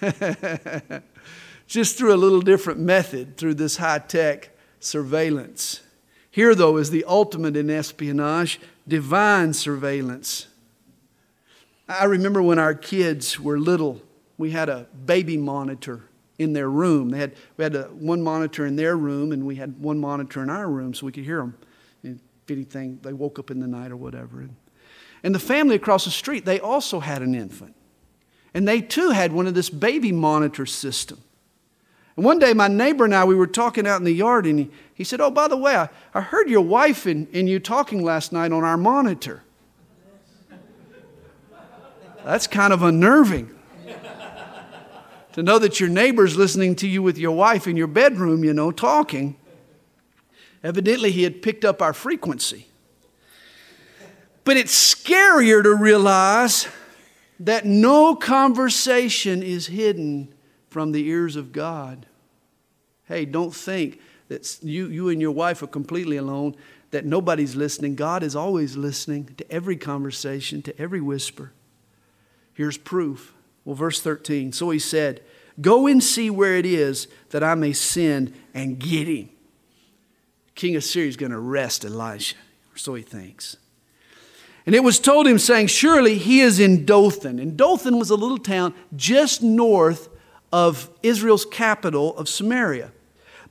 Just 1.66 1.98
through 1.98 2.14
a 2.14 2.16
little 2.16 2.40
different 2.40 2.80
method, 2.80 3.36
through 3.36 3.54
this 3.54 3.76
high 3.76 3.98
tech 3.98 4.50
surveillance. 4.80 5.80
Here, 6.38 6.54
though, 6.54 6.76
is 6.76 6.90
the 6.90 7.04
ultimate 7.08 7.56
in 7.56 7.68
espionage 7.68 8.60
divine 8.86 9.52
surveillance. 9.52 10.46
I 11.88 12.04
remember 12.04 12.40
when 12.40 12.60
our 12.60 12.74
kids 12.74 13.40
were 13.40 13.58
little, 13.58 14.00
we 14.36 14.52
had 14.52 14.68
a 14.68 14.86
baby 15.04 15.36
monitor 15.36 16.04
in 16.38 16.52
their 16.52 16.70
room. 16.70 17.08
They 17.08 17.18
had, 17.18 17.34
we 17.56 17.64
had 17.64 17.74
a, 17.74 17.86
one 17.86 18.22
monitor 18.22 18.64
in 18.64 18.76
their 18.76 18.96
room, 18.96 19.32
and 19.32 19.46
we 19.46 19.56
had 19.56 19.80
one 19.80 19.98
monitor 19.98 20.40
in 20.40 20.48
our 20.48 20.70
room 20.70 20.94
so 20.94 21.06
we 21.06 21.10
could 21.10 21.24
hear 21.24 21.38
them. 21.38 21.58
If 22.04 22.20
anything, 22.48 23.00
they 23.02 23.12
woke 23.12 23.40
up 23.40 23.50
in 23.50 23.58
the 23.58 23.66
night 23.66 23.90
or 23.90 23.96
whatever. 23.96 24.38
And, 24.38 24.54
and 25.24 25.34
the 25.34 25.40
family 25.40 25.74
across 25.74 26.04
the 26.04 26.12
street, 26.12 26.44
they 26.44 26.60
also 26.60 27.00
had 27.00 27.20
an 27.20 27.34
infant. 27.34 27.74
And 28.54 28.68
they 28.68 28.80
too 28.80 29.10
had 29.10 29.32
one 29.32 29.48
of 29.48 29.54
this 29.54 29.70
baby 29.70 30.12
monitor 30.12 30.66
system. 30.66 31.18
And 32.18 32.24
one 32.24 32.40
day, 32.40 32.52
my 32.52 32.66
neighbor 32.66 33.04
and 33.04 33.14
I, 33.14 33.24
we 33.24 33.36
were 33.36 33.46
talking 33.46 33.86
out 33.86 33.98
in 33.98 34.04
the 34.04 34.10
yard, 34.10 34.44
and 34.44 34.58
he, 34.58 34.70
he 34.92 35.04
said, 35.04 35.20
Oh, 35.20 35.30
by 35.30 35.46
the 35.46 35.56
way, 35.56 35.76
I, 35.76 35.88
I 36.12 36.20
heard 36.20 36.50
your 36.50 36.62
wife 36.62 37.06
and, 37.06 37.28
and 37.32 37.48
you 37.48 37.60
talking 37.60 38.02
last 38.02 38.32
night 38.32 38.50
on 38.50 38.64
our 38.64 38.76
monitor. 38.76 39.44
That's 42.24 42.48
kind 42.48 42.72
of 42.72 42.82
unnerving. 42.82 43.56
to 45.34 45.44
know 45.44 45.60
that 45.60 45.78
your 45.78 45.88
neighbor's 45.88 46.36
listening 46.36 46.74
to 46.74 46.88
you 46.88 47.04
with 47.04 47.18
your 47.18 47.36
wife 47.36 47.68
in 47.68 47.76
your 47.76 47.86
bedroom, 47.86 48.42
you 48.42 48.52
know, 48.52 48.72
talking. 48.72 49.36
Evidently, 50.64 51.12
he 51.12 51.22
had 51.22 51.40
picked 51.40 51.64
up 51.64 51.80
our 51.80 51.92
frequency. 51.92 52.66
But 54.42 54.56
it's 54.56 54.74
scarier 54.74 55.62
to 55.62 55.72
realize 55.72 56.66
that 57.38 57.64
no 57.64 58.16
conversation 58.16 59.40
is 59.40 59.68
hidden 59.68 60.34
from 60.68 60.90
the 60.90 61.06
ears 61.06 61.36
of 61.36 61.52
God. 61.52 62.06
Hey, 63.08 63.24
don't 63.24 63.54
think 63.54 64.00
that 64.28 64.58
you, 64.62 64.88
you 64.88 65.08
and 65.08 65.20
your 65.20 65.32
wife 65.32 65.62
are 65.62 65.66
completely 65.66 66.18
alone, 66.18 66.54
that 66.90 67.06
nobody's 67.06 67.56
listening. 67.56 67.94
God 67.94 68.22
is 68.22 68.36
always 68.36 68.76
listening 68.76 69.30
to 69.38 69.50
every 69.50 69.76
conversation, 69.76 70.60
to 70.62 70.78
every 70.80 71.00
whisper. 71.00 71.52
Here's 72.52 72.76
proof. 72.76 73.34
Well, 73.64 73.74
verse 73.74 74.00
13. 74.00 74.52
So 74.52 74.70
he 74.70 74.78
said, 74.78 75.22
Go 75.60 75.86
and 75.86 76.04
see 76.04 76.30
where 76.30 76.56
it 76.56 76.66
is 76.66 77.08
that 77.30 77.42
I 77.42 77.54
may 77.54 77.72
send 77.72 78.34
and 78.54 78.78
get 78.78 79.08
him. 79.08 79.30
King 80.54 80.76
of 80.76 80.84
Syria 80.84 81.08
is 81.08 81.16
going 81.16 81.32
to 81.32 81.38
arrest 81.38 81.84
Elisha. 81.84 82.36
So 82.74 82.94
he 82.94 83.02
thinks. 83.02 83.56
And 84.66 84.74
it 84.74 84.84
was 84.84 85.00
told 85.00 85.26
him, 85.26 85.38
saying, 85.38 85.68
Surely 85.68 86.18
he 86.18 86.40
is 86.40 86.60
in 86.60 86.84
Dothan. 86.84 87.38
And 87.38 87.56
Dothan 87.56 87.98
was 87.98 88.10
a 88.10 88.16
little 88.16 88.38
town 88.38 88.74
just 88.94 89.42
north 89.42 90.08
of 90.52 90.90
Israel's 91.02 91.46
capital 91.46 92.16
of 92.16 92.28
Samaria. 92.28 92.92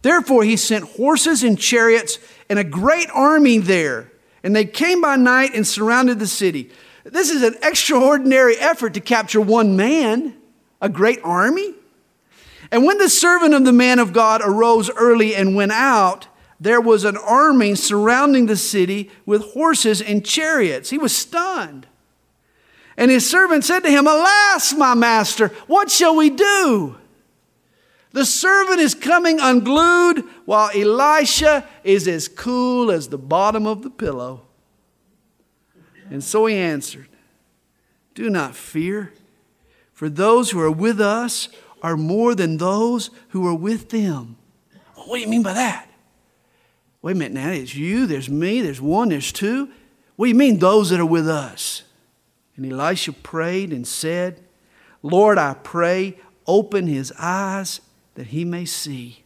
Therefore, 0.01 0.43
he 0.43 0.57
sent 0.57 0.85
horses 0.85 1.43
and 1.43 1.59
chariots 1.59 2.19
and 2.49 2.59
a 2.59 2.63
great 2.63 3.09
army 3.13 3.57
there. 3.57 4.11
And 4.43 4.55
they 4.55 4.65
came 4.65 5.01
by 5.01 5.15
night 5.15 5.51
and 5.53 5.65
surrounded 5.65 6.19
the 6.19 6.27
city. 6.27 6.69
This 7.03 7.29
is 7.29 7.43
an 7.43 7.55
extraordinary 7.63 8.57
effort 8.57 8.93
to 8.93 8.99
capture 8.99 9.41
one 9.41 9.75
man, 9.75 10.35
a 10.81 10.89
great 10.89 11.19
army. 11.23 11.73
And 12.71 12.85
when 12.85 12.97
the 12.97 13.09
servant 13.09 13.53
of 13.53 13.65
the 13.65 13.73
man 13.73 13.99
of 13.99 14.13
God 14.13 14.41
arose 14.43 14.89
early 14.91 15.35
and 15.35 15.55
went 15.55 15.71
out, 15.71 16.27
there 16.59 16.81
was 16.81 17.03
an 17.03 17.17
army 17.17 17.75
surrounding 17.75 18.47
the 18.47 18.57
city 18.57 19.11
with 19.25 19.53
horses 19.53 20.01
and 20.01 20.25
chariots. 20.25 20.89
He 20.89 20.97
was 20.97 21.15
stunned. 21.15 21.87
And 22.97 23.11
his 23.11 23.29
servant 23.29 23.63
said 23.63 23.81
to 23.81 23.91
him, 23.91 24.07
Alas, 24.07 24.73
my 24.73 24.95
master, 24.95 25.49
what 25.67 25.91
shall 25.91 26.15
we 26.15 26.29
do? 26.29 26.97
The 28.17 28.25
servant 28.25 28.79
is 28.79 28.95
coming 28.95 29.39
unglued 29.39 30.23
while 30.45 30.71
Elisha 30.73 31.63
is 31.83 32.07
as 32.07 32.27
cool 32.27 32.89
as 32.89 33.09
the 33.09 33.17
bottom 33.19 33.67
of 33.67 33.83
the 33.83 33.91
pillow. 33.91 34.41
And 36.09 36.23
so 36.23 36.47
he 36.47 36.55
answered, 36.55 37.09
Do 38.15 38.31
not 38.31 38.55
fear, 38.55 39.13
for 39.93 40.09
those 40.09 40.49
who 40.49 40.59
are 40.59 40.71
with 40.71 40.99
us 40.99 41.49
are 41.83 41.95
more 41.95 42.33
than 42.33 42.57
those 42.57 43.11
who 43.29 43.45
are 43.47 43.53
with 43.53 43.89
them. 43.89 44.37
what 44.95 45.17
do 45.17 45.21
you 45.21 45.27
mean 45.27 45.43
by 45.43 45.53
that? 45.53 45.87
Wait 47.03 47.11
a 47.11 47.19
minute 47.19 47.33
now, 47.33 47.51
it's 47.51 47.75
you, 47.75 48.07
there's 48.07 48.31
me, 48.31 48.61
there's 48.61 48.81
one, 48.81 49.09
there's 49.09 49.31
two. 49.31 49.69
What 50.15 50.25
do 50.25 50.29
you 50.29 50.35
mean, 50.35 50.57
those 50.57 50.89
that 50.89 50.99
are 50.99 51.05
with 51.05 51.29
us? 51.29 51.83
And 52.55 52.65
Elisha 52.65 53.13
prayed 53.13 53.71
and 53.71 53.87
said, 53.87 54.39
Lord, 55.03 55.37
I 55.37 55.53
pray, 55.53 56.17
open 56.47 56.87
his 56.87 57.13
eyes 57.19 57.79
that 58.17 58.27
he 58.27 58.43
may 58.43 58.65
see. 58.65 59.23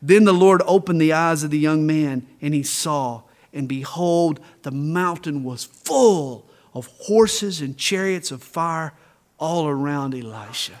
Then 0.00 0.24
the 0.24 0.32
Lord 0.32 0.62
opened 0.64 1.02
the 1.02 1.12
eyes 1.12 1.44
of 1.44 1.50
the 1.50 1.58
young 1.58 1.86
man, 1.86 2.26
and 2.40 2.54
he 2.54 2.62
saw, 2.62 3.24
and 3.52 3.68
behold, 3.68 4.40
the 4.62 4.70
mountain 4.70 5.44
was 5.44 5.64
full 5.64 6.46
of 6.72 6.86
horses 6.86 7.60
and 7.60 7.76
chariots 7.76 8.30
of 8.30 8.42
fire 8.42 8.94
all 9.38 9.68
around 9.68 10.14
Elisha. 10.14 10.80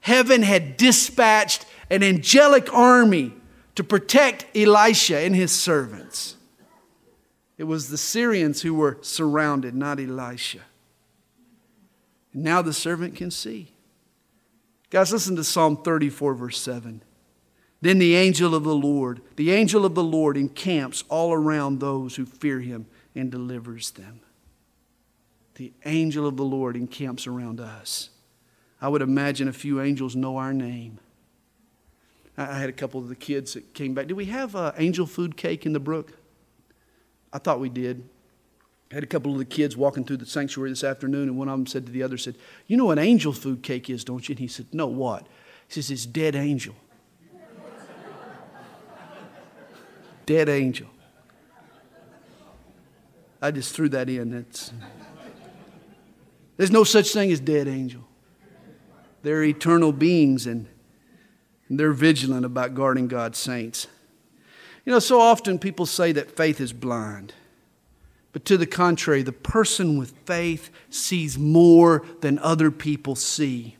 Heaven 0.00 0.42
had 0.42 0.78
dispatched 0.78 1.66
an 1.90 2.02
angelic 2.02 2.72
army 2.72 3.34
to 3.74 3.84
protect 3.84 4.46
Elisha 4.56 5.18
and 5.18 5.36
his 5.36 5.52
servants. 5.52 6.36
It 7.58 7.64
was 7.64 7.90
the 7.90 7.98
Syrians 7.98 8.62
who 8.62 8.72
were 8.72 8.96
surrounded, 9.02 9.74
not 9.74 10.00
Elisha. 10.00 10.60
And 12.32 12.42
now 12.42 12.62
the 12.62 12.72
servant 12.72 13.16
can 13.16 13.30
see. 13.30 13.75
Guys, 14.90 15.12
listen 15.12 15.36
to 15.36 15.44
Psalm 15.44 15.76
34, 15.76 16.34
verse 16.34 16.60
7. 16.60 17.02
Then 17.80 17.98
the 17.98 18.14
angel 18.14 18.54
of 18.54 18.64
the 18.64 18.74
Lord, 18.74 19.20
the 19.36 19.50
angel 19.50 19.84
of 19.84 19.94
the 19.94 20.04
Lord 20.04 20.36
encamps 20.36 21.04
all 21.08 21.32
around 21.32 21.80
those 21.80 22.16
who 22.16 22.24
fear 22.24 22.60
him 22.60 22.86
and 23.14 23.30
delivers 23.30 23.90
them. 23.90 24.20
The 25.56 25.72
angel 25.84 26.26
of 26.26 26.36
the 26.36 26.44
Lord 26.44 26.76
encamps 26.76 27.26
around 27.26 27.60
us. 27.60 28.10
I 28.80 28.88
would 28.88 29.02
imagine 29.02 29.48
a 29.48 29.52
few 29.52 29.80
angels 29.80 30.14
know 30.14 30.36
our 30.36 30.52
name. 30.52 30.98
I 32.36 32.58
had 32.58 32.68
a 32.68 32.74
couple 32.74 33.00
of 33.00 33.08
the 33.08 33.16
kids 33.16 33.54
that 33.54 33.72
came 33.72 33.94
back. 33.94 34.06
Did 34.06 34.14
we 34.14 34.26
have 34.26 34.54
uh, 34.54 34.72
angel 34.76 35.06
food 35.06 35.36
cake 35.36 35.64
in 35.64 35.72
the 35.72 35.80
brook? 35.80 36.12
I 37.32 37.38
thought 37.38 37.58
we 37.58 37.70
did. 37.70 38.06
I 38.90 38.94
had 38.94 39.02
a 39.02 39.06
couple 39.06 39.32
of 39.32 39.38
the 39.38 39.44
kids 39.44 39.76
walking 39.76 40.04
through 40.04 40.18
the 40.18 40.26
sanctuary 40.26 40.70
this 40.70 40.84
afternoon, 40.84 41.28
and 41.28 41.36
one 41.36 41.48
of 41.48 41.58
them 41.58 41.66
said 41.66 41.86
to 41.86 41.92
the 41.92 42.02
other, 42.02 42.16
said, 42.16 42.36
You 42.66 42.76
know 42.76 42.84
what 42.84 42.98
angel 42.98 43.32
food 43.32 43.62
cake 43.62 43.90
is, 43.90 44.04
don't 44.04 44.28
you? 44.28 44.34
And 44.34 44.38
he 44.38 44.48
said, 44.48 44.66
No, 44.72 44.86
what? 44.86 45.26
He 45.66 45.74
says, 45.74 45.90
It's 45.90 46.06
dead 46.06 46.36
angel. 46.36 46.74
dead 50.26 50.48
angel. 50.48 50.88
I 53.42 53.50
just 53.50 53.74
threw 53.74 53.88
that 53.90 54.08
in. 54.08 54.32
It's, 54.32 54.72
there's 56.56 56.70
no 56.70 56.84
such 56.84 57.12
thing 57.12 57.30
as 57.32 57.40
dead 57.40 57.68
angel. 57.68 58.02
They're 59.22 59.42
eternal 59.42 59.92
beings 59.92 60.46
and 60.46 60.68
they're 61.68 61.92
vigilant 61.92 62.44
about 62.44 62.74
guarding 62.74 63.08
God's 63.08 63.38
saints. 63.38 63.88
You 64.84 64.92
know, 64.92 65.00
so 65.00 65.20
often 65.20 65.58
people 65.58 65.84
say 65.84 66.12
that 66.12 66.30
faith 66.30 66.60
is 66.60 66.72
blind. 66.72 67.34
But 68.36 68.44
to 68.44 68.58
the 68.58 68.66
contrary, 68.66 69.22
the 69.22 69.32
person 69.32 69.96
with 69.96 70.12
faith 70.26 70.68
sees 70.90 71.38
more 71.38 72.04
than 72.20 72.38
other 72.40 72.70
people 72.70 73.16
see. 73.16 73.78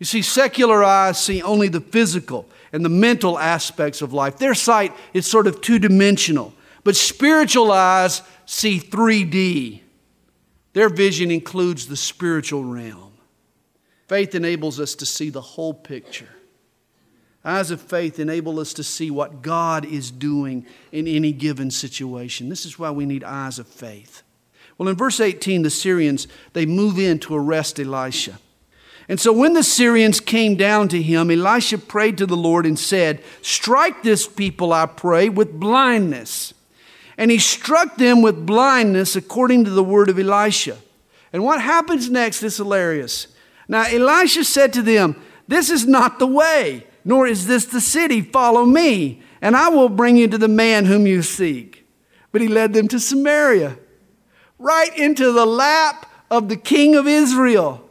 You 0.00 0.04
see, 0.04 0.20
secular 0.20 0.82
eyes 0.82 1.22
see 1.22 1.40
only 1.40 1.68
the 1.68 1.80
physical 1.80 2.48
and 2.72 2.84
the 2.84 2.88
mental 2.88 3.38
aspects 3.38 4.02
of 4.02 4.12
life. 4.12 4.36
Their 4.36 4.54
sight 4.54 4.92
is 5.12 5.28
sort 5.28 5.46
of 5.46 5.60
two 5.60 5.78
dimensional. 5.78 6.52
But 6.82 6.96
spiritual 6.96 7.70
eyes 7.70 8.22
see 8.46 8.80
3D. 8.80 9.82
Their 10.72 10.88
vision 10.88 11.30
includes 11.30 11.86
the 11.86 11.96
spiritual 11.96 12.64
realm. 12.64 13.12
Faith 14.08 14.34
enables 14.34 14.80
us 14.80 14.96
to 14.96 15.06
see 15.06 15.30
the 15.30 15.40
whole 15.40 15.72
picture. 15.72 16.33
Eyes 17.44 17.70
of 17.70 17.80
faith 17.80 18.18
enable 18.18 18.58
us 18.58 18.72
to 18.72 18.82
see 18.82 19.10
what 19.10 19.42
God 19.42 19.84
is 19.84 20.10
doing 20.10 20.64
in 20.92 21.06
any 21.06 21.30
given 21.30 21.70
situation. 21.70 22.48
This 22.48 22.64
is 22.64 22.78
why 22.78 22.90
we 22.90 23.04
need 23.04 23.22
eyes 23.22 23.58
of 23.58 23.66
faith. 23.66 24.22
Well, 24.78 24.88
in 24.88 24.96
verse 24.96 25.20
18, 25.20 25.62
the 25.62 25.70
Syrians, 25.70 26.26
they 26.54 26.64
move 26.64 26.98
in 26.98 27.18
to 27.20 27.34
arrest 27.34 27.78
Elisha. 27.78 28.38
And 29.08 29.20
so 29.20 29.30
when 29.32 29.52
the 29.52 29.62
Syrians 29.62 30.18
came 30.20 30.56
down 30.56 30.88
to 30.88 31.02
him, 31.02 31.30
Elisha 31.30 31.76
prayed 31.76 32.16
to 32.18 32.26
the 32.26 32.36
Lord 32.36 32.64
and 32.64 32.78
said, 32.78 33.22
Strike 33.42 34.02
this 34.02 34.26
people, 34.26 34.72
I 34.72 34.86
pray, 34.86 35.28
with 35.28 35.60
blindness. 35.60 36.54
And 37.18 37.30
he 37.30 37.38
struck 37.38 37.96
them 37.96 38.22
with 38.22 38.46
blindness 38.46 39.14
according 39.14 39.64
to 39.64 39.70
the 39.70 39.84
word 39.84 40.08
of 40.08 40.18
Elisha. 40.18 40.78
And 41.32 41.44
what 41.44 41.60
happens 41.60 42.08
next 42.08 42.42
is 42.42 42.56
hilarious. 42.56 43.28
Now, 43.68 43.84
Elisha 43.84 44.44
said 44.44 44.72
to 44.72 44.82
them, 44.82 45.20
This 45.46 45.68
is 45.68 45.86
not 45.86 46.18
the 46.18 46.26
way 46.26 46.86
nor 47.04 47.26
is 47.26 47.46
this 47.46 47.66
the 47.66 47.80
city. 47.80 48.20
Follow 48.20 48.64
me, 48.64 49.22
and 49.40 49.56
I 49.56 49.68
will 49.68 49.88
bring 49.88 50.16
you 50.16 50.28
to 50.28 50.38
the 50.38 50.48
man 50.48 50.86
whom 50.86 51.06
you 51.06 51.22
seek. 51.22 51.86
But 52.32 52.40
he 52.40 52.48
led 52.48 52.72
them 52.72 52.88
to 52.88 52.98
Samaria, 52.98 53.78
right 54.58 54.96
into 54.98 55.32
the 55.32 55.46
lap 55.46 56.10
of 56.30 56.48
the 56.48 56.56
king 56.56 56.94
of 56.96 57.06
Israel. 57.06 57.88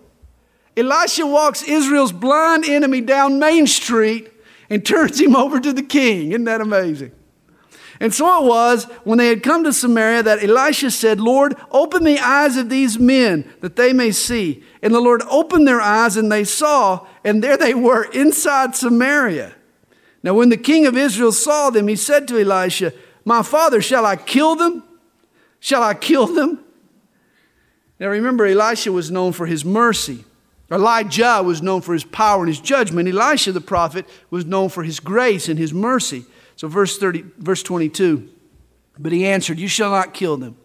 Elisha 0.76 1.26
walks 1.26 1.64
Israel's 1.64 2.12
blind 2.12 2.66
enemy 2.66 3.02
down 3.02 3.40
Main 3.40 3.68
Street 3.68 4.32
and 4.70 4.86
turns 4.86 5.20
him 5.20 5.36
over 5.36 5.60
to 5.60 5.72
the 5.72 5.84
king. 5.84 6.32
Isn't 6.32 6.46
that 6.46 6.62
amazing? 6.62 7.12
And 8.04 8.14
so 8.14 8.44
it 8.44 8.46
was 8.46 8.84
when 9.06 9.18
they 9.18 9.30
had 9.30 9.44
come 9.44 9.64
to 9.64 9.72
Samaria 9.72 10.24
that 10.24 10.44
Elisha 10.44 10.92
said, 10.92 11.22
Lord, 11.22 11.56
open 11.72 12.04
the 12.04 12.20
eyes 12.20 12.58
of 12.58 12.68
these 12.68 13.00
men 13.00 13.50
that 13.62 13.78
they 13.78 13.94
may 13.94 14.12
see. 14.12 14.62
And 14.82 14.94
the 14.94 15.00
Lord 15.00 15.22
opened 15.30 15.66
their 15.66 15.80
eyes 15.80 16.18
and 16.18 16.30
they 16.30 16.44
saw, 16.44 17.08
and 17.24 17.42
there 17.42 17.56
they 17.56 17.74
were 17.74 18.04
inside 18.12 18.76
Samaria. 18.76 19.56
Now, 20.22 20.34
when 20.34 20.50
the 20.50 20.58
king 20.58 20.86
of 20.86 20.98
Israel 20.98 21.32
saw 21.32 21.70
them, 21.70 21.88
he 21.88 21.96
said 21.96 22.28
to 22.28 22.42
Elisha, 22.42 22.92
My 23.24 23.42
father, 23.42 23.82
shall 23.82 24.06
I 24.06 24.18
kill 24.18 24.58
them? 24.58 24.84
Shall 25.62 25.82
I 25.82 25.94
kill 25.94 26.28
them? 26.28 26.60
Now, 28.02 28.10
remember, 28.10 28.46
Elisha 28.46 28.92
was 28.92 29.12
known 29.12 29.32
for 29.32 29.46
his 29.46 29.64
mercy. 29.64 30.26
Elijah 30.70 31.42
was 31.42 31.62
known 31.62 31.80
for 31.80 31.94
his 31.94 32.04
power 32.04 32.40
and 32.40 32.50
his 32.50 32.60
judgment. 32.60 33.08
Elisha, 33.08 33.54
the 33.54 33.62
prophet, 33.62 34.06
was 34.30 34.44
known 34.44 34.68
for 34.68 34.84
his 34.84 35.00
grace 35.00 35.48
and 35.48 35.58
his 35.58 35.74
mercy. 35.74 36.26
So 36.56 36.68
verse 36.68 36.98
30, 36.98 37.26
verse 37.38 37.64
22. 37.64 38.30
But 38.98 39.12
he 39.12 39.26
answered, 39.26 39.60
You 39.60 39.68
shall 39.68 39.92
not 39.92 40.14
kill 40.14 40.38
them. 40.38 40.58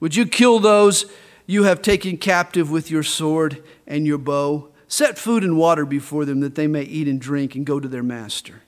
Would 0.00 0.16
you 0.16 0.26
kill 0.26 0.58
those 0.58 1.06
you 1.46 1.64
have 1.64 1.82
taken 1.82 2.16
captive 2.16 2.70
with 2.70 2.90
your 2.90 3.02
sword 3.02 3.62
and 3.86 4.06
your 4.06 4.18
bow? 4.18 4.70
Set 4.88 5.18
food 5.18 5.42
and 5.44 5.56
water 5.56 5.84
before 5.84 6.24
them 6.24 6.40
that 6.40 6.54
they 6.54 6.66
may 6.66 6.82
eat 6.82 7.08
and 7.08 7.20
drink 7.20 7.54
and 7.54 7.66
go 7.66 7.80
to 7.80 7.88
their 7.88 8.02
master. 8.02 8.62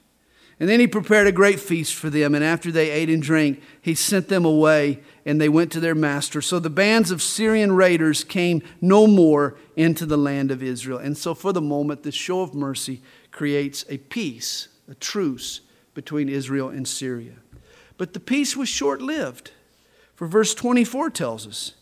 And 0.59 0.69
then 0.69 0.81
he 0.81 0.87
prepared 0.87 1.27
a 1.27 1.33
great 1.33 1.61
feast 1.61 1.95
for 1.95 2.09
them. 2.09 2.35
And 2.35 2.43
after 2.43 2.73
they 2.73 2.91
ate 2.91 3.11
and 3.11 3.23
drank, 3.23 3.63
he 3.83 3.95
sent 3.95 4.29
them 4.29 4.47
away 4.47 5.01
and 5.27 5.39
they 5.39 5.51
went 5.51 5.71
to 5.73 5.81
their 5.81 5.95
master. 5.95 6.41
So 6.41 6.59
the 6.59 6.71
bands 6.71 7.11
of 7.11 7.21
Syrian 7.21 7.73
raiders 7.73 8.25
came 8.25 8.63
no 8.81 9.07
more 9.07 9.57
into 9.77 10.07
the 10.07 10.17
land 10.17 10.51
of 10.51 10.63
Israel. 10.63 10.99
And 10.99 11.17
so 11.17 11.35
for 11.35 11.53
the 11.53 11.61
moment, 11.61 12.05
this 12.05 12.15
show 12.15 12.41
of 12.41 12.55
mercy 12.55 13.03
creates 13.33 13.85
a 13.91 13.99
peace, 13.99 14.69
a 14.89 14.95
truce 14.95 15.61
between 15.97 16.29
Israel 16.29 16.69
and 16.69 16.87
Syria. 16.87 17.33
But 17.97 18.13
the 18.13 18.21
peace 18.21 18.55
was 18.57 18.69
short 18.69 19.01
lived. 19.01 19.51
For 20.15 20.29
verse 20.29 20.55
24 20.55 21.11
tells 21.11 21.47
us 21.47 21.73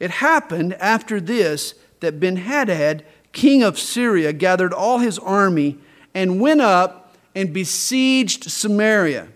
it 0.00 0.10
happened 0.10 0.74
after 0.74 1.20
this 1.20 1.74
that 2.00 2.20
Ben 2.20 2.36
Hadad, 2.36 3.04
king 3.32 3.62
of 3.62 3.78
Syria, 3.78 4.32
gathered 4.32 4.72
all 4.72 4.98
his 4.98 5.18
army 5.18 5.78
and 6.14 6.40
went 6.40 6.60
up 6.60 7.16
and 7.34 7.52
besieged 7.52 8.44
Samaria. 8.44 9.28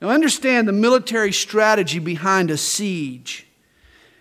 Now, 0.00 0.08
understand 0.08 0.66
the 0.66 0.72
military 0.72 1.32
strategy 1.32 1.98
behind 1.98 2.50
a 2.50 2.56
siege. 2.56 3.46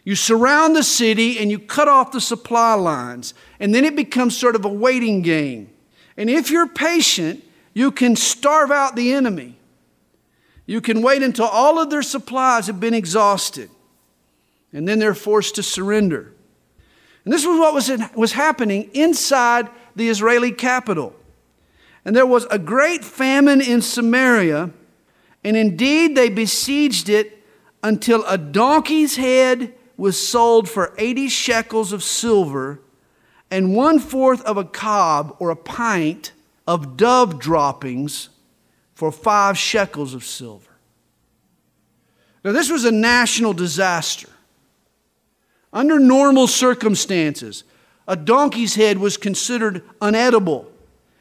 You 0.04 0.16
surround 0.16 0.76
the 0.76 0.84
city 0.84 1.40
and 1.40 1.50
you 1.50 1.60
cut 1.60 1.88
off 1.88 2.12
the 2.12 2.22
supply 2.22 2.74
lines, 2.74 3.34
and 3.60 3.74
then 3.74 3.86
it 3.86 3.96
becomes 3.96 4.38
sort 4.38 4.56
of 4.56 4.66
a 4.66 4.70
waiting 4.70 5.22
game. 5.22 5.70
And 6.18 6.30
if 6.30 6.52
you're 6.52 6.68
patient, 6.68 7.43
you 7.74 7.92
can 7.92 8.16
starve 8.16 8.72
out 8.72 8.96
the 8.96 9.14
enemy. 9.14 9.58
You 10.66 10.80
can 10.82 11.02
wait 11.02 11.24
until 11.24 11.46
all 11.46 11.80
of 11.80 11.90
their 11.90 12.02
supplies 12.02 12.68
have 12.68 12.80
been 12.80 12.94
exhausted, 12.94 13.70
and 14.72 14.88
then 14.88 15.00
they're 15.00 15.16
forced 15.16 15.56
to 15.56 15.64
surrender. 15.64 16.34
And 17.26 17.34
this 17.34 17.46
was 17.46 17.60
what 17.60 17.74
was, 17.74 17.92
was 18.16 18.34
happening 18.34 18.90
inside 18.94 19.70
the 19.96 20.10
Israeli 20.10 20.52
capital. 20.52 21.16
And 22.06 22.16
there 22.16 22.26
was 22.26 22.46
a 22.46 22.60
great 22.60 23.04
famine 23.04 23.62
in 23.62 23.82
Samaria, 23.82 24.72
and 25.44 25.58
indeed 25.58 26.16
they 26.16 26.30
besieged 26.30 27.10
it 27.10 27.44
until 27.82 28.24
a 28.26 28.38
donkey's 28.38 29.18
head 29.18 29.74
was 29.98 30.26
sold 30.26 30.70
for 30.70 30.94
80 30.98 31.28
shekels 31.30 31.94
of 31.94 32.04
silver 32.04 32.80
and 33.52 33.76
one 33.76 34.00
fourth 34.00 34.42
of 34.44 34.58
a 34.58 34.66
kab 34.66 35.36
or 35.40 35.50
a 35.50 35.56
pint 35.56 36.33
of 36.68 36.98
dove 36.98 37.40
droppings 37.40 38.30
for 38.94 39.12
five 39.12 39.58
shekels 39.58 40.14
of 40.14 40.24
silver. 40.24 40.70
Now, 42.44 42.52
this 42.52 42.70
was 42.70 42.86
a 42.86 42.92
national 42.92 43.54
disaster. 43.54 44.30
Under 45.72 46.00
normal 46.00 46.48
circumstances, 46.48 47.64
a 48.08 48.16
donkey's 48.16 48.76
head 48.76 48.98
was 48.98 49.18
considered 49.18 49.84
unedible, 50.00 50.66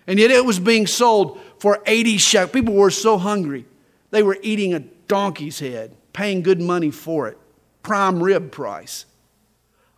and 0.07 0.19
yet 0.19 0.31
it 0.31 0.45
was 0.45 0.59
being 0.59 0.87
sold 0.87 1.41
for 1.59 1.83
80 1.87 2.19
shekels. 2.19 2.53
People 2.53 2.75
were 2.75 2.91
so 2.91 3.19
hungry, 3.19 3.65
they 4.11 4.23
were 4.23 4.39
eating 4.43 4.75
a 4.75 4.81
donkey's 4.81 5.59
head, 5.61 5.97
paying 6.13 6.43
good 6.43 6.61
money 6.61 6.91
for 6.91 7.29
it, 7.29 7.39
prime 7.83 8.23
rib 8.23 8.51
price. 8.51 9.07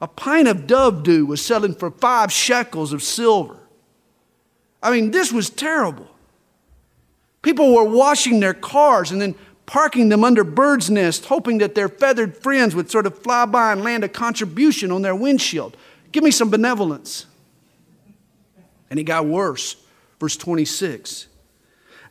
A 0.00 0.06
pint 0.06 0.46
of 0.46 0.66
dove 0.66 1.02
dew 1.02 1.24
was 1.24 1.44
selling 1.44 1.74
for 1.74 1.90
five 1.90 2.30
shekels 2.30 2.92
of 2.92 3.02
silver. 3.02 3.58
I 4.84 4.92
mean, 4.92 5.10
this 5.10 5.32
was 5.32 5.50
terrible. 5.50 6.06
People 7.42 7.74
were 7.74 7.84
washing 7.84 8.38
their 8.40 8.54
cars 8.54 9.10
and 9.10 9.20
then 9.20 9.34
parking 9.66 10.10
them 10.10 10.22
under 10.22 10.44
birds' 10.44 10.90
nests, 10.90 11.26
hoping 11.26 11.58
that 11.58 11.74
their 11.74 11.88
feathered 11.88 12.36
friends 12.36 12.74
would 12.74 12.90
sort 12.90 13.06
of 13.06 13.18
fly 13.18 13.46
by 13.46 13.72
and 13.72 13.82
land 13.82 14.04
a 14.04 14.08
contribution 14.08 14.92
on 14.92 15.02
their 15.02 15.14
windshield. 15.14 15.76
Give 16.12 16.22
me 16.22 16.30
some 16.30 16.50
benevolence. 16.50 17.26
And 18.90 19.00
it 19.00 19.04
got 19.04 19.26
worse. 19.26 19.76
Verse 20.20 20.36
26. 20.36 21.26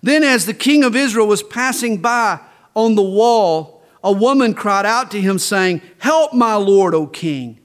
Then, 0.01 0.23
as 0.23 0.45
the 0.45 0.53
king 0.53 0.83
of 0.83 0.95
Israel 0.95 1.27
was 1.27 1.41
passing 1.41 1.99
by 1.99 2.39
on 2.75 2.95
the 2.95 3.01
wall 3.03 3.73
a 4.03 4.11
woman 4.11 4.53
cried 4.53 4.85
out 4.85 5.11
to 5.11 5.21
him, 5.21 5.39
saying, 5.39 5.81
Help 5.99 6.33
my 6.33 6.55
Lord, 6.55 6.93
O 6.93 7.07
king. 7.07 7.59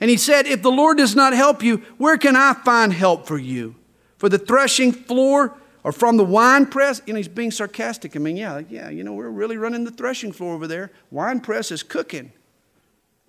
And 0.00 0.10
he 0.10 0.16
said, 0.16 0.46
If 0.46 0.62
the 0.62 0.70
Lord 0.70 0.98
does 0.98 1.14
not 1.14 1.32
help 1.32 1.62
you, 1.62 1.78
where 1.96 2.18
can 2.18 2.34
I 2.34 2.54
find 2.54 2.92
help 2.92 3.26
for 3.26 3.38
you? 3.38 3.76
For 4.18 4.28
the 4.28 4.38
threshing 4.38 4.92
floor 4.92 5.54
or 5.84 5.92
from 5.92 6.16
the 6.16 6.24
wine 6.24 6.66
press? 6.66 7.02
You 7.06 7.12
know, 7.12 7.18
he's 7.18 7.28
being 7.28 7.50
sarcastic. 7.50 8.16
I 8.16 8.18
mean, 8.18 8.36
yeah, 8.36 8.62
yeah, 8.68 8.88
you 8.88 9.04
know, 9.04 9.12
we're 9.12 9.28
really 9.28 9.56
running 9.56 9.84
the 9.84 9.90
threshing 9.90 10.32
floor 10.32 10.54
over 10.54 10.66
there. 10.66 10.90
Wine 11.10 11.40
press 11.40 11.70
is 11.70 11.82
cooking. 11.82 12.32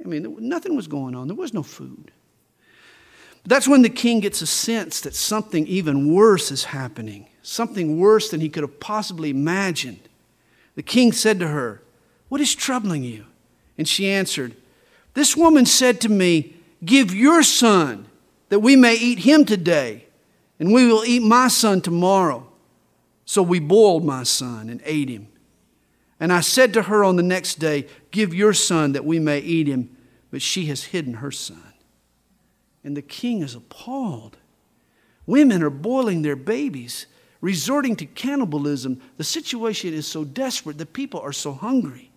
I 0.04 0.08
mean, 0.08 0.36
nothing 0.40 0.76
was 0.76 0.88
going 0.88 1.16
on, 1.16 1.28
there 1.28 1.36
was 1.36 1.54
no 1.54 1.64
food. 1.64 2.12
But 3.44 3.50
that's 3.50 3.68
when 3.68 3.82
the 3.82 3.90
king 3.90 4.20
gets 4.20 4.42
a 4.42 4.48
sense 4.48 5.02
that 5.02 5.16
something 5.16 5.66
even 5.68 6.14
worse 6.14 6.52
is 6.52 6.66
happening, 6.66 7.28
something 7.42 8.00
worse 8.00 8.30
than 8.30 8.42
he 8.42 8.50
could 8.50 8.64
have 8.64 8.80
possibly 8.80 9.30
imagined. 9.30 10.08
The 10.76 10.84
king 10.84 11.12
said 11.12 11.40
to 11.40 11.48
her, 11.48 11.82
What 12.30 12.42
is 12.42 12.54
troubling 12.54 13.04
you? 13.04 13.26
And 13.78 13.88
she 13.88 14.10
answered, 14.10 14.56
This 15.14 15.36
woman 15.36 15.66
said 15.66 16.00
to 16.02 16.10
me, 16.10 16.56
Give 16.86 17.14
your 17.14 17.42
son, 17.42 18.06
that 18.50 18.60
we 18.60 18.76
may 18.76 18.96
eat 18.96 19.20
him 19.20 19.46
today, 19.46 20.07
and 20.60 20.74
we 20.74 20.88
will 20.88 21.06
eat 21.06 21.22
my 21.22 21.48
son 21.48 21.82
tomorrow. 21.82 22.48
So 23.26 23.44
we 23.44 23.60
boiled 23.60 24.06
my 24.06 24.24
son 24.24 24.70
and 24.70 24.82
ate 24.86 25.10
him. 25.10 25.28
And 26.20 26.34
I 26.34 26.42
said 26.42 26.74
to 26.74 26.84
her 26.84 27.04
on 27.04 27.16
the 27.16 27.24
next 27.24 27.56
day, 27.56 27.88
Give 28.12 28.34
your 28.34 28.54
son 28.54 28.94
that 28.94 29.06
we 29.06 29.20
may 29.20 29.40
eat 29.40 29.68
him. 29.68 29.96
But 30.32 30.42
she 30.42 30.66
has 30.66 30.86
hidden 30.86 31.16
her 31.16 31.32
son. 31.32 31.74
And 32.84 32.98
the 32.98 33.02
king 33.02 33.42
is 33.42 33.56
appalled. 33.56 34.38
Women 35.26 35.62
are 35.62 35.70
boiling 35.70 36.22
their 36.22 36.36
babies, 36.36 37.06
resorting 37.42 37.96
to 37.98 38.06
cannibalism. 38.06 39.02
The 39.18 39.24
situation 39.24 39.94
is 39.94 40.08
so 40.08 40.24
desperate, 40.24 40.78
the 40.78 40.86
people 40.86 41.20
are 41.20 41.34
so 41.34 41.54
hungry. 41.54 42.12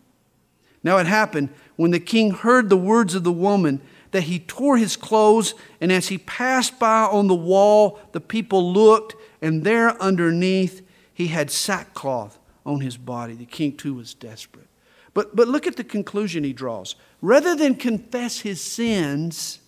Now 0.82 0.98
it 0.98 1.06
happened 1.06 1.50
when 1.76 1.90
the 1.90 2.00
king 2.00 2.30
heard 2.30 2.68
the 2.68 2.76
words 2.76 3.14
of 3.14 3.24
the 3.24 3.32
woman 3.32 3.80
that 4.10 4.22
he 4.22 4.40
tore 4.40 4.76
his 4.76 4.96
clothes, 4.96 5.54
and 5.80 5.92
as 5.92 6.08
he 6.08 6.18
passed 6.18 6.78
by 6.78 7.02
on 7.04 7.28
the 7.28 7.34
wall, 7.34 7.98
the 8.12 8.20
people 8.20 8.72
looked, 8.72 9.14
and 9.40 9.64
there 9.64 10.00
underneath 10.02 10.86
he 11.12 11.28
had 11.28 11.50
sackcloth 11.50 12.38
on 12.66 12.80
his 12.80 12.96
body. 12.96 13.34
The 13.34 13.44
king 13.44 13.76
too 13.76 13.94
was 13.94 14.14
desperate. 14.14 14.66
But, 15.14 15.34
but 15.34 15.48
look 15.48 15.66
at 15.66 15.76
the 15.76 15.84
conclusion 15.84 16.44
he 16.44 16.52
draws. 16.52 16.94
Rather 17.20 17.54
than 17.54 17.74
confess 17.74 18.40
his 18.40 18.60
sins, 18.60 19.58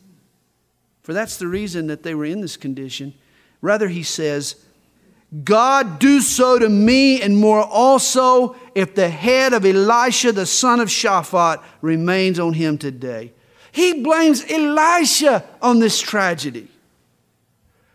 for 1.02 1.12
that's 1.12 1.36
the 1.36 1.48
reason 1.48 1.88
that 1.88 2.02
they 2.02 2.14
were 2.14 2.24
in 2.24 2.40
this 2.40 2.56
condition, 2.56 3.14
rather 3.60 3.88
he 3.88 4.02
says, 4.02 4.56
God 5.44 5.98
do 5.98 6.20
so 6.20 6.58
to 6.58 6.68
me 6.68 7.22
and 7.22 7.36
more 7.36 7.62
also 7.62 8.54
if 8.74 8.94
the 8.94 9.08
head 9.08 9.54
of 9.54 9.64
Elisha 9.64 10.30
the 10.32 10.44
son 10.44 10.78
of 10.78 10.88
Shaphat 10.88 11.62
remains 11.80 12.38
on 12.38 12.52
him 12.52 12.76
today. 12.76 13.32
He 13.72 14.02
blames 14.02 14.44
Elisha 14.48 15.44
on 15.60 15.80
this 15.80 15.98
tragedy. 15.98 16.68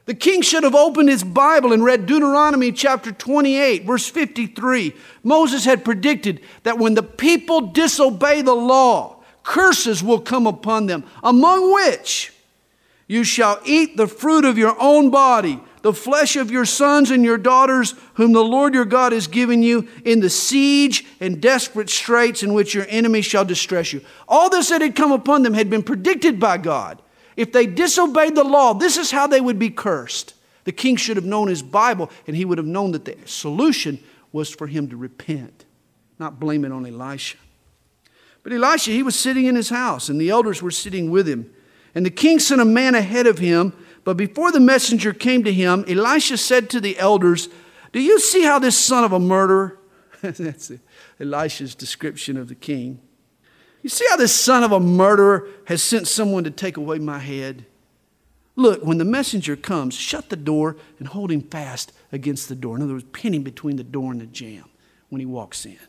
The 0.06 0.16
king 0.16 0.42
should 0.42 0.64
have 0.64 0.74
opened 0.74 1.10
his 1.10 1.24
Bible 1.24 1.72
and 1.72 1.84
read 1.84 2.06
Deuteronomy 2.06 2.72
chapter 2.72 3.12
28, 3.12 3.84
verse 3.84 4.08
53. 4.08 4.94
Moses 5.22 5.66
had 5.66 5.86
predicted 5.86 6.42
that 6.64 6.80
when 6.80 6.96
the 6.96 7.04
people 7.04 7.62
disobey 7.62 8.42
the 8.42 8.56
law, 8.56 9.18
curses 9.44 10.02
will 10.02 10.20
come 10.20 10.48
upon 10.48 10.88
them, 10.88 11.04
among 11.24 11.74
which 11.74 12.34
you 13.08 13.24
shall 13.24 13.60
eat 13.66 13.98
the 13.98 14.08
fruit 14.08 14.46
of 14.46 14.58
your 14.58 14.76
own 14.80 15.10
body, 15.10 15.60
the 15.82 15.94
flesh 15.94 16.36
of 16.36 16.52
your 16.52 16.66
sons 16.66 17.12
and 17.12 17.24
your 17.24 17.38
daughters, 17.38 17.94
whom 18.16 18.34
the 18.34 18.44
Lord 18.44 18.74
your 18.74 18.86
God 18.86 19.12
has 19.12 19.28
given 19.28 19.64
you, 19.64 19.88
in 20.04 20.20
the 20.20 20.30
siege 20.30 21.06
and 21.20 21.42
desperate 21.42 21.90
straits 21.90 22.44
in 22.44 22.54
which 22.54 22.74
your 22.74 22.86
enemies 22.90 23.26
shall 23.26 23.46
distress 23.46 23.94
you. 23.94 24.02
All 24.28 24.50
this 24.50 24.70
that 24.70 24.82
had 24.82 24.96
come 24.96 25.12
upon 25.12 25.44
them 25.44 25.54
had 25.54 25.70
been 25.70 25.84
predicted 25.84 26.40
by 26.40 26.58
God. 26.58 27.02
If 27.36 27.52
they 27.52 27.68
disobeyed 27.68 28.36
the 28.36 28.44
law, 28.44 28.74
this 28.74 28.98
is 28.98 29.12
how 29.12 29.28
they 29.28 29.42
would 29.42 29.60
be 29.60 29.70
cursed. 29.70 30.34
The 30.64 30.72
king 30.72 30.96
should 30.96 31.16
have 31.16 31.26
known 31.26 31.48
his 31.48 31.64
Bible, 31.64 32.10
and 32.26 32.36
he 32.36 32.44
would 32.44 32.58
have 32.58 32.68
known 32.68 32.92
that 32.92 33.06
the 33.06 33.16
solution 33.26 34.04
was 34.32 34.50
for 34.50 34.68
him 34.68 34.90
to 34.90 34.98
repent, 34.98 35.66
not 36.20 36.40
blame 36.40 36.66
it 36.66 36.72
on 36.72 36.86
Elisha. 36.86 37.38
But 38.44 38.52
Elisha, 38.54 38.92
he 38.92 39.04
was 39.04 39.16
sitting 39.18 39.46
in 39.46 39.56
his 39.56 39.70
house, 39.70 40.10
and 40.10 40.20
the 40.20 40.30
elders 40.30 40.62
were 40.62 40.72
sitting 40.72 41.12
with 41.12 41.28
him. 41.28 41.54
And 41.94 42.06
the 42.06 42.12
king 42.12 42.40
sent 42.40 42.62
a 42.62 42.66
man 42.66 42.96
ahead 42.96 43.28
of 43.28 43.40
him, 43.40 43.74
but 44.08 44.16
before 44.16 44.53
the 44.53 44.62
messenger 44.62 45.12
came 45.12 45.43
to 45.43 45.51
him, 45.51 45.84
Elisha 45.86 46.38
said 46.38 46.70
to 46.70 46.80
the 46.80 46.97
elders, 46.97 47.49
Do 47.91 47.99
you 47.99 48.22
see 48.22 48.41
how 48.41 48.58
this 48.58 48.78
son 48.78 49.03
of 49.03 49.12
a 49.12 49.20
murderer? 49.20 49.80
That's 50.22 50.72
Elisha's 51.20 51.76
description 51.76 52.38
of 52.38 52.47
the 52.47 52.55
king. 52.55 53.01
You 53.84 53.89
see 53.89 54.05
how 54.10 54.16
this 54.16 54.34
son 54.34 54.64
of 54.64 54.72
a 54.72 54.80
murderer 54.80 55.49
has 55.66 55.84
sent 55.84 56.08
someone 56.08 56.45
to 56.45 56.51
take 56.51 56.78
away 56.78 56.99
my 56.99 57.20
head? 57.20 57.66
Look, 58.55 58.82
when 58.82 58.97
the 58.97 59.03
messenger 59.03 59.58
comes, 59.58 59.93
shut 59.93 60.30
the 60.30 60.38
door 60.38 60.78
and 60.99 61.10
hold 61.10 61.30
him 61.30 61.41
fast 61.41 61.91
against 62.10 62.47
the 62.47 62.55
door. 62.55 62.78
In 62.78 62.84
other 62.84 62.93
words, 62.93 63.08
pin 63.12 63.34
him 63.34 63.43
between 63.43 63.76
the 63.76 63.84
door 63.84 64.14
and 64.14 64.22
the 64.22 64.26
jamb 64.26 64.70
when 65.10 65.20
he 65.20 65.26
walks 65.26 65.66
in. 65.66 65.80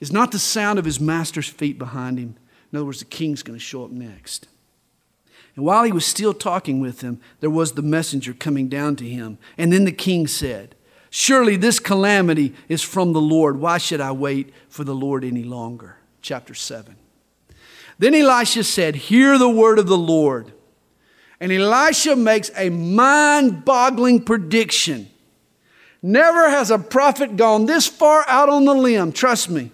It's 0.00 0.10
not 0.10 0.32
the 0.32 0.40
sound 0.40 0.80
of 0.80 0.84
his 0.84 0.98
master's 0.98 1.48
feet 1.48 1.78
behind 1.78 2.18
him. 2.18 2.34
In 2.72 2.78
other 2.78 2.86
words, 2.86 2.98
the 2.98 3.04
king's 3.04 3.44
going 3.44 3.56
to 3.56 3.64
show 3.64 3.84
up 3.84 3.92
next. 3.92 4.48
And 5.56 5.64
while 5.64 5.84
he 5.84 5.92
was 5.92 6.06
still 6.06 6.34
talking 6.34 6.80
with 6.80 7.00
them, 7.00 7.20
there 7.40 7.50
was 7.50 7.72
the 7.72 7.82
messenger 7.82 8.32
coming 8.32 8.68
down 8.68 8.96
to 8.96 9.08
him. 9.08 9.38
And 9.58 9.72
then 9.72 9.84
the 9.84 9.92
king 9.92 10.26
said, 10.26 10.74
Surely 11.10 11.56
this 11.56 11.78
calamity 11.78 12.54
is 12.68 12.82
from 12.82 13.12
the 13.12 13.20
Lord. 13.20 13.60
Why 13.60 13.76
should 13.78 14.00
I 14.00 14.12
wait 14.12 14.52
for 14.68 14.82
the 14.84 14.94
Lord 14.94 15.24
any 15.24 15.44
longer? 15.44 15.96
chapter 16.22 16.54
7. 16.54 16.96
Then 17.98 18.14
Elisha 18.14 18.64
said, 18.64 18.94
Hear 18.94 19.36
the 19.36 19.48
word 19.48 19.78
of 19.78 19.86
the 19.86 19.98
Lord. 19.98 20.52
And 21.40 21.52
Elisha 21.52 22.16
makes 22.16 22.50
a 22.56 22.70
mind 22.70 23.64
boggling 23.64 24.24
prediction. 24.24 25.10
Never 26.00 26.48
has 26.48 26.70
a 26.70 26.78
prophet 26.78 27.36
gone 27.36 27.66
this 27.66 27.86
far 27.86 28.24
out 28.28 28.48
on 28.48 28.64
the 28.64 28.74
limb, 28.74 29.12
trust 29.12 29.50
me. 29.50 29.70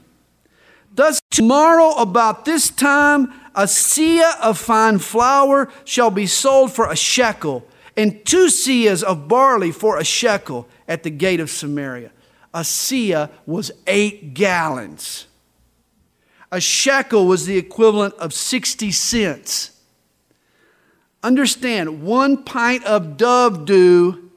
Thus, 0.95 1.21
tomorrow 1.31 1.93
about 1.93 2.45
this 2.45 2.71
time, 2.71 3.33
a 3.59 3.65
seah 3.65 4.41
of 4.41 4.57
fine 4.57 5.01
flour 5.01 5.69
shall 5.85 6.13
be 6.13 6.27
sold 6.27 6.73
for 6.73 6.89
a 6.89 6.95
shekel, 6.95 7.67
and 7.97 8.25
two 8.25 8.47
seahs 8.47 9.03
of 9.03 9.27
barley 9.27 9.73
for 9.73 9.99
a 9.99 10.05
shekel 10.05 10.69
at 10.87 11.03
the 11.03 11.11
gate 11.11 11.41
of 11.41 11.51
Samaria. 11.51 12.13
A 12.55 12.61
seah 12.61 13.29
was 13.47 13.73
eight 13.89 14.33
gallons. 14.33 15.27
A 16.53 16.61
shekel 16.61 17.27
was 17.27 17.47
the 17.47 17.59
equivalent 17.59 18.15
of 18.15 18.33
60 18.33 18.93
cents. 18.93 19.73
Understand, 21.25 22.03
one 22.05 22.45
pint 22.45 22.85
of 22.85 23.17
dove 23.17 23.65
dew 23.65 24.28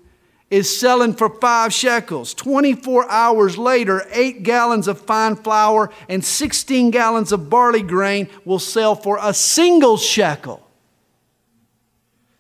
is 0.52 0.78
selling 0.78 1.14
for 1.14 1.30
five 1.30 1.74
shekels. 1.74 2.34
24 2.36 3.10
hours 3.10 3.58
later, 3.58 4.06
eight 4.12 4.44
gallons 4.44 4.88
of 4.88 5.00
fine 5.00 5.36
flour 5.36 5.90
and 6.10 6.24
16 6.24 6.92
gallons 6.92 7.32
of 7.32 7.50
barley 7.50 7.82
grain 7.82 8.28
will 8.44 8.60
sell 8.60 8.94
for 8.94 9.18
a 9.22 9.34
single 9.34 9.98
shekel. 9.98 10.68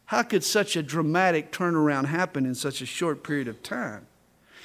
How 0.06 0.24
could 0.24 0.44
such 0.44 0.76
a 0.76 0.84
dramatic 0.84 1.54
turnaround 1.54 2.08
happen 2.08 2.46
in 2.46 2.54
such 2.54 2.82
a 2.82 2.86
short 2.86 3.24
period 3.24 3.48
of 3.48 3.64
time? 3.64 4.06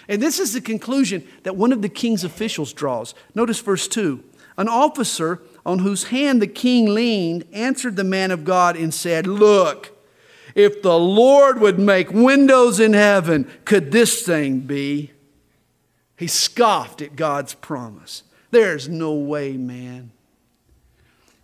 And 0.08 0.20
this 0.20 0.40
is 0.40 0.52
the 0.52 0.60
conclusion 0.60 1.26
that 1.44 1.56
one 1.56 1.72
of 1.72 1.82
the 1.82 1.88
king's 1.88 2.24
officials 2.24 2.72
draws. 2.72 3.14
Notice 3.34 3.60
verse 3.60 3.86
2. 3.86 4.22
An 4.58 4.68
officer 4.68 5.40
on 5.64 5.80
whose 5.80 6.04
hand 6.04 6.42
the 6.42 6.46
king 6.48 6.86
leaned 6.86 7.44
answered 7.52 7.94
the 7.94 8.04
man 8.04 8.32
of 8.32 8.44
God 8.44 8.76
and 8.76 8.92
said, 8.92 9.26
Look, 9.26 9.95
if 10.56 10.80
the 10.80 10.98
Lord 10.98 11.60
would 11.60 11.78
make 11.78 12.10
windows 12.10 12.80
in 12.80 12.94
heaven, 12.94 13.48
could 13.66 13.92
this 13.92 14.22
thing 14.22 14.60
be? 14.60 15.12
He 16.16 16.26
scoffed 16.26 17.02
at 17.02 17.14
God's 17.14 17.52
promise. 17.52 18.22
There's 18.50 18.88
no 18.88 19.12
way, 19.12 19.58
man. 19.58 20.12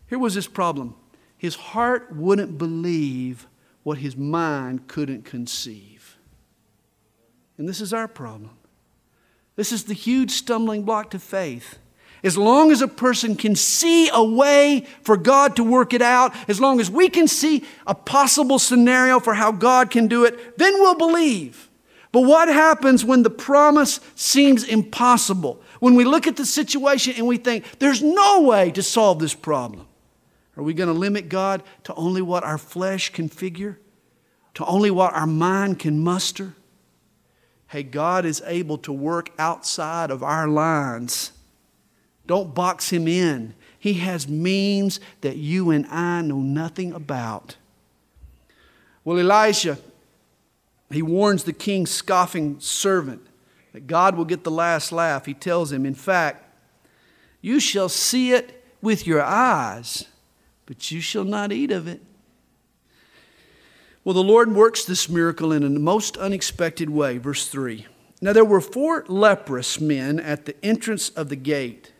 Here 0.09 0.19
was 0.19 0.35
his 0.35 0.49
problem 0.49 0.97
his 1.37 1.57
heart 1.57 2.15
wouldn't 2.15 2.57
believe 2.57 3.49
what 3.83 3.99
his 3.99 4.17
mind 4.17 4.87
couldn't 4.87 5.25
conceive. 5.25 6.17
And 7.59 7.69
this 7.69 7.81
is 7.81 7.93
our 7.93 8.07
problem. 8.07 8.53
This 9.57 9.73
is 9.73 9.85
the 9.85 9.95
huge 9.95 10.31
stumbling 10.31 10.85
block 10.85 11.11
to 11.11 11.19
faith. 11.19 11.79
As 12.25 12.39
long 12.39 12.71
as 12.71 12.81
a 12.81 12.89
person 12.89 13.35
can 13.35 13.57
see 13.57 14.09
a 14.13 14.23
way 14.23 14.87
for 15.03 15.17
God 15.17 15.57
to 15.57 15.65
work 15.65 15.93
it 15.93 16.03
out, 16.03 16.33
as 16.49 16.61
long 16.61 16.81
as 16.81 16.89
we 16.89 17.09
can 17.09 17.27
see 17.27 17.65
a 17.85 17.95
possible 17.95 18.61
scenario 18.61 19.19
for 19.19 19.35
how 19.35 19.51
God 19.51 19.91
can 19.91 20.07
do 20.07 20.25
it, 20.25 20.57
then 20.57 20.75
we'll 20.75 20.95
believe. 20.95 21.69
But 22.13 22.21
what 22.21 22.49
happens 22.49 23.05
when 23.05 23.25
the 23.25 23.31
promise 23.31 23.99
seems 24.15 24.63
impossible? 24.63 25.61
When 25.81 25.97
we 25.97 26.05
look 26.05 26.29
at 26.29 26.37
the 26.37 26.47
situation 26.47 27.15
and 27.17 27.27
we 27.27 27.39
think, 27.39 27.65
there's 27.81 28.03
no 28.03 28.43
way 28.43 28.71
to 28.73 28.83
solve 28.83 29.19
this 29.19 29.35
problem. 29.35 29.89
Are 30.57 30.63
we 30.63 30.75
going 30.75 30.93
to 30.93 30.99
limit 30.99 31.29
God 31.29 31.63
to 31.85 31.95
only 31.95 32.23
what 32.23 32.45
our 32.45 32.59
flesh 32.59 33.11
can 33.11 33.29
figure? 33.29 33.81
To 34.55 34.65
only 34.67 34.91
what 34.91 35.15
our 35.15 35.27
mind 35.27 35.81
can 35.81 35.99
muster? 36.05 36.55
Hey, 37.67 37.83
God 37.83 38.27
is 38.27 38.43
able 38.47 38.77
to 38.79 38.93
work 38.93 39.31
outside 39.39 40.11
of 40.11 40.23
our 40.23 40.47
lines 40.47 41.33
Don't 42.27 42.55
box 42.55 42.91
him 42.91 43.09
in. 43.09 43.55
He 43.79 43.95
has 43.95 44.29
means 44.29 45.01
that 45.23 45.37
you 45.37 45.71
and 45.71 45.87
I 45.87 46.23
know 46.23 46.39
nothing 46.39 46.93
about. 46.93 47.57
Well, 49.05 49.19
Elisha, 49.19 49.79
he 50.91 51.03
warns 51.03 51.45
the 51.45 51.53
king's 51.53 51.91
scoffing 51.91 52.61
servant 52.61 53.27
that 53.73 53.87
God 53.87 54.15
will 54.15 54.25
get 54.25 54.45
the 54.45 54.51
last 54.51 54.93
laugh. 54.93 55.27
He 55.27 55.35
tells 55.35 55.73
him, 55.73 55.85
in 55.85 55.95
fact, 55.95 56.45
you 57.41 57.59
shall 57.59 57.89
see 57.89 58.33
it 58.33 58.65
with 58.81 59.07
your 59.07 59.23
eyes, 59.23 60.07
but 60.67 60.91
you 60.91 61.01
shall 61.01 61.25
not 61.25 61.53
eat 61.53 61.71
of 61.71 61.89
it. 61.89 62.01
Well, 64.05 64.15
the 64.15 64.23
Lord 64.23 64.53
works 64.53 64.85
this 64.85 65.09
miracle 65.09 65.53
in 65.53 65.63
a 65.63 65.71
most 65.71 66.17
unexpected 66.17 66.91
way. 66.91 67.19
Verse 67.19 67.49
3. 67.49 67.87
Now 68.21 68.33
there 68.33 68.45
were 68.45 68.61
four 68.61 69.05
leprous 69.09 69.81
men 69.81 70.21
at 70.21 70.45
the 70.45 70.65
entrance 70.65 71.09
of 71.11 71.29
the 71.29 71.37
gate, 71.37 71.92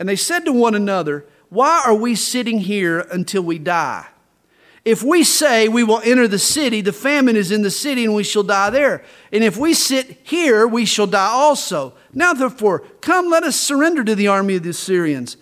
and 0.00 0.08
they 0.08 0.16
said 0.16 0.46
to 0.46 0.52
one 0.52 0.74
another, 0.74 1.26
Why 1.50 1.82
are 1.86 1.94
we 1.94 2.16
sitting 2.16 2.60
here 2.60 3.00
until 3.00 3.42
we 3.42 3.58
die? 3.58 4.06
If 4.82 5.02
we 5.02 5.24
say 5.24 5.68
we 5.68 5.84
will 5.84 6.00
enter 6.02 6.26
the 6.26 6.38
city, 6.38 6.80
the 6.80 6.92
famine 6.92 7.36
is 7.36 7.50
in 7.50 7.60
the 7.60 7.70
city 7.70 8.06
and 8.06 8.14
we 8.14 8.24
shall 8.24 8.42
die 8.42 8.70
there. 8.70 9.04
And 9.30 9.44
if 9.44 9.58
we 9.58 9.74
sit 9.74 10.18
here, 10.22 10.66
we 10.66 10.86
shall 10.86 11.06
die 11.06 11.28
also. 11.30 11.92
Now, 12.14 12.32
therefore, 12.32 12.80
come, 13.02 13.28
let 13.28 13.44
us 13.44 13.60
surrender 13.60 14.02
to 14.02 14.14
the 14.14 14.26
army 14.26 14.56
of 14.56 14.62
the 14.62 14.72
Syrians. 14.72 15.36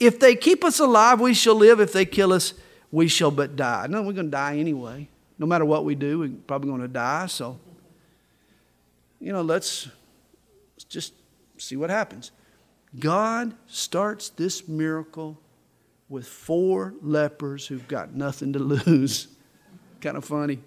If 0.00 0.18
they 0.18 0.34
keep 0.34 0.64
us 0.64 0.80
alive, 0.80 1.20
we 1.20 1.32
shall 1.32 1.54
live. 1.54 1.78
If 1.78 1.92
they 1.92 2.04
kill 2.04 2.32
us, 2.32 2.54
we 2.90 3.06
shall 3.06 3.30
but 3.30 3.54
die. 3.54 3.86
No, 3.88 4.02
we're 4.02 4.14
going 4.14 4.26
to 4.26 4.32
die 4.32 4.58
anyway. 4.58 5.08
No 5.38 5.46
matter 5.46 5.64
what 5.64 5.84
we 5.84 5.94
do, 5.94 6.18
we're 6.18 6.32
probably 6.48 6.70
going 6.70 6.82
to 6.82 6.88
die. 6.88 7.26
So, 7.26 7.60
you 9.20 9.32
know, 9.32 9.42
let's, 9.42 9.86
let's 10.74 10.84
just 10.84 11.14
see 11.56 11.76
what 11.76 11.88
happens. 11.88 12.32
God 12.98 13.54
starts 13.66 14.28
this 14.28 14.68
miracle 14.68 15.38
with 16.08 16.26
four 16.26 16.94
lepers 17.00 17.66
who've 17.66 17.88
got 17.88 18.14
nothing 18.14 18.52
to 18.52 18.58
lose. 18.86 19.28
kind 20.00 20.16
of 20.16 20.24
funny. 20.24 20.60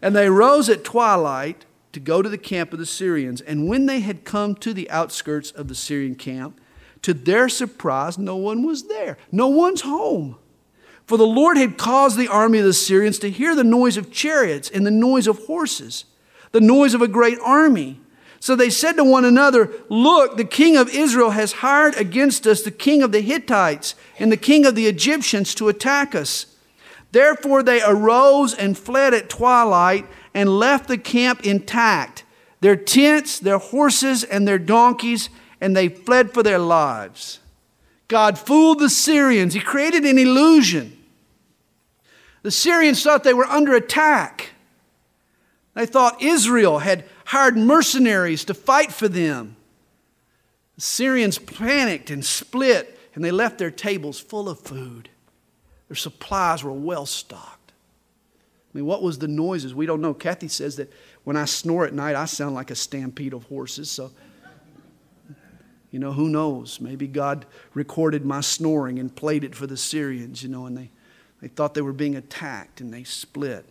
And 0.00 0.14
they 0.14 0.28
rose 0.28 0.68
at 0.68 0.84
twilight 0.84 1.64
to 1.92 2.00
go 2.00 2.22
to 2.22 2.28
the 2.28 2.38
camp 2.38 2.72
of 2.72 2.78
the 2.78 2.86
Syrians. 2.86 3.40
And 3.40 3.68
when 3.68 3.86
they 3.86 4.00
had 4.00 4.24
come 4.24 4.54
to 4.56 4.74
the 4.74 4.88
outskirts 4.90 5.50
of 5.50 5.68
the 5.68 5.74
Syrian 5.74 6.14
camp, 6.14 6.60
to 7.02 7.14
their 7.14 7.48
surprise, 7.48 8.18
no 8.18 8.36
one 8.36 8.64
was 8.64 8.84
there. 8.84 9.16
No 9.32 9.48
one's 9.48 9.82
home. 9.82 10.36
For 11.06 11.16
the 11.16 11.26
Lord 11.26 11.56
had 11.56 11.78
caused 11.78 12.18
the 12.18 12.28
army 12.28 12.58
of 12.58 12.64
the 12.64 12.72
Syrians 12.72 13.18
to 13.20 13.30
hear 13.30 13.54
the 13.54 13.64
noise 13.64 13.96
of 13.96 14.12
chariots 14.12 14.68
and 14.68 14.84
the 14.84 14.90
noise 14.90 15.26
of 15.26 15.38
horses, 15.46 16.04
the 16.52 16.60
noise 16.60 16.94
of 16.94 17.02
a 17.02 17.08
great 17.08 17.38
army. 17.42 18.00
So 18.40 18.54
they 18.54 18.70
said 18.70 18.92
to 18.92 19.04
one 19.04 19.24
another, 19.24 19.70
Look, 19.88 20.36
the 20.36 20.44
king 20.44 20.76
of 20.76 20.88
Israel 20.88 21.30
has 21.30 21.52
hired 21.52 21.96
against 21.96 22.46
us 22.46 22.62
the 22.62 22.70
king 22.70 23.02
of 23.02 23.12
the 23.12 23.20
Hittites 23.20 23.94
and 24.18 24.30
the 24.30 24.36
king 24.36 24.66
of 24.66 24.74
the 24.74 24.86
Egyptians 24.86 25.54
to 25.56 25.68
attack 25.68 26.14
us. 26.14 26.46
Therefore 27.12 27.62
they 27.62 27.82
arose 27.82 28.54
and 28.54 28.76
fled 28.76 29.14
at 29.14 29.30
twilight 29.30 30.06
and 30.34 30.58
left 30.58 30.88
the 30.88 30.98
camp 30.98 31.46
intact, 31.46 32.24
their 32.60 32.76
tents, 32.76 33.38
their 33.38 33.58
horses, 33.58 34.22
and 34.22 34.46
their 34.46 34.58
donkeys, 34.58 35.30
and 35.60 35.74
they 35.74 35.88
fled 35.88 36.34
for 36.34 36.42
their 36.42 36.58
lives. 36.58 37.40
God 38.08 38.38
fooled 38.38 38.78
the 38.78 38.90
Syrians, 38.90 39.54
He 39.54 39.60
created 39.60 40.04
an 40.04 40.18
illusion. 40.18 40.92
The 42.42 42.50
Syrians 42.50 43.02
thought 43.02 43.24
they 43.24 43.34
were 43.34 43.46
under 43.46 43.74
attack. 43.74 44.50
They 45.74 45.86
thought 45.86 46.22
Israel 46.22 46.78
had 46.78 47.04
hired 47.26 47.56
mercenaries 47.56 48.44
to 48.44 48.54
fight 48.54 48.92
for 48.92 49.08
them. 49.08 49.56
The 50.76 50.80
Syrians 50.80 51.38
panicked 51.38 52.10
and 52.10 52.24
split, 52.24 52.98
and 53.14 53.24
they 53.24 53.30
left 53.30 53.58
their 53.58 53.70
tables 53.70 54.20
full 54.20 54.48
of 54.48 54.60
food. 54.60 55.08
Their 55.88 55.96
supplies 55.96 56.62
were 56.62 56.72
well 56.72 57.04
stocked. 57.06 57.72
I 58.72 58.78
mean, 58.78 58.86
what 58.86 59.02
was 59.02 59.18
the 59.18 59.28
noises? 59.28 59.74
We 59.74 59.86
don't 59.86 60.00
know. 60.00 60.14
Kathy 60.14 60.48
says 60.48 60.76
that 60.76 60.92
when 61.24 61.36
I 61.36 61.46
snore 61.46 61.84
at 61.84 61.94
night, 61.94 62.14
I 62.14 62.26
sound 62.26 62.54
like 62.54 62.70
a 62.70 62.76
stampede 62.76 63.32
of 63.32 63.44
horses. 63.44 63.90
So, 63.90 64.12
you 65.90 65.98
know, 65.98 66.12
who 66.12 66.28
knows? 66.28 66.80
Maybe 66.80 67.08
God 67.08 67.46
recorded 67.74 68.24
my 68.24 68.40
snoring 68.40 68.98
and 68.98 69.14
played 69.14 69.42
it 69.42 69.54
for 69.54 69.66
the 69.66 69.76
Syrians, 69.76 70.42
you 70.42 70.48
know, 70.48 70.66
and 70.66 70.76
they, 70.76 70.90
they 71.40 71.48
thought 71.48 71.74
they 71.74 71.82
were 71.82 71.92
being 71.92 72.14
attacked 72.14 72.80
and 72.80 72.92
they 72.92 73.02
split. 73.02 73.64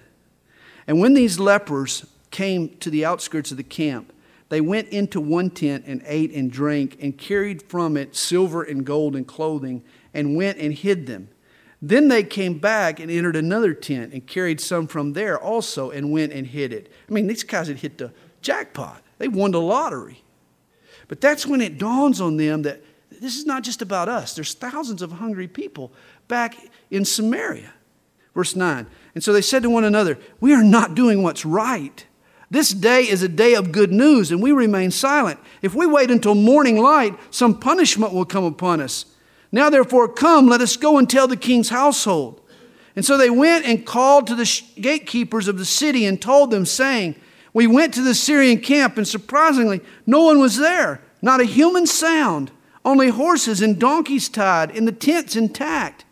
And 0.87 0.99
when 0.99 1.13
these 1.13 1.39
lepers 1.39 2.05
came 2.35 2.75
to 2.79 2.89
the 2.89 3.05
outskirts 3.05 3.51
of 3.51 3.55
the 3.55 3.63
camp, 3.63 4.11
they 4.49 4.59
went 4.59 4.89
into 4.89 5.21
one 5.21 5.49
tent 5.49 5.85
and 5.87 6.03
ate 6.05 6.33
and 6.33 6.51
drank 6.51 6.97
and 7.01 7.17
carried 7.17 7.63
from 7.63 7.95
it 7.95 8.13
silver 8.13 8.61
and 8.61 8.85
gold 8.85 9.15
and 9.15 9.25
clothing 9.25 9.85
and 10.13 10.35
went 10.35 10.57
and 10.57 10.73
hid 10.73 11.07
them. 11.07 11.29
Then 11.81 12.09
they 12.09 12.23
came 12.23 12.59
back 12.59 12.99
and 12.99 13.09
entered 13.09 13.37
another 13.37 13.73
tent 13.73 14.11
and 14.11 14.27
carried 14.27 14.59
some 14.59 14.85
from 14.85 15.13
there 15.13 15.39
also 15.39 15.91
and 15.91 16.11
went 16.11 16.33
and 16.33 16.45
hid 16.47 16.73
it. 16.73 16.91
I 17.07 17.13
mean, 17.13 17.27
these 17.27 17.43
guys 17.43 17.69
had 17.69 17.77
hit 17.77 17.99
the 17.99 18.11
jackpot. 18.41 19.01
They 19.17 19.29
won 19.29 19.51
the 19.51 19.61
lottery. 19.61 20.21
But 21.07 21.21
that's 21.21 21.47
when 21.47 21.61
it 21.61 21.77
dawns 21.77 22.19
on 22.19 22.35
them 22.35 22.63
that 22.63 22.81
this 23.11 23.37
is 23.37 23.45
not 23.45 23.63
just 23.63 23.81
about 23.81 24.09
us. 24.09 24.35
There's 24.35 24.53
thousands 24.53 25.01
of 25.01 25.13
hungry 25.13 25.47
people 25.47 25.93
back 26.27 26.57
in 26.91 27.05
Samaria. 27.05 27.71
Verse 28.33 28.57
9. 28.57 28.87
And 29.13 29.23
so 29.23 29.31
they 29.31 29.41
said 29.41 29.63
to 29.63 29.69
one 29.69 29.85
another, 29.85 30.19
We 30.41 30.53
are 30.53 30.63
not 30.63 30.95
doing 30.95 31.23
what's 31.23 31.45
right. 31.45 32.05
This 32.51 32.71
day 32.71 33.07
is 33.07 33.23
a 33.23 33.27
day 33.27 33.55
of 33.55 33.71
good 33.71 33.91
news, 33.91 34.31
and 34.31 34.41
we 34.41 34.51
remain 34.51 34.91
silent. 34.91 35.39
If 35.61 35.73
we 35.73 35.85
wait 35.85 36.11
until 36.11 36.35
morning 36.35 36.77
light, 36.77 37.17
some 37.31 37.59
punishment 37.59 38.13
will 38.13 38.25
come 38.25 38.43
upon 38.43 38.81
us. 38.81 39.05
Now, 39.51 39.69
therefore, 39.69 40.07
come, 40.07 40.47
let 40.47 40.61
us 40.61 40.77
go 40.77 40.97
and 40.97 41.09
tell 41.09 41.27
the 41.27 41.37
king's 41.37 41.69
household. 41.69 42.41
And 42.95 43.03
so 43.03 43.17
they 43.17 43.29
went 43.29 43.65
and 43.65 43.85
called 43.85 44.27
to 44.27 44.35
the 44.35 44.61
gatekeepers 44.79 45.47
of 45.47 45.57
the 45.57 45.65
city 45.65 46.05
and 46.05 46.21
told 46.21 46.51
them, 46.51 46.65
saying, 46.65 47.15
We 47.53 47.67
went 47.67 47.93
to 47.95 48.01
the 48.01 48.15
Syrian 48.15 48.61
camp, 48.61 48.97
and 48.97 49.07
surprisingly, 49.07 49.81
no 50.05 50.23
one 50.23 50.39
was 50.39 50.57
there, 50.57 51.01
not 51.21 51.41
a 51.41 51.45
human 51.45 51.87
sound, 51.87 52.51
only 52.83 53.09
horses 53.09 53.61
and 53.61 53.79
donkeys 53.79 54.29
tied, 54.29 54.75
and 54.75 54.87
the 54.87 54.91
tents 54.91 55.35
intact. 55.35 56.05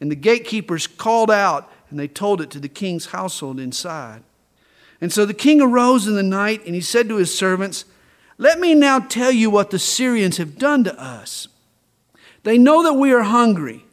And 0.00 0.10
the 0.10 0.16
gatekeepers 0.16 0.86
called 0.86 1.30
out, 1.30 1.70
and 1.90 1.98
they 1.98 2.08
told 2.08 2.40
it 2.40 2.50
to 2.50 2.60
the 2.60 2.68
king's 2.68 3.06
household 3.06 3.58
inside. 3.58 4.22
And 5.02 5.12
so 5.12 5.26
the 5.26 5.34
king 5.34 5.60
arose 5.60 6.06
in 6.06 6.14
the 6.14 6.22
night, 6.22 6.64
and 6.64 6.76
he 6.76 6.80
said 6.80 7.08
to 7.08 7.16
his 7.16 7.36
servants, 7.36 7.84
Let 8.38 8.60
me 8.60 8.72
now 8.72 9.00
tell 9.00 9.32
you 9.32 9.50
what 9.50 9.70
the 9.70 9.78
Syrians 9.80 10.36
have 10.36 10.56
done 10.56 10.84
to 10.84 10.98
us. 10.98 11.48
They 12.44 12.56
know 12.56 12.84
that 12.84 12.94
we 12.94 13.12
are 13.12 13.24
hungry. 13.24 13.84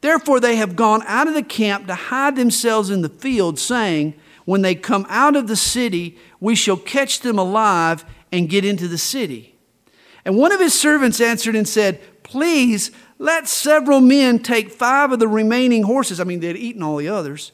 Therefore, 0.00 0.38
they 0.38 0.54
have 0.56 0.76
gone 0.76 1.02
out 1.06 1.26
of 1.26 1.34
the 1.34 1.42
camp 1.42 1.88
to 1.88 1.96
hide 1.96 2.36
themselves 2.36 2.88
in 2.88 3.02
the 3.02 3.08
field, 3.08 3.58
saying, 3.58 4.14
When 4.44 4.62
they 4.62 4.76
come 4.76 5.06
out 5.08 5.34
of 5.34 5.48
the 5.48 5.56
city, 5.56 6.16
we 6.38 6.54
shall 6.54 6.76
catch 6.76 7.20
them 7.20 7.38
alive 7.38 8.04
and 8.30 8.48
get 8.48 8.64
into 8.64 8.86
the 8.86 8.98
city. 8.98 9.56
And 10.24 10.36
one 10.36 10.52
of 10.52 10.60
his 10.60 10.78
servants 10.78 11.20
answered 11.20 11.56
and 11.56 11.66
said, 11.66 12.00
Please 12.22 12.92
let 13.18 13.48
several 13.48 14.00
men 14.00 14.38
take 14.38 14.70
five 14.70 15.10
of 15.10 15.18
the 15.18 15.26
remaining 15.26 15.82
horses. 15.82 16.20
I 16.20 16.24
mean, 16.24 16.38
they'd 16.38 16.56
eaten 16.56 16.82
all 16.82 16.98
the 16.98 17.08
others, 17.08 17.50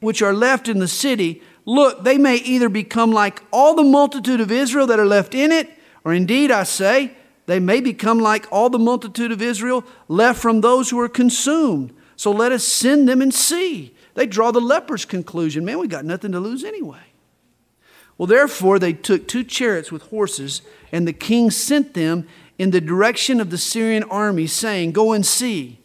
which 0.00 0.20
are 0.20 0.34
left 0.34 0.68
in 0.68 0.80
the 0.80 0.88
city 0.88 1.42
Look, 1.64 2.04
they 2.04 2.18
may 2.18 2.36
either 2.36 2.68
become 2.68 3.12
like 3.12 3.42
all 3.52 3.74
the 3.74 3.84
multitude 3.84 4.40
of 4.40 4.50
Israel 4.50 4.86
that 4.88 4.98
are 4.98 5.06
left 5.06 5.34
in 5.34 5.52
it, 5.52 5.70
or 6.04 6.12
indeed, 6.12 6.50
I 6.50 6.64
say, 6.64 7.12
they 7.46 7.60
may 7.60 7.80
become 7.80 8.18
like 8.18 8.46
all 8.50 8.70
the 8.70 8.78
multitude 8.78 9.32
of 9.32 9.42
Israel 9.42 9.84
left 10.08 10.40
from 10.40 10.60
those 10.60 10.90
who 10.90 10.98
are 11.00 11.08
consumed. 11.08 11.94
So 12.16 12.30
let 12.30 12.52
us 12.52 12.64
send 12.64 13.08
them 13.08 13.20
and 13.20 13.32
see. 13.32 13.94
They 14.14 14.26
draw 14.26 14.50
the 14.50 14.60
leper's 14.60 15.04
conclusion 15.04 15.64
man, 15.64 15.78
we 15.78 15.88
got 15.88 16.04
nothing 16.04 16.32
to 16.32 16.40
lose 16.40 16.64
anyway. 16.64 17.00
Well, 18.18 18.26
therefore, 18.26 18.78
they 18.78 18.92
took 18.92 19.26
two 19.26 19.42
chariots 19.42 19.90
with 19.90 20.02
horses, 20.02 20.62
and 20.92 21.08
the 21.08 21.12
king 21.12 21.50
sent 21.50 21.94
them 21.94 22.28
in 22.58 22.70
the 22.70 22.80
direction 22.80 23.40
of 23.40 23.50
the 23.50 23.58
Syrian 23.58 24.04
army, 24.04 24.46
saying, 24.46 24.92
Go 24.92 25.12
and 25.12 25.24
see. 25.24 25.80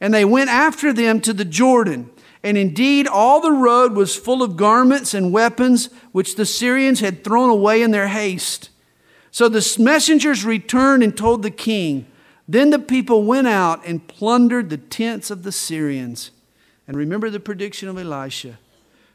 And 0.00 0.12
they 0.12 0.24
went 0.24 0.50
after 0.50 0.92
them 0.92 1.20
to 1.20 1.32
the 1.32 1.44
Jordan. 1.44 2.10
And 2.46 2.56
indeed, 2.56 3.08
all 3.08 3.40
the 3.40 3.50
road 3.50 3.94
was 3.94 4.14
full 4.14 4.40
of 4.40 4.56
garments 4.56 5.14
and 5.14 5.32
weapons 5.32 5.90
which 6.12 6.36
the 6.36 6.46
Syrians 6.46 7.00
had 7.00 7.24
thrown 7.24 7.50
away 7.50 7.82
in 7.82 7.90
their 7.90 8.06
haste. 8.06 8.70
So 9.32 9.48
the 9.48 9.76
messengers 9.80 10.44
returned 10.44 11.02
and 11.02 11.16
told 11.16 11.42
the 11.42 11.50
king. 11.50 12.06
Then 12.46 12.70
the 12.70 12.78
people 12.78 13.24
went 13.24 13.48
out 13.48 13.84
and 13.84 14.06
plundered 14.06 14.70
the 14.70 14.76
tents 14.76 15.28
of 15.28 15.42
the 15.42 15.50
Syrians. 15.50 16.30
And 16.86 16.96
remember 16.96 17.30
the 17.30 17.40
prediction 17.40 17.88
of 17.88 17.98
Elisha. 17.98 18.60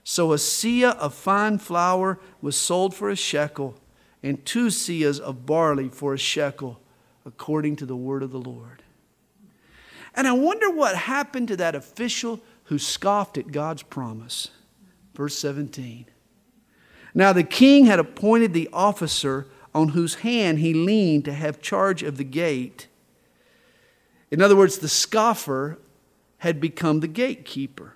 So 0.04 0.34
a 0.34 0.36
seah 0.36 0.98
of 0.98 1.14
fine 1.14 1.58
flour 1.58 2.20
was 2.42 2.58
sold 2.58 2.94
for 2.94 3.10
a 3.10 3.16
shekel, 3.16 3.76
and 4.22 4.46
two 4.46 4.68
seahs 4.68 5.22
of 5.22 5.46
barley 5.46 5.88
for 5.88 6.14
a 6.14 6.18
shekel, 6.18 6.82
according 7.26 7.78
to 7.78 7.86
the 7.86 7.96
word 7.96 8.24
of 8.24 8.32
the 8.32 8.42
Lord. 8.42 8.84
And 10.14 10.28
I 10.28 10.34
wonder 10.34 10.70
what 10.70 10.98
happened 10.98 11.48
to 11.48 11.56
that 11.56 11.76
official 11.76 12.42
who 12.72 12.80
scoffed 12.80 13.38
at 13.38 13.51
God's 13.51 13.84
promise. 13.84 14.47
Verse 15.13 15.38
17. 15.38 16.05
Now 17.13 17.34
the 17.34 17.43
king 17.43 17.86
had 17.86 17.99
appointed 17.99 18.53
the 18.53 18.69
officer 18.72 19.47
on 19.76 19.89
whose 19.89 20.15
hand 20.15 20.59
he 20.59 20.74
leaned 20.74 21.26
to 21.26 21.34
have 21.34 21.61
charge 21.61 22.01
of 22.01 22.15
the 22.15 22.24
gate. 22.24 22.88
In 24.32 24.41
other 24.41 24.55
words, 24.55 24.78
the 24.78 24.88
scoffer 24.88 25.80
had 26.38 26.61
become 26.61 27.01
the 27.01 27.09
gatekeeper. 27.09 27.95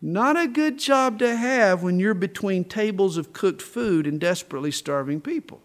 Not 0.00 0.38
a 0.38 0.48
good 0.48 0.78
job 0.78 1.18
to 1.18 1.36
have 1.36 1.82
when 1.82 2.00
you're 2.00 2.14
between 2.14 2.64
tables 2.64 3.18
of 3.18 3.34
cooked 3.34 3.60
food 3.60 4.06
and 4.06 4.18
desperately 4.18 4.70
starving 4.70 5.20
people. 5.20 5.60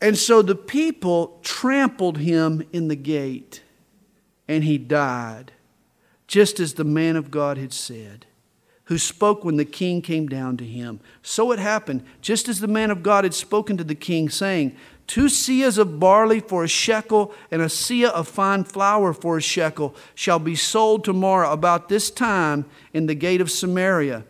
And 0.00 0.16
so 0.16 0.40
the 0.40 0.54
people 0.54 1.38
trampled 1.42 2.16
him 2.16 2.66
in 2.72 2.88
the 2.88 2.96
gate, 2.96 3.60
and 4.48 4.64
he 4.64 4.78
died, 4.78 5.52
just 6.26 6.60
as 6.60 6.74
the 6.74 6.84
man 6.84 7.16
of 7.16 7.30
God 7.30 7.58
had 7.58 7.72
said, 7.72 8.26
who 8.84 8.98
spoke 8.98 9.44
when 9.44 9.56
the 9.56 9.64
king 9.64 10.00
came 10.00 10.28
down 10.28 10.56
to 10.56 10.64
him. 10.64 11.00
So 11.22 11.50
it 11.50 11.58
happened, 11.58 12.04
just 12.20 12.48
as 12.48 12.60
the 12.60 12.68
man 12.68 12.90
of 12.90 13.02
God 13.02 13.24
had 13.24 13.34
spoken 13.34 13.76
to 13.76 13.84
the 13.84 13.96
king, 13.96 14.28
saying, 14.28 14.76
Two 15.06 15.26
seahs 15.26 15.78
of 15.78 16.00
barley 16.00 16.40
for 16.40 16.64
a 16.64 16.68
shekel 16.68 17.32
and 17.50 17.62
a 17.62 17.66
seah 17.66 18.10
of 18.10 18.26
fine 18.26 18.64
flour 18.64 19.12
for 19.12 19.36
a 19.36 19.42
shekel 19.42 19.94
shall 20.14 20.40
be 20.40 20.56
sold 20.56 21.04
tomorrow 21.04 21.52
about 21.52 21.88
this 21.88 22.10
time 22.10 22.64
in 22.92 23.06
the 23.06 23.14
gate 23.14 23.40
of 23.40 23.50
Samaria. 23.50 24.24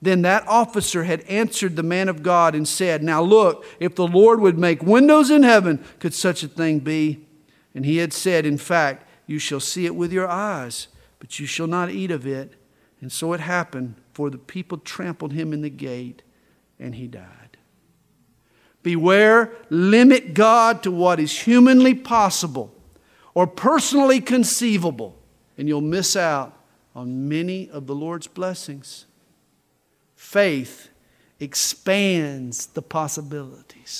Then 0.00 0.22
that 0.22 0.46
officer 0.46 1.04
had 1.04 1.22
answered 1.22 1.76
the 1.76 1.82
man 1.82 2.08
of 2.08 2.22
God 2.22 2.54
and 2.54 2.68
said, 2.68 3.02
Now 3.02 3.22
look, 3.22 3.64
if 3.80 3.94
the 3.94 4.06
Lord 4.06 4.40
would 4.40 4.58
make 4.58 4.82
windows 4.82 5.30
in 5.30 5.42
heaven, 5.42 5.84
could 5.98 6.14
such 6.14 6.42
a 6.42 6.48
thing 6.48 6.78
be? 6.80 7.26
And 7.74 7.84
he 7.84 7.96
had 7.96 8.12
said, 8.12 8.46
In 8.46 8.58
fact, 8.58 9.07
you 9.28 9.38
shall 9.38 9.60
see 9.60 9.86
it 9.86 9.94
with 9.94 10.12
your 10.12 10.26
eyes, 10.26 10.88
but 11.20 11.38
you 11.38 11.46
shall 11.46 11.68
not 11.68 11.90
eat 11.90 12.10
of 12.10 12.26
it. 12.26 12.54
And 13.00 13.12
so 13.12 13.32
it 13.32 13.40
happened, 13.40 13.94
for 14.12 14.30
the 14.30 14.38
people 14.38 14.78
trampled 14.78 15.32
him 15.32 15.52
in 15.52 15.60
the 15.60 15.70
gate, 15.70 16.22
and 16.80 16.96
he 16.96 17.06
died. 17.06 17.58
Beware, 18.82 19.52
limit 19.70 20.34
God 20.34 20.82
to 20.82 20.90
what 20.90 21.20
is 21.20 21.40
humanly 21.40 21.94
possible 21.94 22.74
or 23.34 23.46
personally 23.46 24.20
conceivable, 24.20 25.16
and 25.56 25.68
you'll 25.68 25.80
miss 25.80 26.16
out 26.16 26.58
on 26.94 27.28
many 27.28 27.68
of 27.70 27.86
the 27.86 27.94
Lord's 27.94 28.26
blessings. 28.26 29.04
Faith 30.16 30.88
expands 31.38 32.66
the 32.66 32.82
possibilities. 32.82 33.96